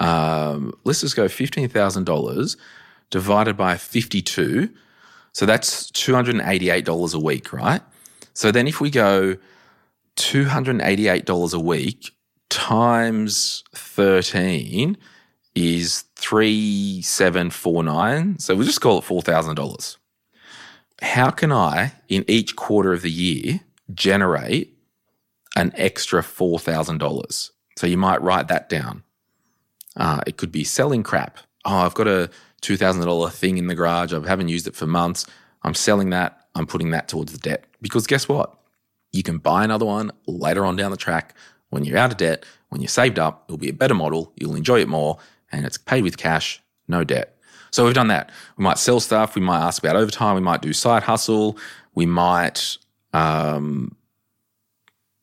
um, 0.00 0.74
let's 0.84 1.00
just 1.00 1.16
go 1.16 1.26
$15,000 1.26 2.56
divided 3.10 3.56
by 3.56 3.76
52. 3.76 4.70
So 5.32 5.46
that's 5.46 5.90
$288 5.92 7.14
a 7.14 7.18
week, 7.18 7.52
right? 7.52 7.80
So 8.34 8.50
then 8.50 8.66
if 8.68 8.80
we 8.80 8.90
go 8.90 9.36
$288 10.18 11.54
a 11.54 11.60
week 11.60 12.10
times 12.50 13.64
13 13.74 14.98
is 15.54 16.04
3749. 16.16 18.38
So 18.38 18.54
we'll 18.56 18.66
just 18.66 18.80
call 18.80 18.98
it 18.98 19.04
$4,000. 19.04 19.96
How 21.00 21.30
can 21.30 21.52
I, 21.52 21.92
in 22.08 22.24
each 22.26 22.56
quarter 22.56 22.92
of 22.92 23.02
the 23.02 23.10
year, 23.10 23.60
generate 23.94 24.76
an 25.56 25.72
extra 25.76 26.22
$4,000? 26.22 27.50
So 27.76 27.86
you 27.86 27.96
might 27.96 28.20
write 28.20 28.48
that 28.48 28.68
down. 28.68 29.04
Uh, 29.96 30.20
it 30.26 30.36
could 30.36 30.50
be 30.50 30.64
selling 30.64 31.04
crap. 31.04 31.38
Oh, 31.64 31.78
I've 31.78 31.94
got 31.94 32.08
a 32.08 32.30
$2,000 32.62 33.32
thing 33.32 33.58
in 33.58 33.68
the 33.68 33.76
garage. 33.76 34.12
I 34.12 34.18
haven't 34.26 34.48
used 34.48 34.66
it 34.66 34.74
for 34.74 34.86
months. 34.86 35.24
I'm 35.62 35.74
selling 35.74 36.10
that. 36.10 36.48
I'm 36.56 36.66
putting 36.66 36.90
that 36.90 37.06
towards 37.08 37.30
the 37.32 37.38
debt. 37.38 37.64
Because 37.80 38.08
guess 38.08 38.28
what? 38.28 38.58
You 39.12 39.22
can 39.22 39.38
buy 39.38 39.64
another 39.64 39.86
one 39.86 40.10
later 40.26 40.64
on 40.64 40.76
down 40.76 40.90
the 40.90 40.96
track 40.96 41.34
when 41.70 41.84
you're 41.84 41.98
out 41.98 42.10
of 42.10 42.16
debt, 42.16 42.44
when 42.68 42.80
you're 42.80 42.88
saved 42.88 43.18
up, 43.18 43.44
it'll 43.48 43.58
be 43.58 43.68
a 43.68 43.74
better 43.74 43.94
model, 43.94 44.32
you'll 44.36 44.54
enjoy 44.54 44.80
it 44.80 44.88
more, 44.88 45.18
and 45.52 45.64
it's 45.66 45.78
paid 45.78 46.02
with 46.02 46.16
cash, 46.16 46.62
no 46.86 47.04
debt. 47.04 47.36
So 47.70 47.84
we've 47.84 47.94
done 47.94 48.08
that. 48.08 48.30
We 48.56 48.64
might 48.64 48.78
sell 48.78 49.00
stuff, 49.00 49.34
we 49.34 49.42
might 49.42 49.60
ask 49.60 49.82
about 49.82 49.96
overtime, 49.96 50.34
we 50.34 50.40
might 50.40 50.62
do 50.62 50.72
side 50.72 51.02
hustle, 51.02 51.58
we 51.94 52.06
might 52.06 52.78
um, 53.12 53.94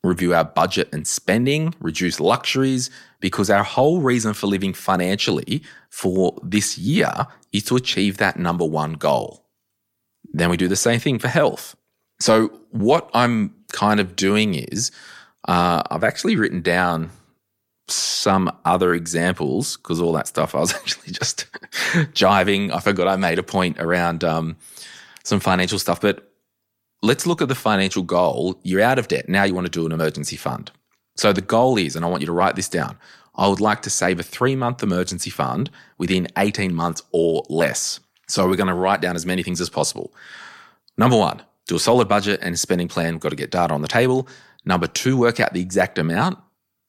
review 0.03 0.33
our 0.35 0.45
budget 0.45 0.89
and 0.93 1.07
spending, 1.07 1.73
reduce 1.79 2.19
luxuries, 2.19 2.91
because 3.19 3.49
our 3.49 3.63
whole 3.63 4.01
reason 4.01 4.33
for 4.33 4.47
living 4.47 4.73
financially 4.73 5.63
for 5.89 6.37
this 6.43 6.77
year 6.77 7.11
is 7.51 7.63
to 7.63 7.75
achieve 7.75 8.17
that 8.17 8.37
number 8.37 8.65
one 8.65 8.93
goal. 8.93 9.43
Then 10.33 10.49
we 10.49 10.57
do 10.57 10.67
the 10.67 10.75
same 10.75 10.99
thing 10.99 11.17
for 11.17 11.27
health. 11.27 11.75
So, 12.19 12.47
what 12.71 13.09
I'm 13.13 13.53
kind 13.75 13.99
of 13.99 14.15
doing 14.15 14.55
is 14.55 14.91
uh, 15.47 15.83
I've 15.91 16.03
actually 16.03 16.35
written 16.35 16.61
down 16.61 17.11
some 17.87 18.51
other 18.63 18.93
examples 18.95 19.77
because 19.77 20.01
all 20.01 20.13
that 20.13 20.27
stuff 20.27 20.55
I 20.55 20.59
was 20.59 20.73
actually 20.79 21.11
just 21.13 21.45
jiving. 22.13 22.73
I 22.73 22.79
forgot 22.79 23.07
I 23.07 23.15
made 23.15 23.37
a 23.37 23.43
point 23.43 23.79
around 23.79 24.23
um, 24.23 24.55
some 25.23 25.39
financial 25.39 25.77
stuff, 25.77 26.01
but 26.01 26.31
let's 27.03 27.27
look 27.27 27.41
at 27.41 27.47
the 27.47 27.55
financial 27.55 28.01
goal. 28.01 28.59
You're 28.63 28.81
out 28.81 28.97
of 28.97 29.07
debt. 29.07 29.29
Now 29.29 29.43
you 29.43 29.53
want 29.53 29.65
to 29.65 29.71
do 29.71 29.85
an 29.85 29.91
emergency 29.91 30.37
fund. 30.37 30.71
So 31.15 31.31
the 31.31 31.41
goal 31.41 31.77
is, 31.77 31.95
and 31.95 32.03
I 32.03 32.07
want 32.07 32.21
you 32.21 32.27
to 32.27 32.33
write 32.33 32.55
this 32.55 32.69
down, 32.69 32.97
I 33.35 33.47
would 33.47 33.61
like 33.61 33.81
to 33.83 33.89
save 33.89 34.19
a 34.19 34.23
three 34.23 34.55
month 34.55 34.81
emergency 34.81 35.29
fund 35.29 35.69
within 35.97 36.27
18 36.37 36.73
months 36.73 37.03
or 37.11 37.45
less. 37.49 37.99
So 38.27 38.47
we're 38.47 38.55
going 38.55 38.67
to 38.67 38.73
write 38.73 39.01
down 39.01 39.15
as 39.15 39.25
many 39.25 39.43
things 39.43 39.61
as 39.61 39.69
possible. 39.69 40.13
Number 40.97 41.17
one, 41.17 41.41
do 41.67 41.75
a 41.75 41.79
solid 41.79 42.07
budget 42.07 42.39
and 42.41 42.57
spending 42.57 42.87
plan. 42.87 43.17
Got 43.17 43.29
to 43.29 43.35
get 43.35 43.51
data 43.51 43.73
on 43.73 43.81
the 43.81 43.87
table. 43.87 44.27
Number 44.65 44.87
two, 44.87 45.17
work 45.17 45.39
out 45.39 45.53
the 45.53 45.61
exact 45.61 45.97
amount. 45.97 46.37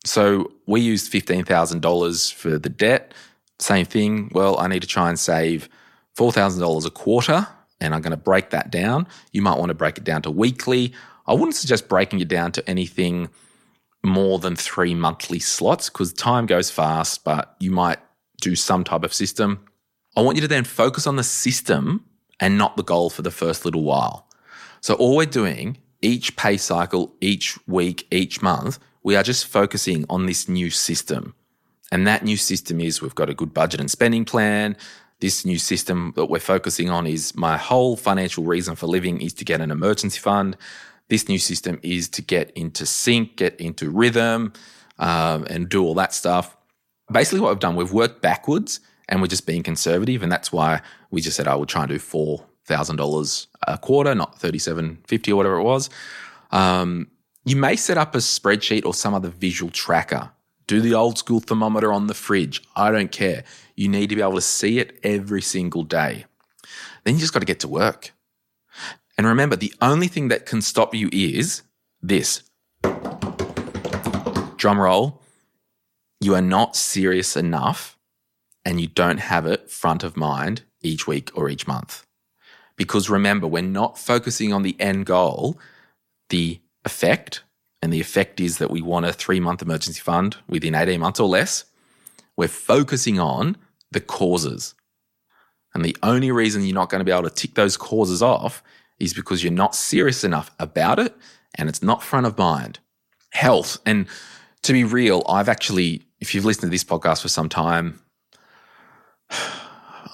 So 0.05 0.53
we 0.66 0.81
used 0.81 1.12
$15,000 1.12 2.33
for 2.35 2.59
the 2.59 2.68
debt. 2.68 3.12
Same 3.59 3.87
thing. 3.87 4.31
Well, 4.33 4.59
I 4.59 4.68
need 4.68 4.83
to 4.83 4.89
try 4.89 5.09
and 5.09 5.18
save 5.18 5.68
$4,000 6.16 6.87
a 6.87 6.91
quarter 6.91 7.47
and 7.81 7.95
I'm 7.95 8.01
going 8.01 8.12
to 8.12 8.16
break 8.16 8.51
that 8.51 8.70
down. 8.70 9.07
You 9.33 9.43
might 9.43 9.59
want 9.59 9.68
to 9.68 9.74
break 9.74 9.99
it 9.99 10.05
down 10.05 10.22
to 10.22 10.31
weekly. 10.31 10.93
I 11.27 11.35
wouldn't 11.35 11.55
suggest 11.55 11.89
breaking 11.89 12.20
it 12.20 12.29
down 12.29 12.53
to 12.53 12.68
anything 12.68 13.29
more 14.03 14.39
than 14.39 14.57
three 14.57 14.95
monthly 14.95 15.41
slots 15.41 15.91
because 15.91 16.12
time 16.12 16.47
goes 16.47 16.70
fast, 16.70 17.24
but 17.24 17.57
you 17.59 17.70
might 17.70 17.99
do 18.41 18.55
some 18.55 18.85
type 18.85 19.05
of 19.05 19.12
system. 19.12 19.66
I 20.16 20.22
want 20.22 20.37
you 20.37 20.43
to 20.43 20.49
then 20.49 20.64
focus 20.64 21.07
on 21.07 21.16
the 21.16 21.24
system 21.24 22.05
and 22.41 22.57
not 22.57 22.77
the 22.77 22.83
goal 22.85 23.11
for 23.11 23.22
the 23.22 23.31
first 23.31 23.64
little 23.64 23.83
while. 23.83 24.26
So 24.81 24.95
all 24.95 25.16
we're 25.16 25.27
doing 25.27 25.79
each 26.03 26.37
pay 26.37 26.57
cycle, 26.57 27.14
each 27.20 27.59
week, 27.66 28.07
each 28.11 28.43
month, 28.43 28.79
we 29.03 29.16
are 29.16 29.22
just 29.22 29.47
focusing 29.47 30.05
on 30.09 30.27
this 30.27 30.49
new 30.49 30.70
system. 30.70 31.35
And 31.93 32.07
that 32.07 32.24
new 32.24 32.37
system 32.37 32.81
is 32.81 33.01
we've 33.01 33.14
got 33.14 33.31
a 33.31 33.35
good 33.35 33.55
budget 33.55 33.81
and 33.81 33.91
spending 33.91 34.24
plan. 34.24 34.77
This 35.20 35.45
new 35.45 35.59
system 35.59 36.12
that 36.16 36.27
we're 36.27 36.41
focusing 36.41 36.91
on 36.91 37.07
is 37.07 37.35
my 37.35 37.57
whole 37.57 37.97
financial 37.97 38.45
reason 38.45 38.77
for 38.77 38.87
living 38.87 39.20
is 39.20 39.33
to 39.35 39.45
get 39.45 39.61
an 39.61 39.70
emergency 39.70 40.18
fund. 40.18 40.57
This 41.09 41.29
new 41.29 41.39
system 41.39 41.79
is 41.83 42.09
to 42.11 42.22
get 42.22 42.51
into 42.51 42.85
sync, 42.85 43.37
get 43.37 43.59
into 43.61 43.91
rhythm, 43.91 44.53
um, 44.99 45.45
and 45.49 45.68
do 45.68 45.85
all 45.85 45.95
that 45.95 46.12
stuff. 46.12 46.57
Basically, 47.11 47.41
what 47.41 47.51
we've 47.51 47.61
done, 47.61 47.77
we've 47.77 47.93
worked 47.93 48.20
backwards 48.20 48.81
and 49.09 49.20
we're 49.20 49.29
just 49.29 49.47
being 49.47 49.62
conservative. 49.62 50.22
And 50.22 50.33
that's 50.33 50.53
why 50.53 50.83
we 51.11 51.20
just 51.20 51.37
said, 51.37 51.47
I 51.47 51.55
will 51.55 51.66
try 51.66 51.83
and 51.83 51.91
do 51.91 51.99
four 52.01 52.45
thousand 52.67 52.97
dollars 52.97 53.47
a 53.67 53.79
quarter, 53.79 54.14
not 54.14 54.39
thirty 54.39 54.59
seven 54.59 54.99
fifty 55.07 55.33
or 55.33 55.37
whatever 55.37 55.57
it 55.57 55.62
was. 55.62 55.91
Um, 56.51 57.09
you 57.45 57.57
may 57.57 57.77
set 57.77 57.99
up 57.99 58.14
a 58.14 58.19
spreadsheet 58.19 58.85
or 58.85 58.95
some 58.95 59.14
other 59.14 59.29
visual 59.29 59.71
tracker. 59.71 60.31
Do 60.67 60.81
the 60.81 60.95
old 60.95 61.17
school 61.17 61.41
thermometer 61.41 61.93
on 61.93 62.09
the 62.09 62.14
fridge. 62.14 62.62
I 62.75 62.91
don't 62.91 63.12
care. 63.12 63.45
You 63.77 63.89
need 63.89 64.09
to 64.11 64.17
be 64.17 64.23
able 64.23 64.35
to 64.35 64.41
see 64.41 64.79
it 64.81 64.99
every 65.03 65.43
single 65.43 65.85
day. 65.85 66.25
Then 67.05 67.14
you 67.14 67.21
just 67.21 67.33
got 67.33 67.41
to 67.41 67.47
get 67.47 67.61
to 67.61 67.69
work. 67.69 68.12
And 69.17 69.27
remember, 69.27 69.57
the 69.57 69.73
only 69.81 70.09
thing 70.09 70.29
that 70.29 70.45
can 70.45 70.61
stop 70.61 70.95
you 70.95 71.09
is 71.12 71.62
this. 72.03 72.43
Drum 74.57 74.81
roll. 74.81 75.23
You 76.21 76.35
are 76.35 76.43
not 76.43 76.75
serious 76.75 77.37
enough 77.37 77.97
and 78.64 78.81
you 78.81 78.89
don't 78.89 79.19
have 79.19 79.47
it 79.47 79.71
front 79.71 80.03
of 80.03 80.17
mind 80.17 80.62
each 80.83 81.07
week 81.07 81.31
or 81.35 81.49
each 81.49 81.69
month. 81.69 82.06
Because 82.77 83.09
remember, 83.09 83.47
we're 83.47 83.62
not 83.62 83.99
focusing 83.99 84.53
on 84.53 84.62
the 84.62 84.77
end 84.79 85.07
goal, 85.07 85.59
the 86.29 86.61
effect, 86.85 87.43
and 87.83 87.93
the 87.93 88.01
effect 88.01 88.41
is 88.41 88.59
that 88.59 88.70
we 88.70 88.83
want 88.83 89.07
a 89.07 89.12
three 89.12 89.41
month 89.41 89.62
emergency 89.62 90.01
fund 90.01 90.37
within 90.49 90.74
18 90.74 91.01
months 91.01 91.20
or 91.20 91.29
less. 91.29 91.64
We're 92.37 92.49
focusing 92.49 93.18
on 93.18 93.57
the 93.91 94.01
causes. 94.01 94.74
And 95.74 95.85
the 95.85 95.97
only 96.03 96.31
reason 96.31 96.64
you're 96.64 96.74
not 96.74 96.91
going 96.91 97.01
to 97.01 97.05
be 97.05 97.12
able 97.12 97.29
to 97.29 97.35
tick 97.35 97.55
those 97.55 97.77
causes 97.77 98.22
off 98.22 98.62
is 98.99 99.14
because 99.14 99.45
you're 99.45 99.53
not 99.53 99.74
serious 99.74 100.24
enough 100.24 100.51
about 100.59 100.99
it 100.99 101.14
and 101.55 101.68
it's 101.68 101.83
not 101.83 102.03
front 102.03 102.27
of 102.27 102.39
mind. 102.39 102.79
Health. 103.33 103.79
And 103.85 104.07
to 104.62 104.72
be 104.72 104.85
real, 104.85 105.22
I've 105.29 105.49
actually, 105.49 106.03
if 106.18 106.35
you've 106.35 106.45
listened 106.45 106.70
to 106.70 106.74
this 106.74 106.85
podcast 106.85 107.22
for 107.22 107.29
some 107.29 107.49
time, 107.49 108.01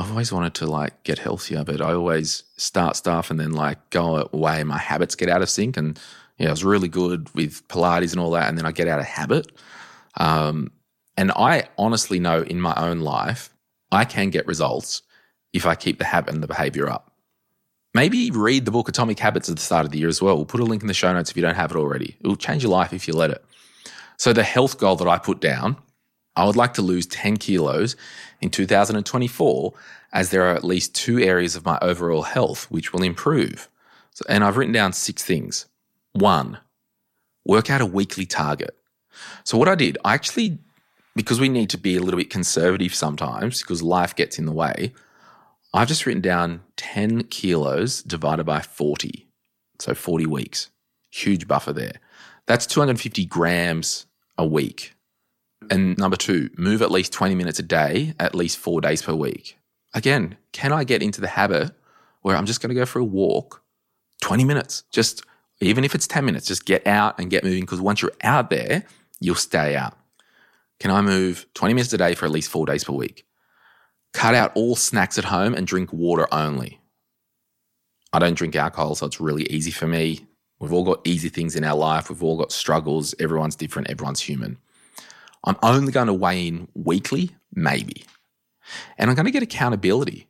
I've 0.03 0.11
always 0.11 0.33
wanted 0.33 0.55
to 0.55 0.67
like 0.67 1.05
get 1.05 1.21
healthier, 1.21 1.63
but 1.63 1.81
I 1.81 1.93
always 1.93 2.43
start 2.57 2.97
stuff 2.97 3.31
and 3.31 3.39
then 3.39 3.53
like 3.53 3.91
go 3.91 4.29
away. 4.33 4.65
My 4.65 4.79
habits 4.79 5.15
get 5.15 5.29
out 5.29 5.43
of 5.43 5.49
sync. 5.49 5.77
And 5.77 5.99
yeah, 6.39 6.49
I 6.49 6.51
was 6.51 6.65
really 6.65 6.89
good 6.89 7.33
with 7.37 7.67
Pilates 7.69 8.11
and 8.11 8.21
all 8.21 8.33
that. 8.33 8.49
And 8.49 8.59
then 8.59 8.67
I 8.67 8.73
get 8.73 8.89
out 8.89 8.99
of 8.99 9.05
habit. 9.05 9.53
Um, 10.17 10.73
and 11.17 11.31
I 11.31 11.69
honestly 11.79 12.19
know 12.19 12.43
in 12.43 12.61
my 12.61 12.75
own 12.77 13.01
life, 13.01 13.51
I 13.93 14.05
can 14.05 14.31
get 14.31 14.45
results 14.49 15.03
if 15.53 15.67
I 15.67 15.77
keep 15.77 15.99
the 15.99 16.05
habit 16.05 16.35
and 16.35 16.43
the 16.43 16.49
behavior 16.49 16.91
up. 16.91 17.13
Maybe 17.95 18.33
read 18.33 18.65
the 18.65 18.73
book 18.73 18.89
Atomic 18.89 19.21
Habits 19.21 19.49
at 19.49 19.55
the 19.55 19.63
start 19.63 19.85
of 19.85 19.93
the 19.93 19.99
year 19.99 20.09
as 20.09 20.21
well. 20.21 20.35
We'll 20.35 20.47
put 20.47 20.61
a 20.61 20.65
link 20.65 20.83
in 20.83 20.89
the 20.89 20.95
show 20.95 21.13
notes 21.13 21.31
if 21.31 21.37
you 21.37 21.43
don't 21.43 21.55
have 21.55 21.71
it 21.71 21.77
already. 21.77 22.17
It 22.21 22.27
will 22.27 22.37
change 22.37 22.65
your 22.65 22.73
life 22.73 22.93
if 22.93 23.07
you 23.07 23.15
let 23.15 23.31
it. 23.31 23.45
So, 24.17 24.33
the 24.33 24.43
health 24.43 24.79
goal 24.79 24.97
that 24.97 25.09
I 25.09 25.19
put 25.19 25.41
down, 25.41 25.77
I 26.37 26.45
would 26.45 26.57
like 26.57 26.75
to 26.75 26.83
lose 26.83 27.07
10 27.07 27.37
kilos 27.37 27.97
in 28.41 28.51
2024, 28.51 29.73
as 30.13 30.31
there 30.31 30.43
are 30.43 30.55
at 30.55 30.65
least 30.65 30.95
two 30.95 31.19
areas 31.19 31.57
of 31.57 31.65
my 31.65 31.79
overall 31.83 32.23
health 32.23 32.71
which 32.71 32.93
will 32.93 33.03
improve. 33.03 33.69
So, 34.15 34.25
and 34.29 34.43
I've 34.45 34.57
written 34.57 34.73
down 34.73 34.93
six 34.93 35.23
things. 35.23 35.67
One, 36.13 36.59
work 37.45 37.71
out 37.71 37.81
a 37.81 37.87
weekly 37.87 38.27
target. 38.27 38.77
So, 39.45 39.59
what 39.59 39.69
I 39.69 39.75
did, 39.75 39.99
I 40.05 40.15
actually, 40.15 40.59
because 41.15 41.41
we 41.41 41.49
need 41.49 41.71
to 41.71 41.79
be 41.79 41.97
a 41.97 42.01
little 42.01 42.19
bit 42.19 42.31
conservative 42.31 42.95
sometimes 42.95 43.63
because 43.63 43.83
life 43.83 44.15
gets 44.17 44.39
in 44.39 44.47
the 44.47 44.53
way, 44.53 44.93
I've 45.75 45.89
just 45.89 46.05
written 46.05 46.21
down 46.21 46.63
10 46.77 47.25
kilos 47.25 48.03
divided 48.03 48.45
by 48.45 48.61
40. 48.61 49.27
So 49.79 49.95
40 49.95 50.27
weeks. 50.27 50.71
Huge 51.11 51.49
buffer 51.49 51.73
there. 51.73 51.95
That's 52.47 52.67
250 52.67 53.25
grams 53.27 54.07
a 54.39 54.47
week. 54.47 54.95
And 55.71 55.97
number 55.99 56.17
two, 56.17 56.51
move 56.57 56.83
at 56.83 56.91
least 56.91 57.13
20 57.13 57.35
minutes 57.35 57.59
a 57.59 57.63
day, 57.63 58.15
at 58.19 58.35
least 58.35 58.59
four 58.59 58.81
days 58.81 59.03
per 59.03 59.15
week. 59.15 59.59
Again, 59.95 60.37
can 60.53 60.73
I 60.73 60.85
get 60.85 61.03
into 61.03 61.21
the 61.21 61.29
habit 61.29 61.73
where 62.23 62.37
I'm 62.37 62.47
just 62.47 62.61
going 62.61 62.71
to 62.71 62.75
go 62.75 62.87
for 62.87 62.99
a 62.99 63.05
walk 63.05 63.63
20 64.23 64.45
minutes? 64.45 64.85
Just 64.91 65.25
even 65.61 65.85
if 65.85 65.95
it's 65.95 66.07
10 66.07 66.25
minutes, 66.25 66.47
just 66.47 66.65
get 66.65 66.87
out 66.87 67.19
and 67.19 67.31
get 67.31 67.45
moving 67.45 67.63
because 67.63 67.81
once 67.81 68.03
you're 68.03 68.13
out 68.23 68.51
there, 68.51 68.85
you'll 69.21 69.35
stay 69.35 69.77
out. 69.77 69.97
Can 70.81 70.91
I 70.91 71.01
move 71.01 71.47
20 71.55 71.75
minutes 71.75 71.93
a 71.93 71.99
day 71.99 72.15
for 72.15 72.25
at 72.25 72.33
least 72.33 72.51
four 72.51 72.67
days 72.67 72.85
per 72.85 72.93
week? 72.93 73.25
Cut 74.13 74.35
out 74.35 74.53
all 74.55 74.77
snacks 74.77 75.19
at 75.19 75.25
home 75.25 75.55
and 75.55 75.67
drink 75.67 75.93
water 75.93 76.27
only. 76.33 76.81
I 78.13 78.19
don't 78.19 78.35
drink 78.35 78.57
alcohol, 78.57 78.95
so 78.95 79.07
it's 79.07 79.21
really 79.21 79.45
easy 79.45 79.71
for 79.71 79.87
me. 79.87 80.27
We've 80.59 80.73
all 80.73 80.85
got 80.85 81.01
easy 81.07 81.29
things 81.29 81.57
in 81.57 81.65
our 81.65 81.77
life. 81.77 82.11
We've 82.11 82.23
all 82.23 82.37
got 82.37 82.53
struggles. 82.53 83.15
Everyone's 83.19 83.57
different. 83.57 83.91
Everyone's 83.91 84.21
human. 84.21 84.59
I'm 85.45 85.57
only 85.63 85.93
going 85.93 86.07
to 86.07 86.13
weigh 86.13 86.47
in 86.47 86.69
weekly, 86.75 87.31
maybe. 87.53 88.05
And 88.97 89.11
I'm 89.11 89.17
going 89.17 89.27
to 89.27 89.33
get 89.33 89.43
accountability. 89.43 90.29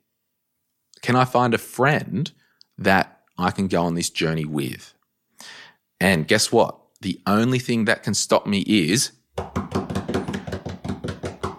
Can 1.03 1.17
I 1.17 1.25
find 1.25 1.53
a 1.53 1.59
friend 1.59 2.31
that 2.79 3.21
I 3.37 3.51
can 3.51 3.69
go 3.69 3.83
on 3.85 3.95
this 3.95 4.11
journey 4.11 4.45
with? 4.45 4.95
And 6.01 6.27
guess 6.27 6.51
what? 6.51 6.79
The 7.01 7.21
only 7.27 7.59
thing 7.59 7.85
that 7.87 8.03
can 8.03 8.15
stop 8.15 8.47
me 8.47 8.61
is 8.67 9.13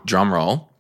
drum 0.06 0.34
roll 0.34 0.74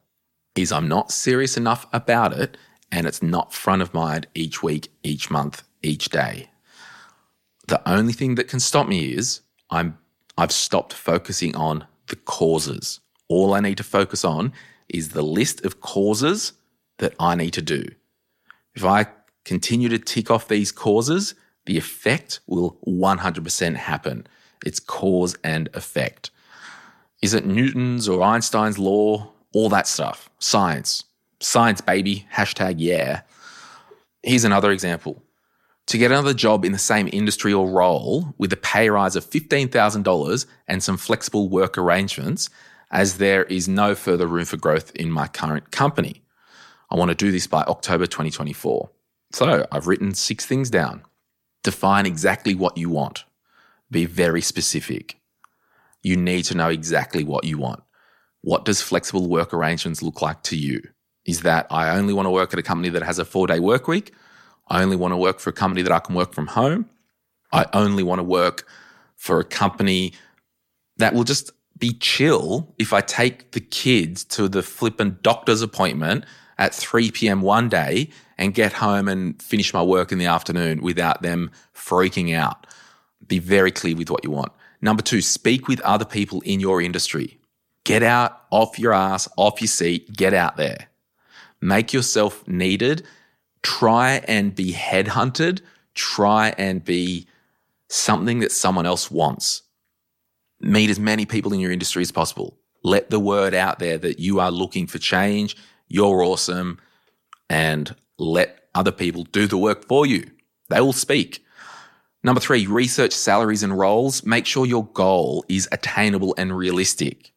is 0.55 0.71
I'm 0.71 0.87
not 0.87 1.11
serious 1.11 1.57
enough 1.57 1.85
about 1.91 2.33
it 2.33 2.57
and 2.91 3.07
it's 3.07 3.23
not 3.23 3.53
front 3.53 3.81
of 3.81 3.93
mind 3.93 4.27
each 4.35 4.61
week, 4.61 4.91
each 5.03 5.31
month, 5.31 5.63
each 5.81 6.09
day. 6.09 6.49
The 7.67 7.81
only 7.89 8.13
thing 8.13 8.35
that 8.35 8.47
can 8.47 8.59
stop 8.59 8.87
me 8.87 9.13
is 9.13 9.41
I'm 9.69 9.97
I've 10.37 10.51
stopped 10.51 10.93
focusing 10.93 11.55
on 11.55 11.85
the 12.07 12.15
causes. 12.15 12.99
All 13.27 13.53
I 13.53 13.59
need 13.59 13.77
to 13.77 13.83
focus 13.83 14.23
on 14.25 14.53
is 14.89 15.09
the 15.09 15.21
list 15.21 15.65
of 15.65 15.81
causes 15.81 16.53
that 16.97 17.13
I 17.19 17.35
need 17.35 17.53
to 17.53 17.61
do. 17.61 17.83
If 18.75 18.83
I 18.83 19.07
continue 19.45 19.89
to 19.89 19.99
tick 19.99 20.29
off 20.29 20.47
these 20.47 20.71
causes, 20.71 21.35
the 21.65 21.77
effect 21.77 22.39
will 22.47 22.77
100% 22.87 23.75
happen. 23.75 24.27
It's 24.65 24.79
cause 24.79 25.35
and 25.43 25.69
effect. 25.73 26.31
Is 27.21 27.33
it 27.33 27.45
Newton's 27.45 28.09
or 28.09 28.21
Einstein's 28.21 28.77
law? 28.77 29.33
all 29.53 29.69
that 29.69 29.87
stuff. 29.87 30.29
Science. 30.39 31.05
Science, 31.39 31.79
baby. 31.79 32.27
Hashtag 32.33 32.75
yeah. 32.77 33.21
Here's 34.23 34.43
another 34.43 34.71
example. 34.71 35.21
To 35.87 35.97
get 35.97 36.11
another 36.11 36.33
job 36.33 36.63
in 36.63 36.71
the 36.71 36.77
same 36.77 37.09
industry 37.11 37.53
or 37.53 37.69
role 37.69 38.33
with 38.37 38.53
a 38.53 38.57
pay 38.57 38.89
rise 38.89 39.15
of 39.15 39.29
$15,000 39.29 40.45
and 40.67 40.81
some 40.81 40.97
flexible 40.97 41.49
work 41.49 41.77
arrangements, 41.77 42.49
as 42.89 43.17
there 43.17 43.43
is 43.45 43.67
no 43.67 43.95
further 43.95 44.27
room 44.27 44.45
for 44.45 44.57
growth 44.57 44.95
in 44.95 45.11
my 45.11 45.27
current 45.27 45.71
company. 45.71 46.23
I 46.89 46.95
want 46.95 47.09
to 47.09 47.15
do 47.15 47.31
this 47.31 47.47
by 47.47 47.63
October 47.63 48.05
2024. 48.05 48.89
So 49.33 49.65
I've 49.71 49.87
written 49.87 50.13
six 50.13 50.45
things 50.45 50.69
down. 50.69 51.03
Define 51.63 52.05
exactly 52.05 52.53
what 52.53 52.77
you 52.77 52.89
want. 52.89 53.25
Be 53.89 54.05
very 54.05 54.41
specific. 54.41 55.19
You 56.03 56.15
need 56.17 56.43
to 56.43 56.55
know 56.55 56.69
exactly 56.69 57.23
what 57.23 57.45
you 57.45 57.57
want. 57.57 57.81
What 58.41 58.65
does 58.65 58.81
flexible 58.81 59.27
work 59.27 59.53
arrangements 59.53 60.03
look 60.03 60.21
like 60.21 60.43
to 60.43 60.57
you? 60.57 60.81
Is 61.25 61.41
that 61.41 61.65
I 61.71 61.97
only 61.97 62.13
want 62.13 62.25
to 62.27 62.31
work 62.31 62.53
at 62.53 62.59
a 62.59 62.63
company 62.63 62.89
that 62.89 63.03
has 63.03 63.17
a 63.17 63.25
four 63.25 63.47
day 63.47 63.59
work 63.59 63.87
week? 63.87 64.13
I 64.67 64.81
only 64.83 64.95
want 64.95 65.11
to 65.11 65.17
work 65.17 65.39
for 65.39 65.49
a 65.49 65.53
company 65.53 65.81
that 65.81 65.91
I 65.91 65.99
can 65.99 66.15
work 66.15 66.33
from 66.33 66.47
home? 66.47 66.89
I 67.51 67.65
only 67.73 68.03
want 68.03 68.19
to 68.19 68.23
work 68.23 68.67
for 69.15 69.39
a 69.39 69.43
company 69.43 70.13
that 70.97 71.13
will 71.13 71.23
just 71.23 71.51
be 71.77 71.93
chill 71.93 72.73
if 72.77 72.93
I 72.93 73.01
take 73.01 73.51
the 73.51 73.59
kids 73.59 74.23
to 74.25 74.47
the 74.47 74.63
flippant 74.63 75.21
doctor's 75.21 75.61
appointment 75.61 76.25
at 76.57 76.73
3 76.73 77.11
p.m. 77.11 77.41
one 77.41 77.69
day 77.69 78.09
and 78.37 78.53
get 78.53 78.73
home 78.73 79.07
and 79.07 79.41
finish 79.41 79.73
my 79.73 79.81
work 79.81 80.11
in 80.11 80.17
the 80.17 80.25
afternoon 80.25 80.81
without 80.81 81.21
them 81.21 81.51
freaking 81.75 82.35
out. 82.35 82.67
Be 83.27 83.39
very 83.39 83.71
clear 83.71 83.95
with 83.95 84.09
what 84.09 84.23
you 84.23 84.31
want. 84.31 84.51
Number 84.81 85.01
two, 85.01 85.21
speak 85.21 85.67
with 85.67 85.79
other 85.81 86.05
people 86.05 86.41
in 86.41 86.59
your 86.59 86.81
industry. 86.81 87.39
Get 87.85 88.03
out 88.03 88.43
off 88.51 88.79
your 88.79 88.93
ass, 88.93 89.27
off 89.37 89.61
your 89.61 89.67
seat, 89.67 90.13
get 90.13 90.33
out 90.33 90.57
there. 90.57 90.87
Make 91.61 91.93
yourself 91.93 92.45
needed. 92.47 93.05
Try 93.63 94.21
and 94.27 94.53
be 94.53 94.73
headhunted. 94.73 95.61
Try 95.95 96.53
and 96.57 96.83
be 96.83 97.27
something 97.89 98.39
that 98.39 98.51
someone 98.51 98.85
else 98.85 99.09
wants. 99.09 99.63
Meet 100.59 100.89
as 100.89 100.99
many 100.99 101.25
people 101.25 101.53
in 101.53 101.59
your 101.59 101.71
industry 101.71 102.01
as 102.01 102.11
possible. 102.11 102.57
Let 102.83 103.09
the 103.09 103.19
word 103.19 103.53
out 103.53 103.79
there 103.79 103.97
that 103.97 104.19
you 104.19 104.39
are 104.39 104.51
looking 104.51 104.87
for 104.87 104.97
change, 104.97 105.55
you're 105.87 106.23
awesome, 106.23 106.79
and 107.49 107.95
let 108.17 108.67
other 108.75 108.91
people 108.91 109.23
do 109.25 109.47
the 109.47 109.57
work 109.57 109.85
for 109.85 110.05
you. 110.05 110.29
They 110.69 110.81
will 110.81 110.93
speak. 110.93 111.43
Number 112.23 112.41
three, 112.41 112.65
research 112.65 113.11
salaries 113.11 113.63
and 113.63 113.77
roles. 113.77 114.25
Make 114.25 114.45
sure 114.45 114.65
your 114.65 114.85
goal 114.85 115.45
is 115.49 115.67
attainable 115.71 116.33
and 116.37 116.57
realistic. 116.57 117.33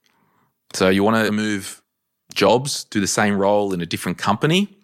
So 0.72 0.88
you 0.88 1.02
want 1.02 1.24
to 1.26 1.32
move 1.32 1.82
jobs, 2.34 2.84
do 2.84 3.00
the 3.00 3.06
same 3.06 3.36
role 3.36 3.72
in 3.72 3.80
a 3.80 3.86
different 3.86 4.18
company. 4.18 4.78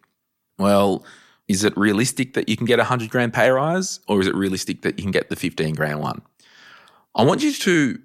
Well, 0.58 1.04
is 1.52 1.64
it 1.64 1.76
realistic 1.76 2.34
that 2.34 2.48
you 2.48 2.56
can 2.56 2.66
get 2.66 2.78
a 2.78 2.82
100 2.82 3.10
grand 3.10 3.32
pay 3.32 3.50
rise 3.50 4.00
or 4.08 4.20
is 4.20 4.26
it 4.26 4.34
realistic 4.34 4.82
that 4.82 4.98
you 4.98 5.04
can 5.04 5.12
get 5.12 5.28
the 5.28 5.36
15 5.36 5.74
grand 5.74 6.00
one? 6.00 6.22
I 7.14 7.24
want 7.24 7.42
you 7.42 7.52
to, 7.52 8.00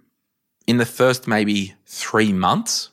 in 0.67 0.77
the 0.77 0.85
first 0.85 1.27
maybe 1.27 1.73
three 1.85 2.33
months, 2.33 2.89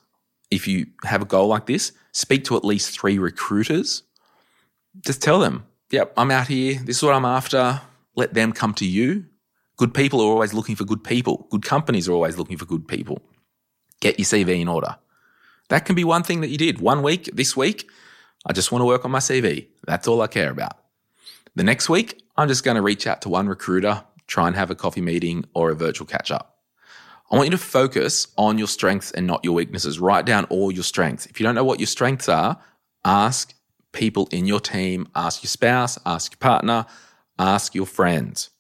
if 0.50 0.66
you 0.68 0.86
have 1.04 1.22
a 1.22 1.26
goal 1.26 1.48
like 1.48 1.66
this, 1.66 1.92
speak 2.12 2.44
to 2.44 2.56
at 2.56 2.64
least 2.64 2.98
three 2.98 3.18
recruiters. 3.18 4.02
Just 5.04 5.22
tell 5.22 5.40
them, 5.40 5.66
yep, 5.90 6.12
I'm 6.16 6.30
out 6.30 6.48
here. 6.48 6.80
This 6.84 6.98
is 6.98 7.02
what 7.02 7.14
I'm 7.14 7.24
after. 7.24 7.80
Let 8.14 8.34
them 8.34 8.52
come 8.52 8.74
to 8.74 8.86
you. 8.86 9.26
Good 9.76 9.92
people 9.92 10.20
are 10.20 10.30
always 10.30 10.54
looking 10.54 10.76
for 10.76 10.84
good 10.84 11.02
people. 11.02 11.48
Good 11.50 11.64
companies 11.64 12.08
are 12.08 12.12
always 12.12 12.38
looking 12.38 12.56
for 12.56 12.64
good 12.64 12.86
people 12.86 13.20
get 14.04 14.18
your 14.18 14.26
CV 14.26 14.60
in 14.60 14.68
order. 14.68 14.96
That 15.70 15.86
can 15.86 15.94
be 15.96 16.04
one 16.04 16.22
thing 16.22 16.42
that 16.42 16.50
you 16.50 16.58
did. 16.58 16.80
One 16.80 17.02
week, 17.02 17.30
this 17.32 17.56
week, 17.56 17.88
I 18.46 18.52
just 18.52 18.72
want 18.72 18.82
to 18.82 18.86
work 18.86 19.04
on 19.04 19.10
my 19.10 19.18
CV. 19.18 19.68
That's 19.86 20.06
all 20.06 20.20
I 20.20 20.26
care 20.26 20.50
about. 20.50 20.78
The 21.54 21.64
next 21.64 21.88
week, 21.88 22.22
I'm 22.36 22.48
just 22.48 22.64
going 22.64 22.76
to 22.76 22.82
reach 22.82 23.06
out 23.06 23.22
to 23.22 23.28
one 23.28 23.48
recruiter, 23.48 24.04
try 24.26 24.46
and 24.46 24.56
have 24.56 24.70
a 24.70 24.74
coffee 24.74 25.00
meeting 25.00 25.44
or 25.54 25.70
a 25.70 25.74
virtual 25.74 26.06
catch 26.06 26.30
up. 26.30 26.58
I 27.30 27.36
want 27.36 27.46
you 27.46 27.52
to 27.52 27.58
focus 27.58 28.28
on 28.36 28.58
your 28.58 28.66
strengths 28.66 29.10
and 29.12 29.26
not 29.26 29.44
your 29.44 29.54
weaknesses. 29.54 29.98
Write 29.98 30.26
down 30.26 30.44
all 30.46 30.70
your 30.70 30.82
strengths. 30.82 31.26
If 31.26 31.40
you 31.40 31.44
don't 31.44 31.54
know 31.54 31.64
what 31.64 31.80
your 31.80 31.86
strengths 31.86 32.28
are, 32.28 32.60
ask 33.04 33.54
people 33.92 34.28
in 34.30 34.46
your 34.46 34.60
team, 34.60 35.08
ask 35.14 35.42
your 35.42 35.48
spouse, 35.48 35.98
ask 36.04 36.32
your 36.32 36.38
partner, 36.38 36.86
ask 37.38 37.74
your 37.74 37.86
friends. 37.86 38.50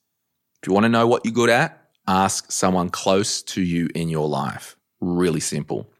If 0.62 0.68
you 0.68 0.72
want 0.72 0.84
to 0.84 0.88
know 0.88 1.06
what 1.06 1.24
you're 1.24 1.34
good 1.34 1.50
at, 1.50 1.88
ask 2.06 2.50
someone 2.50 2.90
close 2.90 3.42
to 3.42 3.60
you 3.60 3.90
in 3.94 4.08
your 4.08 4.28
life 4.28 4.76
really 5.04 5.40
simple. 5.40 5.90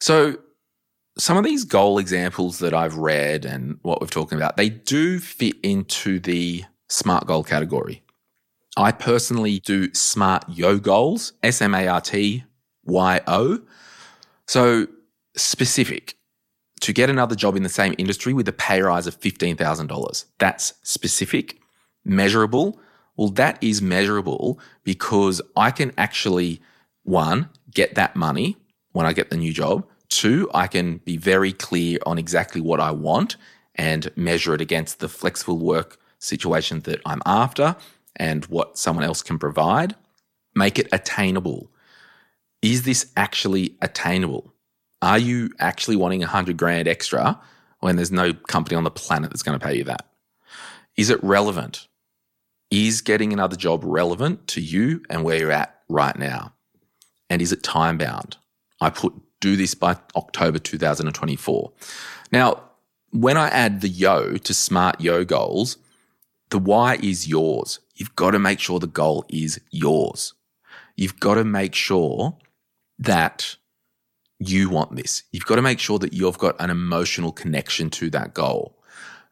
So, 0.00 0.36
some 1.18 1.36
of 1.36 1.44
these 1.44 1.64
goal 1.64 1.98
examples 1.98 2.58
that 2.60 2.72
I've 2.72 2.96
read 2.96 3.44
and 3.44 3.78
what 3.82 4.00
we're 4.00 4.06
talking 4.06 4.38
about, 4.38 4.56
they 4.56 4.68
do 4.68 5.18
fit 5.18 5.56
into 5.62 6.18
the 6.18 6.64
SMART 6.88 7.26
goal 7.26 7.44
category. 7.44 8.02
I 8.76 8.92
personally 8.92 9.60
do 9.60 9.92
SMART 9.92 10.44
YO 10.48 10.78
goals, 10.78 11.34
S 11.42 11.60
M 11.60 11.74
A 11.74 11.86
R 11.86 12.00
T 12.00 12.44
Y 12.84 13.20
O. 13.26 13.60
So 14.46 14.86
specific 15.36 16.16
to 16.80 16.92
get 16.92 17.08
another 17.08 17.36
job 17.36 17.56
in 17.56 17.62
the 17.62 17.68
same 17.68 17.94
industry 17.98 18.32
with 18.32 18.48
a 18.48 18.52
pay 18.52 18.82
rise 18.82 19.06
of 19.06 19.20
$15,000. 19.20 20.24
That's 20.38 20.74
specific, 20.82 21.58
measurable. 22.04 22.80
Well, 23.16 23.28
that 23.30 23.62
is 23.62 23.80
measurable 23.80 24.58
because 24.82 25.40
I 25.56 25.70
can 25.70 25.92
actually, 25.96 26.60
one, 27.04 27.50
get 27.70 27.94
that 27.94 28.16
money 28.16 28.56
when 28.92 29.06
I 29.06 29.12
get 29.12 29.30
the 29.30 29.36
new 29.36 29.52
job. 29.52 29.86
Two, 30.12 30.50
I 30.52 30.66
can 30.66 30.98
be 30.98 31.16
very 31.16 31.54
clear 31.54 31.98
on 32.04 32.18
exactly 32.18 32.60
what 32.60 32.80
I 32.80 32.90
want 32.90 33.36
and 33.74 34.14
measure 34.14 34.52
it 34.52 34.60
against 34.60 35.00
the 35.00 35.08
flexible 35.08 35.56
work 35.56 35.98
situation 36.18 36.80
that 36.80 37.00
I'm 37.06 37.22
after 37.24 37.76
and 38.16 38.44
what 38.44 38.76
someone 38.76 39.06
else 39.06 39.22
can 39.22 39.38
provide. 39.38 39.96
Make 40.54 40.78
it 40.78 40.86
attainable. 40.92 41.72
Is 42.60 42.82
this 42.82 43.10
actually 43.16 43.74
attainable? 43.80 44.52
Are 45.00 45.18
you 45.18 45.50
actually 45.58 45.96
wanting 45.96 46.22
a 46.22 46.26
hundred 46.26 46.58
grand 46.58 46.88
extra 46.88 47.40
when 47.80 47.96
there's 47.96 48.12
no 48.12 48.34
company 48.34 48.76
on 48.76 48.84
the 48.84 48.90
planet 48.90 49.30
that's 49.30 49.42
going 49.42 49.58
to 49.58 49.66
pay 49.66 49.78
you 49.78 49.84
that? 49.84 50.06
Is 50.94 51.08
it 51.08 51.24
relevant? 51.24 51.88
Is 52.70 53.00
getting 53.00 53.32
another 53.32 53.56
job 53.56 53.80
relevant 53.82 54.46
to 54.48 54.60
you 54.60 55.02
and 55.08 55.24
where 55.24 55.38
you're 55.38 55.50
at 55.50 55.80
right 55.88 56.18
now? 56.18 56.52
And 57.30 57.40
is 57.40 57.50
it 57.50 57.62
time 57.62 57.96
bound? 57.96 58.36
I 58.78 58.90
put 58.90 59.14
do 59.42 59.56
this 59.56 59.74
by 59.74 59.98
October 60.16 60.58
2024. 60.58 61.72
Now, 62.30 62.62
when 63.10 63.36
I 63.36 63.48
add 63.48 63.82
the 63.82 63.88
yo 63.88 64.38
to 64.38 64.54
smart 64.54 65.00
yo 65.00 65.24
goals, 65.24 65.76
the 66.48 66.58
why 66.58 66.96
is 67.02 67.28
yours. 67.28 67.80
You've 67.94 68.16
got 68.16 68.30
to 68.30 68.38
make 68.38 68.60
sure 68.60 68.78
the 68.78 68.86
goal 68.86 69.26
is 69.28 69.60
yours. 69.70 70.32
You've 70.96 71.20
got 71.20 71.34
to 71.34 71.44
make 71.44 71.74
sure 71.74 72.38
that 72.98 73.56
you 74.38 74.70
want 74.70 74.96
this. 74.96 75.24
You've 75.32 75.44
got 75.44 75.56
to 75.56 75.62
make 75.62 75.78
sure 75.78 75.98
that 75.98 76.12
you've 76.12 76.38
got 76.38 76.56
an 76.60 76.70
emotional 76.70 77.32
connection 77.32 77.90
to 77.90 78.10
that 78.10 78.32
goal. 78.32 78.78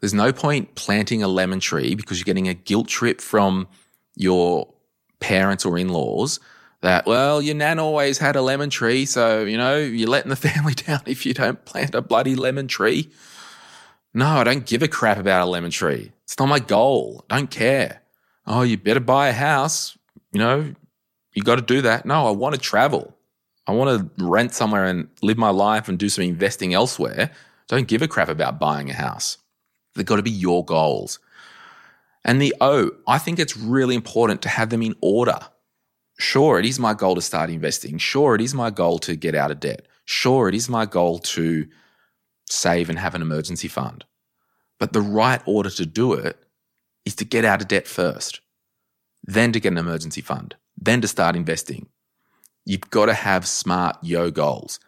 There's 0.00 0.14
no 0.14 0.32
point 0.32 0.74
planting 0.74 1.22
a 1.22 1.28
lemon 1.28 1.61
tree 1.61 1.94
because 1.94 2.18
you're 2.18 2.24
getting 2.24 2.48
a 2.48 2.54
guilt 2.54 2.88
trip 2.88 3.20
from 3.20 3.68
your 4.16 4.72
parents 5.20 5.64
or 5.64 5.78
in 5.78 5.88
laws 5.88 6.40
that, 6.83 7.07
well, 7.07 7.43
your 7.43 7.55
nan 7.55 7.78
always 7.78 8.18
had 8.18 8.37
a 8.37 8.43
lemon 8.43 8.70
tree. 8.70 9.05
So, 9.05 9.45
you 9.45 9.59
know, 9.59 9.76
you're 9.76 10.09
letting 10.09 10.31
the 10.31 10.37
family 10.37 10.74
down 10.87 11.01
if 11.07 11.26
you 11.26 11.35
don't 11.35 11.64
plant 11.64 11.95
a 11.95 12.03
bloody 12.03 12.35
lemon 12.35 12.68
tree. 12.68 13.11
No, 14.12 14.26
I 14.26 14.45
don't 14.45 14.66
give 14.66 14.83
a 14.83 14.89
crap 14.89 15.18
about 15.18 15.47
a 15.47 15.51
lemon 15.51 15.70
tree. 15.70 16.12
It's 16.24 16.39
not 16.39 16.49
my 16.49 16.59
goal. 16.59 17.24
I 17.31 17.37
don't 17.37 17.51
care. 17.51 18.03
Oh, 18.47 18.62
you 18.62 18.76
better 18.76 19.01
buy 19.01 19.28
a 19.28 19.33
house. 19.33 19.97
You 20.33 20.41
know, 20.41 20.74
you 21.35 21.43
got 21.43 21.57
to 21.57 21.62
do 21.62 21.83
that. 21.83 22.07
No, 22.07 22.26
I 22.26 22.31
want 22.31 22.55
to 22.55 22.61
travel. 22.61 23.16
I 23.66 23.72
want 23.72 24.16
to 24.18 24.24
rent 24.24 24.55
somewhere 24.55 24.85
and 24.85 25.09
live 25.22 25.39
my 25.39 25.51
life 25.51 25.89
and 25.89 25.99
do 25.99 26.09
some 26.09 26.24
investing 26.24 26.74
elsewhere. 26.74 27.31
Don't 27.68 27.87
give 27.87 28.03
a 28.03 28.09
crap 28.09 28.28
about 28.28 28.59
buying 28.59 28.91
a 28.91 28.95
house. 28.95 29.39
They've 29.95 30.07
got 30.07 30.16
to 30.16 30.22
be 30.22 30.31
your 30.31 30.64
goals. 30.64 31.20
And 32.24 32.43
the 32.43 32.55
O, 32.61 32.91
I 33.07 33.18
think 33.18 33.39
it's 33.39 33.57
really 33.57 33.95
important 33.95 34.43
to 34.43 34.49
have 34.49 34.70
them 34.70 34.83
in 34.83 34.97
order. 35.01 35.39
Sure, 36.20 36.58
it 36.58 36.66
is 36.66 36.78
my 36.78 36.94
goal 36.94 37.14
to 37.14 37.22
start 37.22 37.50
investing. 37.50 37.98
Sure, 37.98 38.34
it 38.34 38.40
is 38.40 38.54
my 38.54 38.70
goal 38.70 38.98
to 39.00 39.16
get 39.16 39.34
out 39.34 39.50
of 39.50 39.58
debt. 39.58 39.86
Sure, 40.04 40.48
it 40.48 40.54
is 40.54 40.68
my 40.68 40.84
goal 40.84 41.18
to 41.18 41.66
save 42.48 42.90
and 42.90 42.98
have 42.98 43.14
an 43.14 43.22
emergency 43.22 43.68
fund. 43.68 44.04
But 44.78 44.92
the 44.92 45.00
right 45.00 45.40
order 45.46 45.70
to 45.70 45.86
do 45.86 46.12
it 46.12 46.36
is 47.04 47.14
to 47.16 47.24
get 47.24 47.44
out 47.44 47.62
of 47.62 47.68
debt 47.68 47.88
first, 47.88 48.40
then 49.24 49.52
to 49.52 49.60
get 49.60 49.72
an 49.72 49.78
emergency 49.78 50.20
fund, 50.20 50.56
then 50.76 51.00
to 51.00 51.08
start 51.08 51.36
investing, 51.36 51.88
You've 52.64 52.90
got 52.90 53.06
to 53.06 53.14
have 53.14 53.48
smart 53.48 53.96
yo 54.02 54.30
goals. 54.30 54.78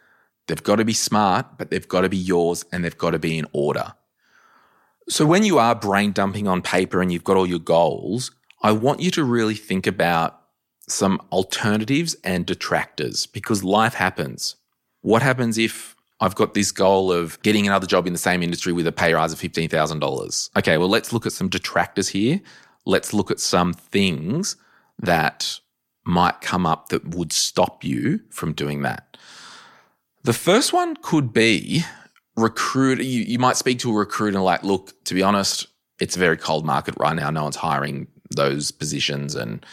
They've 0.47 0.63
got 0.63 0.77
to 0.77 0.85
be 0.85 0.93
smart, 0.93 1.59
but 1.59 1.71
they've 1.71 1.89
got 1.89 2.03
to 2.03 2.09
be 2.09 2.17
yours 2.17 2.65
and 2.71 2.85
they've 2.85 2.97
got 2.97 3.13
to 3.13 3.19
be 3.19 3.39
in 3.39 3.47
order. 3.53 3.95
So 5.09 5.25
when 5.25 5.45
you 5.45 5.59
are 5.59 5.75
brain 5.75 6.13
dumping 6.13 6.47
on 6.47 6.63
paper 6.63 7.01
and 7.01 7.11
you've 7.11 7.25
got 7.25 7.37
all 7.37 7.47
your 7.47 7.59
goals, 7.59 8.31
I 8.63 8.73
want 8.73 9.01
you 9.01 9.11
to 9.13 9.25
really 9.25 9.55
think 9.55 9.87
about 9.87 10.42
some 10.89 11.21
alternatives 11.31 12.17
and 12.25 12.47
detractors 12.47 13.27
because 13.27 13.63
life 13.65 13.95
happens. 13.95 14.57
What 15.01 15.23
happens 15.23 15.59
if 15.59 15.97
I've 16.21 16.35
got 16.35 16.55
this 16.55 16.71
goal 16.71 17.13
of 17.13 17.41
getting 17.43 17.67
another 17.67 17.87
job 17.87 18.07
in 18.07 18.13
the 18.13 18.19
same 18.19 18.43
industry 18.43 18.73
with 18.73 18.87
a 18.87 18.93
pay 18.93 19.15
rise 19.15 19.33
of 19.33 19.41
$15,000? 19.41 20.51
Okay, 20.57 20.79
well, 20.79 20.89
let's 20.89 21.13
look 21.13 21.27
at 21.27 21.33
some 21.33 21.49
detractors 21.49 22.09
here. 22.09 22.41
Let's 22.85 23.13
look 23.13 23.31
at 23.31 23.41
some 23.41 23.73
things 23.73 24.57
that 24.99 25.59
might 26.05 26.41
come 26.41 26.67
up 26.67 26.89
that 26.89 27.15
would 27.15 27.33
stop 27.33 27.85
you 27.85 28.21
from 28.31 28.53
doing 28.53 28.83
that. 28.83 29.17
The 30.25 30.33
first 30.33 30.73
one 30.73 30.97
could 30.97 31.33
be 31.33 31.85
recruit. 32.37 33.01
You, 33.01 33.23
you 33.23 33.39
might 33.39 33.57
speak 33.57 33.79
to 33.81 33.91
a 33.91 33.95
recruiter 33.95 34.41
like, 34.41 34.63
look, 34.63 34.93
to 35.05 35.15
be 35.15 35.23
honest, 35.23 35.67
it's 35.99 36.17
a 36.17 36.19
very 36.19 36.37
cold 36.37 36.65
market 36.65 36.95
right 36.99 37.15
now. 37.15 37.31
No 37.31 37.45
one's 37.45 37.57
hiring 37.57 38.07
those 38.31 38.71
positions, 38.71 39.35
and 39.35 39.65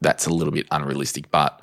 that's 0.00 0.26
a 0.26 0.30
little 0.30 0.52
bit 0.52 0.66
unrealistic. 0.70 1.30
But 1.30 1.60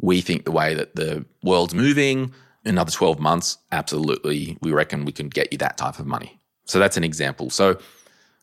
we 0.00 0.20
think 0.20 0.44
the 0.44 0.52
way 0.52 0.74
that 0.74 0.96
the 0.96 1.24
world's 1.42 1.74
moving, 1.74 2.32
another 2.64 2.90
12 2.90 3.18
months, 3.18 3.58
absolutely, 3.72 4.58
we 4.60 4.72
reckon 4.72 5.04
we 5.04 5.12
can 5.12 5.28
get 5.28 5.52
you 5.52 5.58
that 5.58 5.76
type 5.76 5.98
of 5.98 6.06
money. 6.06 6.38
So 6.64 6.78
that's 6.78 6.96
an 6.96 7.04
example. 7.04 7.50
So 7.50 7.78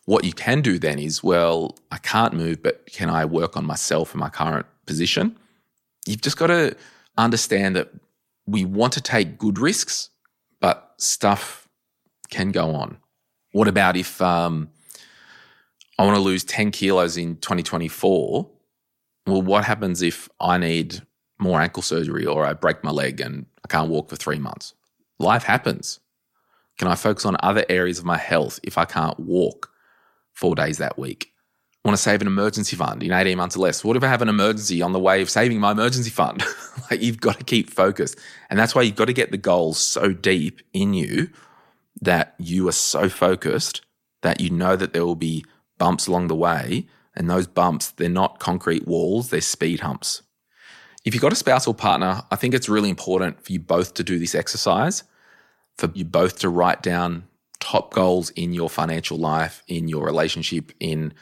what 0.05 0.23
you 0.23 0.34
can 0.34 0.61
do 0.61 0.79
then 0.79 0.99
is, 0.99 1.23
well, 1.23 1.77
I 1.91 1.97
can't 1.97 2.34
move, 2.34 2.63
but 2.63 2.86
can 2.91 3.09
I 3.09 3.25
work 3.25 3.55
on 3.55 3.65
myself 3.65 4.13
in 4.13 4.19
my 4.19 4.29
current 4.29 4.65
position. 4.86 5.38
You've 6.05 6.21
just 6.21 6.38
got 6.38 6.47
to 6.47 6.75
understand 7.17 7.75
that 7.75 7.89
we 8.45 8.65
want 8.65 8.93
to 8.93 9.01
take 9.01 9.38
good 9.38 9.57
risks, 9.57 10.09
but 10.59 10.93
stuff 10.97 11.67
can 12.29 12.51
go 12.51 12.75
on. 12.75 12.97
What 13.51 13.67
about 13.67 13.95
if 13.95 14.21
um, 14.21 14.69
I 15.97 16.05
want 16.05 16.15
to 16.15 16.21
lose 16.21 16.43
10 16.43 16.71
kilos 16.71 17.17
in 17.17 17.38
2024? 17.38 18.49
Well, 19.26 19.41
what 19.41 19.63
happens 19.63 20.01
if 20.01 20.30
I 20.39 20.57
need 20.57 21.01
more 21.39 21.61
ankle 21.61 21.84
surgery 21.84 22.26
or 22.26 22.45
I 22.45 22.53
break 22.53 22.84
my 22.84 22.91
leg 22.91 23.21
and 23.21 23.45
I 23.63 23.67
can't 23.67 23.89
walk 23.89 24.09
for 24.09 24.15
three 24.15 24.39
months? 24.39 24.74
Life 25.19 25.43
happens. 25.43 25.99
Can 26.78 26.88
I 26.88 26.95
focus 26.95 27.26
on 27.26 27.38
other 27.41 27.65
areas 27.69 27.99
of 27.99 28.05
my 28.05 28.17
health 28.17 28.59
if 28.63 28.78
I 28.78 28.86
can't 28.86 29.19
walk 29.19 29.69
four 30.34 30.55
days 30.55 30.80
that 30.80 30.97
week? 30.97 31.34
want 31.86 31.97
to 31.97 32.01
save 32.01 32.21
an 32.21 32.28
emergency 32.28 32.76
fund 32.76 33.03
in 33.03 33.11
18 33.11 33.38
months 33.38 33.57
or 33.57 33.59
less. 33.59 33.84
What 33.84 33.97
if 33.97 34.03
I 34.03 34.07
have 34.07 34.21
an 34.21 34.30
emergency 34.30 34.82
on 34.82 34.93
the 34.93 34.99
way 34.99 35.21
of 35.21 35.30
saving 35.30 35.59
my 35.59 35.71
emergency 35.71 36.09
fund? 36.09 36.43
like 36.91 37.01
you've 37.01 37.19
got 37.19 37.39
to 37.39 37.43
keep 37.43 37.69
focused. 37.69 38.17
And 38.49 38.57
that's 38.57 38.74
why 38.74 38.84
you've 38.84 38.95
got 38.95 39.05
to 39.05 39.13
get 39.13 39.32
the 39.32 39.38
goals 39.38 39.78
so 39.78 40.13
deep 40.13 40.61
in 40.71 40.93
you 40.93 41.30
that 42.01 42.36
you 42.38 42.67
are 42.69 42.74
so 42.74 43.09
focused 43.09 43.82
that 44.21 44.39
you 44.39 44.49
know 44.49 44.76
that 44.78 44.93
there 44.93 45.05
will 45.05 45.15
be 45.15 45.43
bumps 45.78 46.07
along 46.07 46.28
the 46.28 46.36
way. 46.36 46.88
And 47.16 47.30
those 47.30 47.47
bumps, 47.47 47.91
they're 47.91 48.09
not 48.09 48.39
concrete 48.39 48.88
walls, 48.88 49.30
they're 49.30 49.41
speed 49.41 49.82
humps. 49.82 50.24
If 51.05 51.14
you've 51.14 51.22
got 51.22 51.34
a 51.34 51.38
spouse 51.38 51.68
or 51.68 51.74
partner, 51.74 52.22
I 52.32 52.36
think 52.36 52.53
it's 52.53 52.70
really 52.70 52.89
important 52.89 53.43
for 53.43 53.51
you 53.51 53.59
both 53.59 53.93
to 53.95 54.03
do 54.03 54.18
this 54.18 54.36
exercise, 54.36 55.03
for 55.78 55.91
you 55.93 56.05
both 56.05 56.39
to 56.39 56.49
write 56.49 56.82
down 56.82 57.28
top 57.59 57.93
goals 57.93 58.30
in 58.32 58.53
your 58.53 58.70
financial 58.70 59.18
life, 59.18 59.64
in 59.68 59.88
your 59.88 60.05
relationship, 60.05 60.72
in 60.80 61.14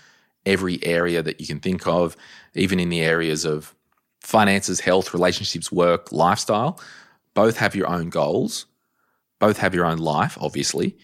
every 0.45 0.83
area 0.83 1.21
that 1.21 1.39
you 1.39 1.47
can 1.47 1.59
think 1.59 1.85
of, 1.87 2.15
even 2.53 2.79
in 2.79 2.89
the 2.89 3.01
areas 3.01 3.45
of 3.45 3.75
finances, 4.21 4.79
health, 4.79 5.13
relationships, 5.13 5.71
work, 5.71 6.11
lifestyle. 6.11 6.79
Both 7.33 7.57
have 7.57 7.75
your 7.75 7.87
own 7.87 8.09
goals, 8.09 8.65
both 9.39 9.57
have 9.57 9.73
your 9.73 9.85
own 9.85 9.97
life, 9.97 10.37
obviously. 10.39 10.97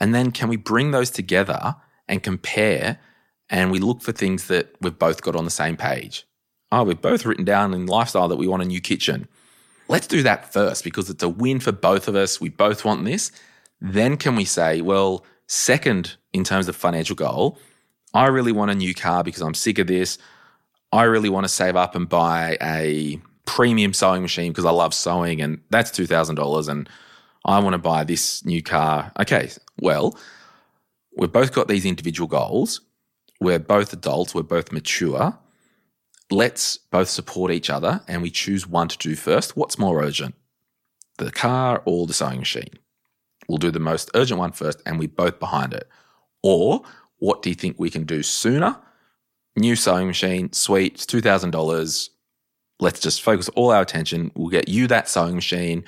And 0.00 0.14
then 0.14 0.30
can 0.30 0.48
we 0.48 0.56
bring 0.56 0.90
those 0.90 1.10
together 1.10 1.76
and 2.08 2.22
compare 2.22 2.98
and 3.52 3.70
we 3.70 3.78
look 3.78 4.02
for 4.02 4.10
things 4.10 4.48
that 4.48 4.74
we've 4.80 4.98
both 4.98 5.22
got 5.22 5.36
on 5.36 5.44
the 5.44 5.50
same 5.50 5.76
page? 5.76 6.26
Oh, 6.72 6.82
we've 6.84 7.00
both 7.00 7.26
written 7.26 7.44
down 7.44 7.74
in 7.74 7.86
lifestyle 7.86 8.26
that 8.28 8.36
we 8.36 8.48
want 8.48 8.62
a 8.62 8.66
new 8.66 8.80
kitchen. 8.80 9.28
Let's 9.88 10.06
do 10.06 10.22
that 10.22 10.52
first 10.52 10.82
because 10.82 11.10
it's 11.10 11.22
a 11.22 11.28
win 11.28 11.60
for 11.60 11.70
both 11.70 12.08
of 12.08 12.16
us. 12.16 12.40
We 12.40 12.48
both 12.48 12.84
want 12.84 13.04
this. 13.04 13.30
Then 13.78 14.16
can 14.16 14.36
we 14.36 14.46
say, 14.46 14.80
well, 14.80 15.24
second 15.46 16.16
in 16.32 16.44
terms 16.44 16.66
of 16.66 16.74
financial 16.74 17.14
goal, 17.14 17.58
I 18.14 18.26
really 18.28 18.52
want 18.52 18.70
a 18.70 18.74
new 18.74 18.94
car 18.94 19.22
because 19.22 19.42
I'm 19.42 19.54
sick 19.54 19.78
of 19.78 19.86
this. 19.86 20.16
I 20.90 21.02
really 21.02 21.28
want 21.28 21.44
to 21.44 21.48
save 21.48 21.76
up 21.76 21.94
and 21.94 22.08
buy 22.08 22.56
a 22.62 23.20
premium 23.44 23.92
sewing 23.92 24.22
machine 24.22 24.52
because 24.52 24.64
I 24.64 24.70
love 24.70 24.94
sewing 24.94 25.42
and 25.42 25.60
that's 25.68 25.90
$2,000 25.90 26.68
and 26.68 26.88
I 27.44 27.58
want 27.58 27.74
to 27.74 27.78
buy 27.78 28.04
this 28.04 28.44
new 28.46 28.62
car. 28.62 29.12
Okay, 29.20 29.50
well, 29.78 30.18
we've 31.16 31.32
both 31.32 31.52
got 31.52 31.68
these 31.68 31.84
individual 31.84 32.28
goals. 32.28 32.80
We're 33.42 33.58
both 33.58 33.92
adults, 33.92 34.34
we're 34.34 34.42
both 34.42 34.72
mature. 34.72 35.38
Let's 36.30 36.76
both 36.76 37.08
support 37.08 37.50
each 37.50 37.68
other 37.68 38.00
and 38.08 38.22
we 38.22 38.30
choose 38.30 38.66
one 38.66 38.88
to 38.88 38.98
do 38.98 39.16
first. 39.16 39.56
What's 39.56 39.78
more 39.78 40.02
urgent, 40.02 40.34
the 41.18 41.30
car 41.30 41.82
or 41.84 42.06
the 42.06 42.14
sewing 42.14 42.38
machine? 42.38 42.78
We'll 43.48 43.58
do 43.58 43.70
the 43.70 43.80
most 43.80 44.10
urgent 44.14 44.38
one 44.38 44.52
first 44.52 44.80
and 44.86 44.98
we 44.98 45.06
both 45.06 45.40
behind 45.40 45.74
it. 45.74 45.88
Or 46.42 46.82
what 47.18 47.42
do 47.42 47.50
you 47.50 47.54
think 47.54 47.78
we 47.78 47.90
can 47.90 48.04
do 48.04 48.22
sooner 48.22 48.78
new 49.56 49.76
sewing 49.76 50.06
machine, 50.06 50.52
sweet, 50.52 50.96
$2,000. 50.96 52.08
Let's 52.80 53.00
just 53.00 53.22
focus 53.22 53.48
all 53.50 53.70
our 53.70 53.82
attention. 53.82 54.32
We'll 54.34 54.48
get 54.48 54.68
you 54.68 54.86
that 54.88 55.08
sewing 55.08 55.34
machine. 55.34 55.84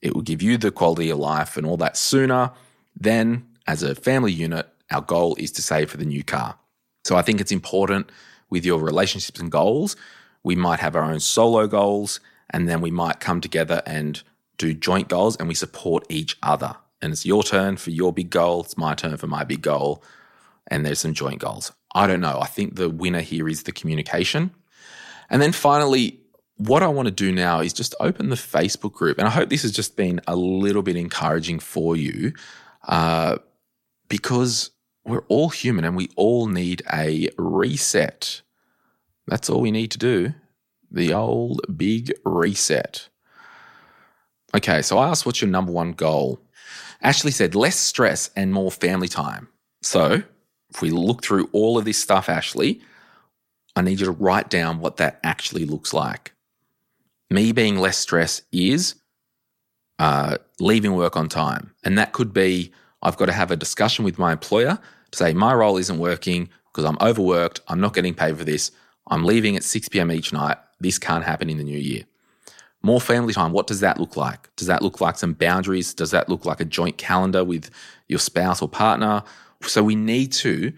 It 0.00 0.14
will 0.14 0.22
give 0.22 0.42
you 0.42 0.56
the 0.56 0.70
quality 0.70 1.10
of 1.10 1.18
life 1.18 1.56
and 1.56 1.66
all 1.66 1.76
that 1.78 1.96
sooner. 1.96 2.52
Then, 2.96 3.46
as 3.66 3.82
a 3.82 3.94
family 3.94 4.32
unit, 4.32 4.68
our 4.90 5.00
goal 5.00 5.34
is 5.38 5.50
to 5.52 5.62
save 5.62 5.90
for 5.90 5.96
the 5.96 6.04
new 6.04 6.22
car. 6.22 6.58
So 7.04 7.16
I 7.16 7.22
think 7.22 7.40
it's 7.40 7.52
important 7.52 8.10
with 8.50 8.64
your 8.64 8.80
relationships 8.80 9.40
and 9.40 9.50
goals. 9.50 9.96
We 10.42 10.56
might 10.56 10.80
have 10.80 10.96
our 10.96 11.04
own 11.04 11.20
solo 11.20 11.66
goals, 11.66 12.20
and 12.50 12.68
then 12.68 12.80
we 12.80 12.90
might 12.90 13.20
come 13.20 13.40
together 13.40 13.82
and 13.86 14.22
do 14.58 14.72
joint 14.72 15.08
goals 15.08 15.36
and 15.36 15.48
we 15.48 15.54
support 15.54 16.04
each 16.08 16.36
other. 16.42 16.76
And 17.02 17.12
it's 17.12 17.26
your 17.26 17.42
turn 17.42 17.76
for 17.76 17.90
your 17.90 18.12
big 18.12 18.30
goal, 18.30 18.62
it's 18.62 18.78
my 18.78 18.94
turn 18.94 19.16
for 19.16 19.26
my 19.26 19.44
big 19.44 19.62
goal, 19.62 20.02
and 20.68 20.84
there's 20.84 21.00
some 21.00 21.14
joint 21.14 21.40
goals. 21.40 21.72
I 21.94 22.06
don't 22.06 22.20
know. 22.20 22.38
I 22.40 22.46
think 22.46 22.76
the 22.76 22.88
winner 22.88 23.20
here 23.20 23.48
is 23.48 23.64
the 23.64 23.72
communication. 23.72 24.52
And 25.30 25.40
then 25.42 25.52
finally, 25.52 26.20
what 26.56 26.82
I 26.82 26.88
want 26.88 27.06
to 27.06 27.12
do 27.12 27.32
now 27.32 27.60
is 27.60 27.72
just 27.72 27.94
open 28.00 28.30
the 28.30 28.36
Facebook 28.36 28.92
group. 28.92 29.18
And 29.18 29.26
I 29.26 29.30
hope 29.30 29.48
this 29.48 29.62
has 29.62 29.72
just 29.72 29.96
been 29.96 30.20
a 30.26 30.36
little 30.36 30.82
bit 30.82 30.96
encouraging 30.96 31.58
for 31.58 31.96
you 31.96 32.32
uh, 32.86 33.38
because 34.08 34.70
we're 35.04 35.24
all 35.28 35.50
human 35.50 35.84
and 35.84 35.96
we 35.96 36.10
all 36.16 36.46
need 36.46 36.82
a 36.92 37.28
reset. 37.36 38.42
That's 39.26 39.50
all 39.50 39.60
we 39.60 39.70
need 39.70 39.90
to 39.92 39.98
do. 39.98 40.34
The 40.90 41.12
old 41.12 41.60
big 41.76 42.12
reset. 42.24 43.08
Okay, 44.54 44.82
so 44.82 44.98
I 44.98 45.08
asked 45.08 45.26
what's 45.26 45.40
your 45.40 45.50
number 45.50 45.72
one 45.72 45.92
goal? 45.92 46.40
Ashley 47.02 47.32
said 47.32 47.54
less 47.54 47.76
stress 47.76 48.30
and 48.36 48.52
more 48.52 48.70
family 48.70 49.08
time. 49.08 49.48
So 49.82 50.22
if 50.70 50.80
we 50.80 50.90
look 50.90 51.22
through 51.22 51.50
all 51.52 51.76
of 51.76 51.84
this 51.84 51.98
stuff, 51.98 52.28
Ashley, 52.28 52.80
I 53.76 53.82
need 53.82 54.00
you 54.00 54.06
to 54.06 54.12
write 54.12 54.48
down 54.48 54.80
what 54.80 54.96
that 54.98 55.20
actually 55.22 55.66
looks 55.66 55.92
like. 55.92 56.32
Me 57.30 57.52
being 57.52 57.78
less 57.78 57.98
stress 57.98 58.42
is 58.52 58.94
uh, 59.98 60.38
leaving 60.60 60.94
work 60.94 61.16
on 61.16 61.28
time. 61.28 61.74
And 61.82 61.98
that 61.98 62.12
could 62.12 62.32
be 62.32 62.72
I've 63.02 63.16
got 63.16 63.26
to 63.26 63.32
have 63.32 63.50
a 63.50 63.56
discussion 63.56 64.04
with 64.04 64.18
my 64.18 64.32
employer 64.32 64.78
say 65.14 65.32
my 65.32 65.54
role 65.54 65.76
isn't 65.76 65.98
working 65.98 66.48
because 66.72 66.84
I'm 66.84 66.98
overworked, 67.00 67.60
I'm 67.68 67.80
not 67.80 67.94
getting 67.94 68.14
paid 68.14 68.36
for 68.36 68.44
this, 68.44 68.70
I'm 69.08 69.24
leaving 69.24 69.56
at 69.56 69.62
6 69.64 69.88
p.m. 69.88 70.10
each 70.10 70.32
night. 70.32 70.56
This 70.80 70.98
can't 70.98 71.24
happen 71.24 71.48
in 71.48 71.58
the 71.58 71.64
new 71.64 71.78
year. 71.78 72.04
More 72.82 73.00
family 73.00 73.32
time, 73.32 73.52
what 73.52 73.66
does 73.66 73.80
that 73.80 73.98
look 73.98 74.16
like? 74.16 74.54
Does 74.56 74.66
that 74.66 74.82
look 74.82 75.00
like 75.00 75.16
some 75.16 75.32
boundaries? 75.32 75.94
Does 75.94 76.10
that 76.10 76.28
look 76.28 76.44
like 76.44 76.60
a 76.60 76.66
joint 76.66 76.98
calendar 76.98 77.42
with 77.42 77.70
your 78.08 78.18
spouse 78.18 78.60
or 78.60 78.68
partner? 78.68 79.22
So 79.62 79.82
we 79.82 79.94
need 79.94 80.32
to 80.32 80.72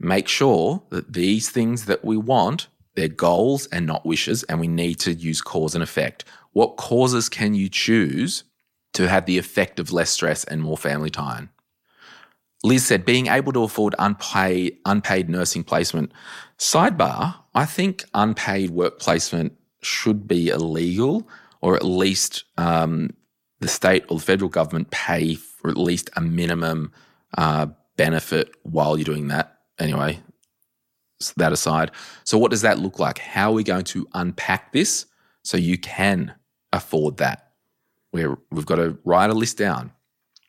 make 0.00 0.26
sure 0.26 0.82
that 0.90 1.12
these 1.12 1.50
things 1.50 1.84
that 1.84 2.04
we 2.04 2.16
want, 2.16 2.66
they're 2.96 3.08
goals 3.08 3.66
and 3.66 3.86
not 3.86 4.04
wishes, 4.04 4.42
and 4.44 4.58
we 4.58 4.68
need 4.68 4.98
to 5.00 5.12
use 5.12 5.40
cause 5.40 5.74
and 5.74 5.84
effect. 5.84 6.24
What 6.52 6.76
causes 6.76 7.28
can 7.28 7.54
you 7.54 7.68
choose 7.68 8.44
to 8.94 9.08
have 9.08 9.26
the 9.26 9.38
effect 9.38 9.78
of 9.78 9.92
less 9.92 10.10
stress 10.10 10.44
and 10.44 10.60
more 10.60 10.78
family 10.78 11.10
time? 11.10 11.50
Liz 12.64 12.86
said, 12.86 13.04
being 13.04 13.26
able 13.26 13.52
to 13.52 13.62
afford 13.62 13.94
unpaid, 13.98 14.78
unpaid 14.86 15.28
nursing 15.28 15.62
placement. 15.62 16.10
Sidebar, 16.58 17.36
I 17.54 17.66
think 17.66 18.04
unpaid 18.14 18.70
work 18.70 18.98
placement 18.98 19.52
should 19.82 20.26
be 20.26 20.48
illegal, 20.48 21.28
or 21.60 21.76
at 21.76 21.84
least 21.84 22.44
um, 22.56 23.10
the 23.60 23.68
state 23.68 24.04
or 24.08 24.18
the 24.18 24.24
federal 24.24 24.48
government 24.48 24.90
pay 24.90 25.34
for 25.34 25.70
at 25.70 25.76
least 25.76 26.08
a 26.16 26.22
minimum 26.22 26.90
uh, 27.36 27.66
benefit 27.98 28.50
while 28.62 28.96
you're 28.96 29.04
doing 29.04 29.28
that. 29.28 29.58
Anyway, 29.78 30.20
that 31.36 31.52
aside. 31.52 31.90
So, 32.24 32.38
what 32.38 32.50
does 32.50 32.62
that 32.62 32.78
look 32.78 32.98
like? 32.98 33.18
How 33.18 33.50
are 33.50 33.54
we 33.54 33.64
going 33.64 33.84
to 33.84 34.08
unpack 34.14 34.72
this 34.72 35.04
so 35.42 35.58
you 35.58 35.76
can 35.76 36.34
afford 36.72 37.18
that? 37.18 37.50
Where 38.10 38.38
we've 38.50 38.64
got 38.64 38.76
to 38.76 38.96
write 39.04 39.28
a 39.28 39.34
list 39.34 39.58
down. 39.58 39.92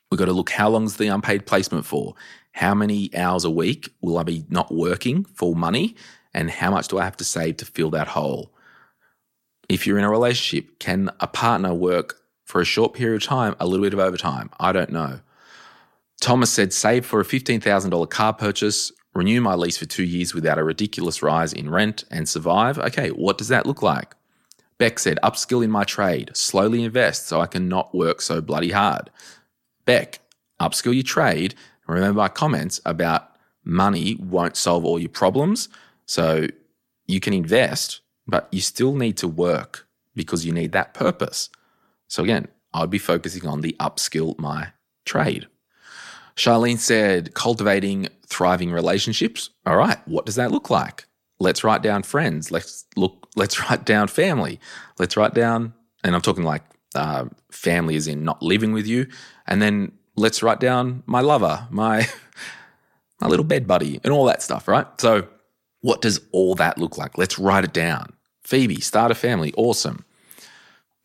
We've 0.09 0.19
got 0.19 0.25
to 0.25 0.33
look 0.33 0.49
how 0.51 0.69
long's 0.69 0.97
the 0.97 1.07
unpaid 1.07 1.45
placement 1.45 1.85
for? 1.85 2.15
How 2.51 2.73
many 2.73 3.13
hours 3.15 3.43
a 3.43 3.49
week 3.49 3.89
will 4.01 4.17
I 4.17 4.23
be 4.23 4.45
not 4.49 4.73
working 4.73 5.25
for 5.25 5.55
money? 5.55 5.95
And 6.33 6.51
how 6.51 6.71
much 6.71 6.87
do 6.87 6.99
I 6.99 7.03
have 7.03 7.17
to 7.17 7.23
save 7.23 7.57
to 7.57 7.65
fill 7.65 7.89
that 7.91 8.09
hole? 8.09 8.53
If 9.67 9.87
you're 9.87 9.97
in 9.97 10.03
a 10.03 10.09
relationship, 10.09 10.79
can 10.79 11.09
a 11.19 11.27
partner 11.27 11.73
work 11.73 12.19
for 12.45 12.61
a 12.61 12.65
short 12.65 12.93
period 12.93 13.23
of 13.23 13.27
time, 13.27 13.55
a 13.59 13.65
little 13.65 13.85
bit 13.85 13.93
of 13.93 13.99
overtime? 13.99 14.49
I 14.59 14.71
don't 14.71 14.91
know. 14.91 15.21
Thomas 16.21 16.51
said, 16.51 16.71
save 16.71 17.05
for 17.05 17.19
a 17.19 17.25
$15,000 17.25 18.09
car 18.09 18.33
purchase, 18.33 18.91
renew 19.13 19.41
my 19.41 19.55
lease 19.55 19.77
for 19.77 19.85
two 19.85 20.03
years 20.03 20.33
without 20.33 20.57
a 20.57 20.63
ridiculous 20.63 21.21
rise 21.21 21.51
in 21.51 21.69
rent, 21.69 22.03
and 22.11 22.29
survive. 22.29 22.77
Okay, 22.77 23.09
what 23.09 23.37
does 23.37 23.47
that 23.47 23.65
look 23.65 23.81
like? 23.81 24.15
Beck 24.77 24.99
said, 24.99 25.19
upskill 25.23 25.63
in 25.63 25.71
my 25.71 25.83
trade, 25.83 26.31
slowly 26.35 26.83
invest 26.83 27.27
so 27.27 27.41
I 27.41 27.47
can 27.47 27.67
not 27.67 27.95
work 27.95 28.21
so 28.21 28.41
bloody 28.41 28.71
hard. 28.71 29.09
Beck, 29.85 30.19
upskill 30.59 30.93
your 30.93 31.03
trade. 31.03 31.55
Remember 31.87 32.17
my 32.17 32.27
comments 32.27 32.81
about 32.85 33.29
money 33.63 34.15
won't 34.19 34.57
solve 34.57 34.85
all 34.85 34.99
your 34.99 35.09
problems. 35.09 35.69
So 36.05 36.47
you 37.07 37.19
can 37.19 37.33
invest, 37.33 38.01
but 38.27 38.47
you 38.51 38.61
still 38.61 38.95
need 38.95 39.17
to 39.17 39.27
work 39.27 39.87
because 40.15 40.45
you 40.45 40.51
need 40.51 40.71
that 40.71 40.93
purpose. 40.93 41.49
So 42.07 42.23
again, 42.23 42.47
I'd 42.73 42.89
be 42.89 42.97
focusing 42.97 43.47
on 43.47 43.61
the 43.61 43.75
upskill 43.79 44.37
my 44.39 44.69
trade. 45.05 45.47
Charlene 46.35 46.79
said, 46.79 47.33
cultivating 47.33 48.09
thriving 48.25 48.71
relationships. 48.71 49.49
All 49.65 49.77
right, 49.77 49.97
what 50.07 50.25
does 50.25 50.35
that 50.35 50.51
look 50.51 50.69
like? 50.69 51.05
Let's 51.39 51.63
write 51.63 51.81
down 51.81 52.03
friends. 52.03 52.51
Let's 52.51 52.85
look. 52.95 53.29
Let's 53.35 53.59
write 53.69 53.85
down 53.85 54.07
family. 54.07 54.59
Let's 54.99 55.17
write 55.17 55.33
down, 55.33 55.73
and 56.03 56.15
I'm 56.15 56.21
talking 56.21 56.43
like 56.43 56.63
uh, 56.95 57.25
family 57.51 57.95
is 57.95 58.07
in 58.07 58.23
not 58.23 58.41
living 58.41 58.73
with 58.73 58.87
you, 58.87 59.07
and 59.47 59.61
then 59.61 59.91
let's 60.15 60.41
write 60.41 60.59
down 60.59 61.03
my 61.05 61.21
lover, 61.21 61.67
my 61.69 62.07
my 63.21 63.27
little 63.27 63.45
bed 63.45 63.67
buddy, 63.67 63.99
and 64.03 64.13
all 64.13 64.25
that 64.25 64.41
stuff. 64.41 64.67
Right. 64.67 64.87
So, 64.99 65.27
what 65.81 66.01
does 66.01 66.21
all 66.31 66.55
that 66.55 66.77
look 66.77 66.97
like? 66.97 67.17
Let's 67.17 67.37
write 67.37 67.63
it 67.63 67.73
down. 67.73 68.13
Phoebe, 68.43 68.79
start 68.79 69.11
a 69.11 69.15
family. 69.15 69.53
Awesome. 69.57 70.05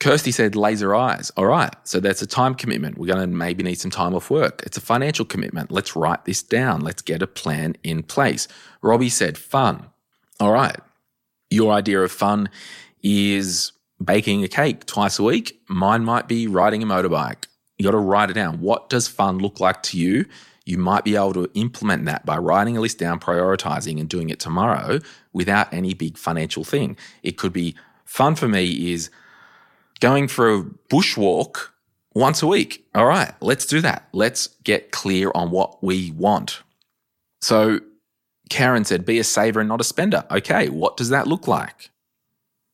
Kirsty 0.01 0.33
said 0.33 0.57
laser 0.57 0.95
eyes. 0.95 1.31
All 1.37 1.45
right. 1.47 1.75
So 1.85 2.01
that's 2.01 2.23
a 2.23 2.27
time 2.27 2.55
commitment. 2.55 2.97
We're 2.97 3.13
going 3.13 3.21
to 3.21 3.27
maybe 3.27 3.63
need 3.63 3.79
some 3.79 3.91
time 3.91 4.15
off 4.15 4.31
work. 4.31 4.63
It's 4.65 4.79
a 4.79 4.81
financial 4.81 5.27
commitment. 5.27 5.71
Let's 5.71 5.95
write 5.95 6.25
this 6.25 6.43
down. 6.43 6.81
Let's 6.81 7.03
get 7.03 7.23
a 7.23 7.27
plan 7.27 7.77
in 7.83 8.03
place. 8.03 8.49
Robbie 8.81 9.11
said 9.11 9.37
fun. 9.37 9.87
All 10.41 10.53
right. 10.53 10.79
Your 11.51 11.73
idea 11.73 12.01
of 12.01 12.11
fun 12.11 12.49
is 13.03 13.73
baking 14.03 14.45
a 14.45 14.49
cake 14.49 14.87
twice 14.87 15.19
a 15.19 15.23
week. 15.23 15.61
Mine 15.69 16.05
might 16.05 16.29
be 16.29 16.47
riding 16.47 16.83
a 16.83 16.87
motorbike. 16.87 17.45
You 17.79 17.85
got 17.85 17.93
to 17.93 17.99
write 17.99 18.31
it 18.31 18.35
down. 18.35 18.61
What 18.61 18.91
does 18.91 19.09
fun 19.09 19.39
look 19.39 19.61
like 19.61 19.83
to 19.85 19.99
you? 19.99 20.27
You 20.65 20.79
might 20.79 21.05
be 21.05 21.17
able 21.17 21.33
to 21.35 21.51
implement 21.55 22.05
that 22.05 22.25
by 22.27 22.37
writing 22.37 22.77
a 22.77 22.81
list 22.81 22.99
down, 22.99 23.19
prioritizing, 23.19 23.99
and 23.99 24.09
doing 24.09 24.29
it 24.29 24.39
tomorrow 24.39 25.01
without 25.33 25.73
any 25.73 25.95
big 25.95 26.19
financial 26.19 26.65
thing. 26.65 26.97
It 27.23 27.39
could 27.39 27.53
be 27.53 27.75
fun 28.05 28.35
for 28.35 28.49
me 28.49 28.93
is 28.93 29.11
going 30.01 30.29
for 30.29 30.55
a 30.55 30.63
bushwalk 30.91 31.69
once 32.15 32.43
a 32.43 32.47
week. 32.47 32.85
All 32.95 33.07
right, 33.07 33.33
let's 33.41 33.67
do 33.67 33.81
that. 33.81 34.09
Let's 34.13 34.49
get 34.65 34.91
clear 34.91 35.31
on 35.35 35.51
what 35.51 35.83
we 35.83 36.11
want. 36.11 36.63
So 37.41 37.81
Karen 38.51 38.85
said, 38.85 39.05
be 39.05 39.19
a 39.19 39.25
saver 39.25 39.61
and 39.61 39.69
not 39.69 39.81
a 39.81 39.85
spender. 39.85 40.25
Okay, 40.31 40.69
what 40.69 40.97
does 40.97 41.09
that 41.09 41.27
look 41.27 41.47
like? 41.49 41.91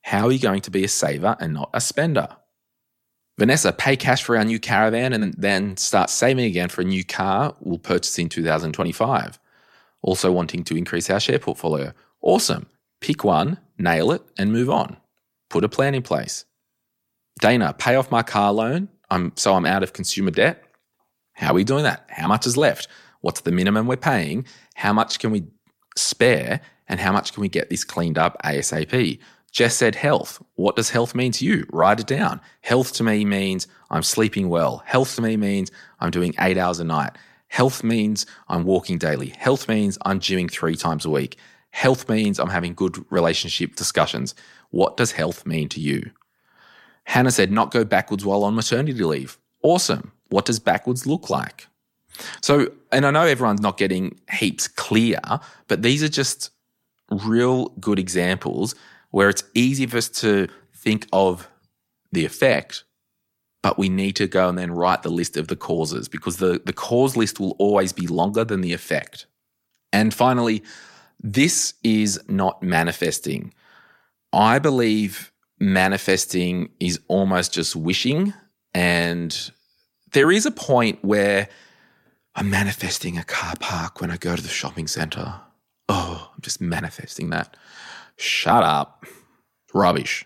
How 0.07 0.29
are 0.29 0.33
you 0.33 0.39
going 0.39 0.61
to 0.61 0.71
be 0.71 0.85
a 0.85 0.89
saver 0.89 1.37
and 1.41 1.53
not 1.53 1.69
a 1.75 1.81
spender? 1.81 2.29
Vanessa, 3.41 3.73
pay 3.73 3.97
cash 3.97 4.23
for 4.23 4.37
our 4.37 4.45
new 4.45 4.61
caravan 4.61 5.13
and 5.13 5.35
then 5.35 5.77
start 5.77 6.11
saving 6.11 6.45
again 6.45 6.69
for 6.69 6.83
a 6.83 6.85
new 6.85 7.03
car 7.03 7.57
we'll 7.59 7.81
purchase 7.81 8.17
in 8.17 8.29
2025. 8.29 9.41
Also 10.03 10.31
wanting 10.31 10.63
to 10.63 10.77
increase 10.77 11.11
our 11.11 11.19
share 11.19 11.41
portfolio. 11.41 11.93
Awesome. 12.23 12.69
Pick 13.01 13.25
one, 13.25 13.59
nail 13.79 14.13
it, 14.13 14.23
and 14.39 14.53
move 14.53 14.71
on. 14.71 14.97
Put 15.51 15.65
a 15.65 15.69
plan 15.69 15.93
in 15.93 16.03
place. 16.03 16.45
Dana, 17.41 17.75
pay 17.77 17.97
off 17.97 18.09
my 18.09 18.23
car 18.23 18.53
loan. 18.53 18.89
I'm 19.11 19.33
so 19.35 19.55
I'm 19.55 19.67
out 19.67 19.83
of 19.83 19.93
consumer 19.93 20.31
debt. 20.31 20.63
How 21.33 21.51
are 21.51 21.55
we 21.55 21.65
doing 21.65 21.83
that? 21.83 22.09
How 22.11 22.29
much 22.29 22.47
is 22.47 22.57
left? 22.57 22.87
What's 23.23 23.41
the 23.41 23.51
minimum 23.51 23.89
we're 23.89 23.97
paying? 23.97 24.47
How 24.77 24.93
much 24.93 25.19
can 25.19 25.33
we 25.33 25.49
spare? 25.97 26.61
And 26.89 27.01
how 27.01 27.11
much 27.11 27.33
can 27.33 27.41
we 27.41 27.49
get 27.49 27.71
this 27.71 27.83
cleaned 27.83 28.19
up 28.19 28.41
ASAP? 28.45 29.19
Jess 29.57 29.75
said 29.75 29.95
health. 29.95 30.43
What 30.57 30.77
does 30.77 30.91
health 30.91 31.15
mean 31.15 31.33
to 31.33 31.47
you? 31.47 31.67
Write 31.73 31.99
it 31.99 32.07
down. 32.07 32.43
Health 32.61 32.93
to 32.93 33.03
me 33.03 33.25
means 33.25 33.67
I'm 33.89 34.03
sleeping 34.03 34.51
well. 34.51 34.83
Health 34.85 35.15
to 35.15 35.23
me 35.23 35.39
means 35.39 35.71
I'm 35.99 36.11
doing 36.11 36.35
eight 36.41 36.59
hours 36.59 36.79
a 36.79 36.85
night. 36.85 37.13
Health 37.49 37.83
means 37.83 38.27
I'm 38.49 38.65
walking 38.65 38.99
daily. 38.99 39.29
Health 39.29 39.67
means 39.67 39.97
I'm 40.05 40.21
gymming 40.21 40.51
three 40.51 40.77
times 40.77 41.07
a 41.07 41.11
week. 41.11 41.39
Health 41.71 42.07
means 42.07 42.39
I'm 42.39 42.51
having 42.51 42.75
good 42.75 43.03
relationship 43.11 43.77
discussions. 43.77 44.35
What 44.73 44.99
does 44.99 45.13
health 45.13 45.47
mean 45.47 45.71
to 45.71 45.81
you? 45.81 46.11
Hannah 47.05 47.31
said, 47.31 47.51
not 47.51 47.71
go 47.71 47.83
backwards 47.83 48.27
while 48.27 48.45
on 48.45 48.55
maternity 48.55 49.03
leave. 49.03 49.39
Awesome. 49.63 50.13
What 50.29 50.45
does 50.45 50.59
backwards 50.59 51.07
look 51.07 51.31
like? 51.31 51.67
So, 52.43 52.73
and 52.93 53.07
I 53.07 53.11
know 53.11 53.23
everyone's 53.23 53.63
not 53.63 53.79
getting 53.79 54.21
heaps 54.31 54.69
clear, 54.69 55.21
but 55.67 55.81
these 55.81 56.03
are 56.03 56.11
just 56.11 56.51
real 57.11 57.69
good 57.81 57.99
examples 57.99 58.75
where 59.11 59.29
it's 59.29 59.45
easy 59.55 59.87
for 59.87 59.99
us 59.99 60.09
to 60.09 60.49
think 60.75 61.07
of 61.13 61.49
the 62.13 62.25
effect, 62.25 62.85
but 63.63 63.79
we 63.79 63.89
need 63.89 64.17
to 64.17 64.27
go 64.27 64.49
and 64.49 64.59
then 64.59 64.71
write 64.71 65.03
the 65.03 65.11
list 65.11 65.37
of 65.37 65.49
the 65.49 65.57
causes 65.57 66.09
because 66.09 66.37
the, 66.37 66.61
the 66.65 66.73
cause 66.73 67.17
list 67.17 67.41
will 67.41 67.57
always 67.59 67.93
be 67.93 68.07
longer 68.07 68.45
than 68.45 68.61
the 68.61 68.73
effect. 68.73 69.27
And 69.93 70.13
finally, 70.13 70.63
this 71.21 71.75
is 71.83 72.21
not 72.29 72.63
manifesting. 72.63 73.53
I 74.33 74.59
believe 74.59 75.33
manifesting 75.59 76.71
is 76.81 77.01
almost 77.09 77.55
just 77.55 77.75
wishing. 77.75 78.35
And 78.75 79.51
there 80.13 80.31
is 80.31 80.47
a 80.47 80.51
point 80.51 81.03
where 81.03 81.49
I'm 82.35 82.51
manifesting 82.51 83.17
a 83.17 83.25
car 83.25 83.55
park 83.59 84.01
when 84.01 84.11
I 84.11 84.19
go 84.19 84.37
to 84.37 84.43
the 84.43 84.49
shopping 84.49 84.87
center. 84.87 85.41
Oh, 85.89 86.31
I'm 86.35 86.43
just 86.43 86.61
manifesting 86.61 87.31
that. 87.31 87.57
Shut 88.17 88.63
up. 88.63 89.05
Rubbish. 89.75 90.25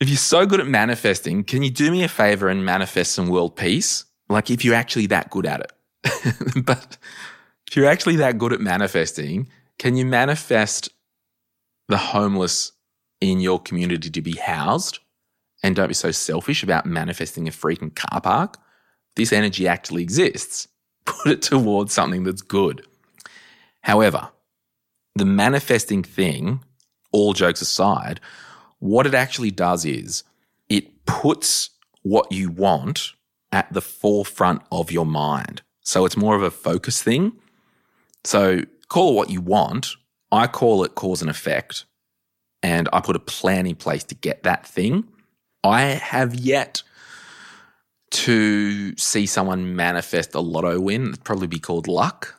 if 0.00 0.08
you're 0.08 0.16
so 0.16 0.44
good 0.46 0.60
at 0.60 0.66
manifesting, 0.66 1.44
can 1.44 1.62
you 1.62 1.70
do 1.70 1.90
me 1.90 2.02
a 2.02 2.08
favor 2.08 2.48
and 2.48 2.64
manifest 2.64 3.12
some 3.12 3.28
world 3.28 3.56
peace? 3.56 4.04
Like, 4.28 4.50
if 4.50 4.64
you're 4.64 4.74
actually 4.74 5.06
that 5.06 5.30
good 5.30 5.46
at 5.46 5.60
it. 5.60 5.72
but 6.64 6.98
if 7.68 7.76
you're 7.76 7.86
actually 7.86 8.16
that 8.16 8.38
good 8.38 8.52
at 8.52 8.60
manifesting, 8.60 9.48
can 9.78 9.96
you 9.96 10.04
manifest 10.04 10.90
the 11.88 11.96
homeless 11.96 12.72
in 13.20 13.40
your 13.40 13.60
community 13.60 14.10
to 14.10 14.22
be 14.22 14.36
housed? 14.36 14.98
And 15.62 15.76
don't 15.76 15.88
be 15.88 15.94
so 15.94 16.10
selfish 16.10 16.64
about 16.64 16.86
manifesting 16.86 17.46
a 17.46 17.52
freaking 17.52 17.94
car 17.94 18.20
park. 18.20 18.58
This 19.14 19.32
energy 19.32 19.68
actually 19.68 20.02
exists. 20.02 20.66
Put 21.04 21.32
it 21.32 21.42
towards 21.42 21.92
something 21.92 22.24
that's 22.24 22.42
good. 22.42 22.84
However, 23.82 24.30
the 25.14 25.24
manifesting 25.24 26.02
thing, 26.02 26.60
all 27.12 27.34
jokes 27.34 27.60
aside, 27.60 28.20
what 28.78 29.06
it 29.06 29.14
actually 29.14 29.50
does 29.50 29.84
is 29.84 30.24
it 30.68 31.04
puts 31.04 31.70
what 32.02 32.32
you 32.32 32.50
want 32.50 33.12
at 33.52 33.72
the 33.72 33.80
forefront 33.80 34.62
of 34.72 34.90
your 34.90 35.06
mind. 35.06 35.62
So 35.82 36.04
it's 36.04 36.16
more 36.16 36.34
of 36.34 36.42
a 36.42 36.50
focus 36.50 37.02
thing. 37.02 37.32
So 38.24 38.62
call 38.88 39.12
it 39.12 39.16
what 39.16 39.30
you 39.30 39.40
want. 39.40 39.94
I 40.30 40.46
call 40.46 40.84
it 40.84 40.94
cause 40.94 41.20
and 41.20 41.30
effect. 41.30 41.84
And 42.62 42.88
I 42.92 43.00
put 43.00 43.16
a 43.16 43.20
plan 43.20 43.66
in 43.66 43.76
place 43.76 44.04
to 44.04 44.14
get 44.14 44.44
that 44.44 44.66
thing. 44.66 45.08
I 45.64 45.82
have 45.82 46.34
yet 46.34 46.82
to 48.10 48.96
see 48.96 49.26
someone 49.26 49.74
manifest 49.74 50.34
a 50.34 50.40
lotto 50.40 50.80
win. 50.80 51.08
It'd 51.08 51.24
probably 51.24 51.46
be 51.46 51.58
called 51.58 51.88
luck. 51.88 52.36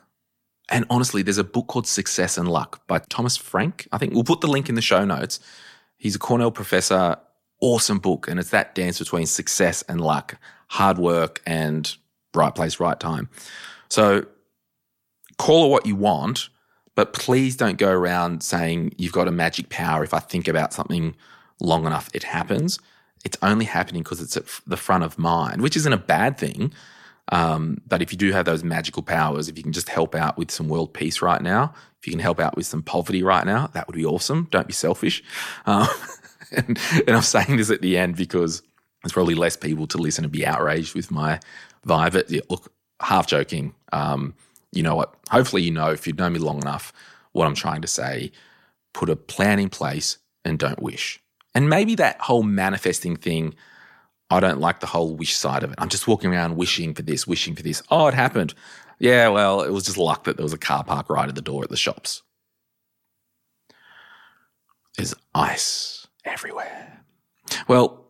And 0.70 0.84
honestly, 0.88 1.22
there's 1.22 1.38
a 1.38 1.44
book 1.44 1.66
called 1.66 1.86
Success 1.86 2.38
and 2.38 2.48
Luck 2.48 2.86
by 2.86 2.98
Thomas 2.98 3.36
Frank. 3.36 3.86
I 3.92 3.98
think 3.98 4.14
we'll 4.14 4.24
put 4.24 4.40
the 4.40 4.46
link 4.46 4.68
in 4.68 4.74
the 4.74 4.82
show 4.82 5.04
notes. 5.04 5.38
He's 5.96 6.14
a 6.14 6.18
Cornell 6.18 6.50
professor. 6.50 7.16
Awesome 7.60 7.98
book. 7.98 8.28
And 8.28 8.40
it's 8.40 8.50
that 8.50 8.74
dance 8.74 8.98
between 8.98 9.26
success 9.26 9.82
and 9.82 10.00
luck, 10.00 10.38
hard 10.68 10.98
work 10.98 11.42
and 11.46 11.94
right 12.34 12.54
place, 12.54 12.80
right 12.80 12.98
time. 12.98 13.28
So 13.88 14.26
call 15.38 15.66
it 15.66 15.70
what 15.70 15.86
you 15.86 15.96
want, 15.96 16.48
but 16.94 17.12
please 17.12 17.56
don't 17.56 17.78
go 17.78 17.90
around 17.90 18.42
saying 18.42 18.94
you've 18.98 19.12
got 19.12 19.28
a 19.28 19.32
magic 19.32 19.68
power. 19.68 20.02
If 20.02 20.14
I 20.14 20.18
think 20.18 20.48
about 20.48 20.72
something 20.72 21.14
long 21.60 21.86
enough, 21.86 22.10
it 22.14 22.24
happens. 22.24 22.78
It's 23.24 23.38
only 23.42 23.64
happening 23.64 24.02
because 24.02 24.20
it's 24.20 24.36
at 24.36 24.44
the 24.66 24.76
front 24.76 25.04
of 25.04 25.18
mind, 25.18 25.62
which 25.62 25.76
isn't 25.76 25.92
a 25.92 25.98
bad 25.98 26.38
thing. 26.38 26.72
Um, 27.32 27.78
but 27.86 28.02
if 28.02 28.12
you 28.12 28.18
do 28.18 28.32
have 28.32 28.44
those 28.44 28.62
magical 28.62 29.02
powers, 29.02 29.48
if 29.48 29.56
you 29.56 29.62
can 29.62 29.72
just 29.72 29.88
help 29.88 30.14
out 30.14 30.36
with 30.36 30.50
some 30.50 30.68
world 30.68 30.92
peace 30.92 31.22
right 31.22 31.40
now, 31.40 31.74
if 31.98 32.06
you 32.06 32.12
can 32.12 32.20
help 32.20 32.38
out 32.38 32.56
with 32.56 32.66
some 32.66 32.82
poverty 32.82 33.22
right 33.22 33.46
now, 33.46 33.68
that 33.68 33.86
would 33.86 33.96
be 33.96 34.04
awesome. 34.04 34.48
Don't 34.50 34.66
be 34.66 34.72
selfish. 34.74 35.22
Um, 35.64 35.88
and, 36.52 36.78
and 37.06 37.10
I'm 37.16 37.22
saying 37.22 37.56
this 37.56 37.70
at 37.70 37.80
the 37.80 37.96
end 37.96 38.16
because 38.16 38.62
there's 39.02 39.12
probably 39.12 39.34
less 39.34 39.56
people 39.56 39.86
to 39.88 39.98
listen 39.98 40.24
and 40.24 40.32
be 40.32 40.46
outraged 40.46 40.94
with 40.94 41.10
my 41.10 41.40
vibe. 41.86 42.14
It, 42.14 42.50
look, 42.50 42.72
half 43.00 43.26
joking. 43.26 43.74
Um, 43.92 44.34
you 44.72 44.82
know 44.82 44.94
what? 44.94 45.14
Hopefully, 45.30 45.62
you 45.62 45.70
know 45.70 45.90
if 45.90 46.06
you've 46.06 46.18
known 46.18 46.32
me 46.34 46.40
long 46.40 46.60
enough 46.60 46.92
what 47.32 47.46
I'm 47.46 47.54
trying 47.54 47.82
to 47.82 47.88
say. 47.88 48.32
Put 48.92 49.10
a 49.10 49.16
plan 49.16 49.58
in 49.58 49.68
place 49.68 50.18
and 50.44 50.58
don't 50.58 50.80
wish. 50.80 51.20
And 51.54 51.68
maybe 51.68 51.94
that 51.96 52.20
whole 52.20 52.42
manifesting 52.42 53.16
thing 53.16 53.54
I 54.30 54.40
don't 54.40 54.60
like 54.60 54.80
the 54.80 54.86
whole 54.86 55.14
wish 55.14 55.36
side 55.36 55.62
of 55.62 55.70
it. 55.70 55.78
I'm 55.78 55.88
just 55.88 56.08
walking 56.08 56.32
around 56.32 56.56
wishing 56.56 56.94
for 56.94 57.02
this, 57.02 57.26
wishing 57.26 57.54
for 57.54 57.62
this. 57.62 57.82
Oh, 57.90 58.06
it 58.06 58.14
happened. 58.14 58.54
Yeah, 58.98 59.28
well, 59.28 59.62
it 59.62 59.70
was 59.70 59.84
just 59.84 59.98
luck 59.98 60.24
that 60.24 60.36
there 60.36 60.44
was 60.44 60.52
a 60.52 60.58
car 60.58 60.84
park 60.84 61.10
right 61.10 61.28
at 61.28 61.34
the 61.34 61.42
door 61.42 61.62
at 61.62 61.70
the 61.70 61.76
shops. 61.76 62.22
There's 64.96 65.14
ice 65.34 66.06
everywhere. 66.24 67.04
Well, 67.68 68.04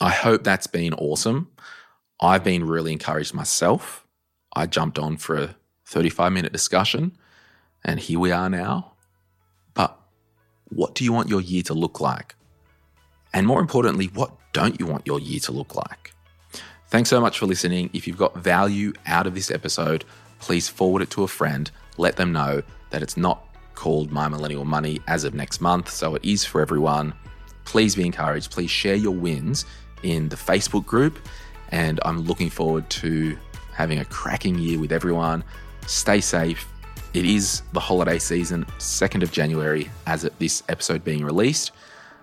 I 0.00 0.10
hope 0.10 0.44
that's 0.44 0.66
been 0.66 0.94
awesome. 0.94 1.50
I've 2.20 2.44
been 2.44 2.66
really 2.66 2.92
encouraged 2.92 3.34
myself. 3.34 4.06
I 4.54 4.66
jumped 4.66 4.98
on 4.98 5.16
for 5.16 5.36
a 5.36 5.56
35 5.86 6.32
minute 6.32 6.52
discussion, 6.52 7.16
and 7.84 7.98
here 7.98 8.18
we 8.18 8.30
are 8.30 8.48
now. 8.48 8.92
But 9.74 9.98
what 10.68 10.94
do 10.94 11.04
you 11.04 11.12
want 11.12 11.28
your 11.28 11.40
year 11.40 11.62
to 11.64 11.74
look 11.74 12.00
like? 12.00 12.34
And 13.32 13.46
more 13.46 13.60
importantly, 13.60 14.06
what 14.06 14.32
don't 14.52 14.78
you 14.78 14.86
want 14.86 15.06
your 15.06 15.18
year 15.18 15.40
to 15.40 15.52
look 15.52 15.74
like? 15.74 16.14
Thanks 16.88 17.08
so 17.08 17.20
much 17.20 17.38
for 17.38 17.46
listening. 17.46 17.88
If 17.92 18.06
you've 18.06 18.18
got 18.18 18.36
value 18.36 18.92
out 19.06 19.26
of 19.26 19.34
this 19.34 19.50
episode, 19.50 20.04
please 20.40 20.68
forward 20.68 21.02
it 21.02 21.10
to 21.10 21.22
a 21.22 21.28
friend. 21.28 21.70
Let 21.96 22.16
them 22.16 22.32
know 22.32 22.62
that 22.90 23.02
it's 23.02 23.16
not 23.16 23.44
called 23.74 24.12
My 24.12 24.28
Millennial 24.28 24.64
Money 24.64 25.00
as 25.08 25.24
of 25.24 25.34
next 25.34 25.60
month, 25.60 25.88
so 25.88 26.14
it 26.14 26.24
is 26.24 26.44
for 26.44 26.60
everyone. 26.60 27.14
Please 27.64 27.96
be 27.96 28.04
encouraged. 28.04 28.50
Please 28.50 28.70
share 28.70 28.94
your 28.94 29.14
wins 29.14 29.64
in 30.02 30.28
the 30.28 30.36
Facebook 30.36 30.84
group. 30.84 31.18
And 31.70 31.98
I'm 32.04 32.20
looking 32.20 32.50
forward 32.50 32.88
to 32.90 33.38
having 33.72 34.00
a 34.00 34.04
cracking 34.04 34.58
year 34.58 34.78
with 34.78 34.92
everyone. 34.92 35.42
Stay 35.86 36.20
safe. 36.20 36.68
It 37.14 37.24
is 37.24 37.62
the 37.72 37.80
holiday 37.80 38.18
season, 38.18 38.66
2nd 38.78 39.22
of 39.22 39.32
January, 39.32 39.90
as 40.06 40.24
of 40.24 40.38
this 40.38 40.62
episode 40.68 41.04
being 41.04 41.24
released. 41.24 41.72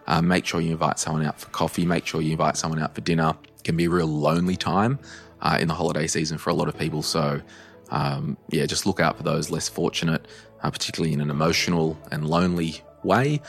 Uh, 0.10 0.22
make 0.22 0.46
sure 0.46 0.60
you 0.60 0.72
invite 0.72 0.98
someone 0.98 1.24
out 1.24 1.40
for 1.40 1.48
coffee. 1.50 1.86
Make 1.86 2.06
sure 2.06 2.20
you 2.20 2.32
invite 2.32 2.58
someone 2.58 2.82
out 2.82 2.96
for 2.96 3.02
dinner. 3.02 3.36
It 3.58 3.64
can 3.64 3.78
be 3.78 3.86
a 3.86 3.90
real 3.90 4.08
lonely 4.08 4.56
time 4.56 4.98
uh, 5.42 5.58
in 5.62 5.68
the 5.68 5.76
holiday 5.76 6.08
season 6.08 6.40
for 6.40 6.50
a 6.50 6.54
lot 6.54 6.68
of 6.68 6.78
people. 6.78 7.04
So, 7.04 7.40
um, 7.92 8.36
yeah, 8.50 8.66
just 8.66 8.88
look 8.88 9.00
out 9.00 9.18
for 9.18 9.24
those 9.24 9.52
less 9.52 9.70
fortunate, 9.70 10.26
uh, 10.64 10.72
particularly 10.72 11.14
in 11.14 11.22
an 11.22 11.30
emotional 11.30 11.98
and 12.12 12.28
lonely 12.28 12.82
way. 13.04 13.40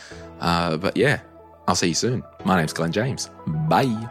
Uh, 0.41 0.77
but 0.77 0.97
yeah, 0.99 1.21
I'll 1.67 1.75
see 1.75 1.89
you 1.89 1.95
soon. 1.95 2.23
My 2.45 2.59
name's 2.59 2.75
Glen 2.75 2.93
James. 2.93 3.31
Bye. 3.47 4.11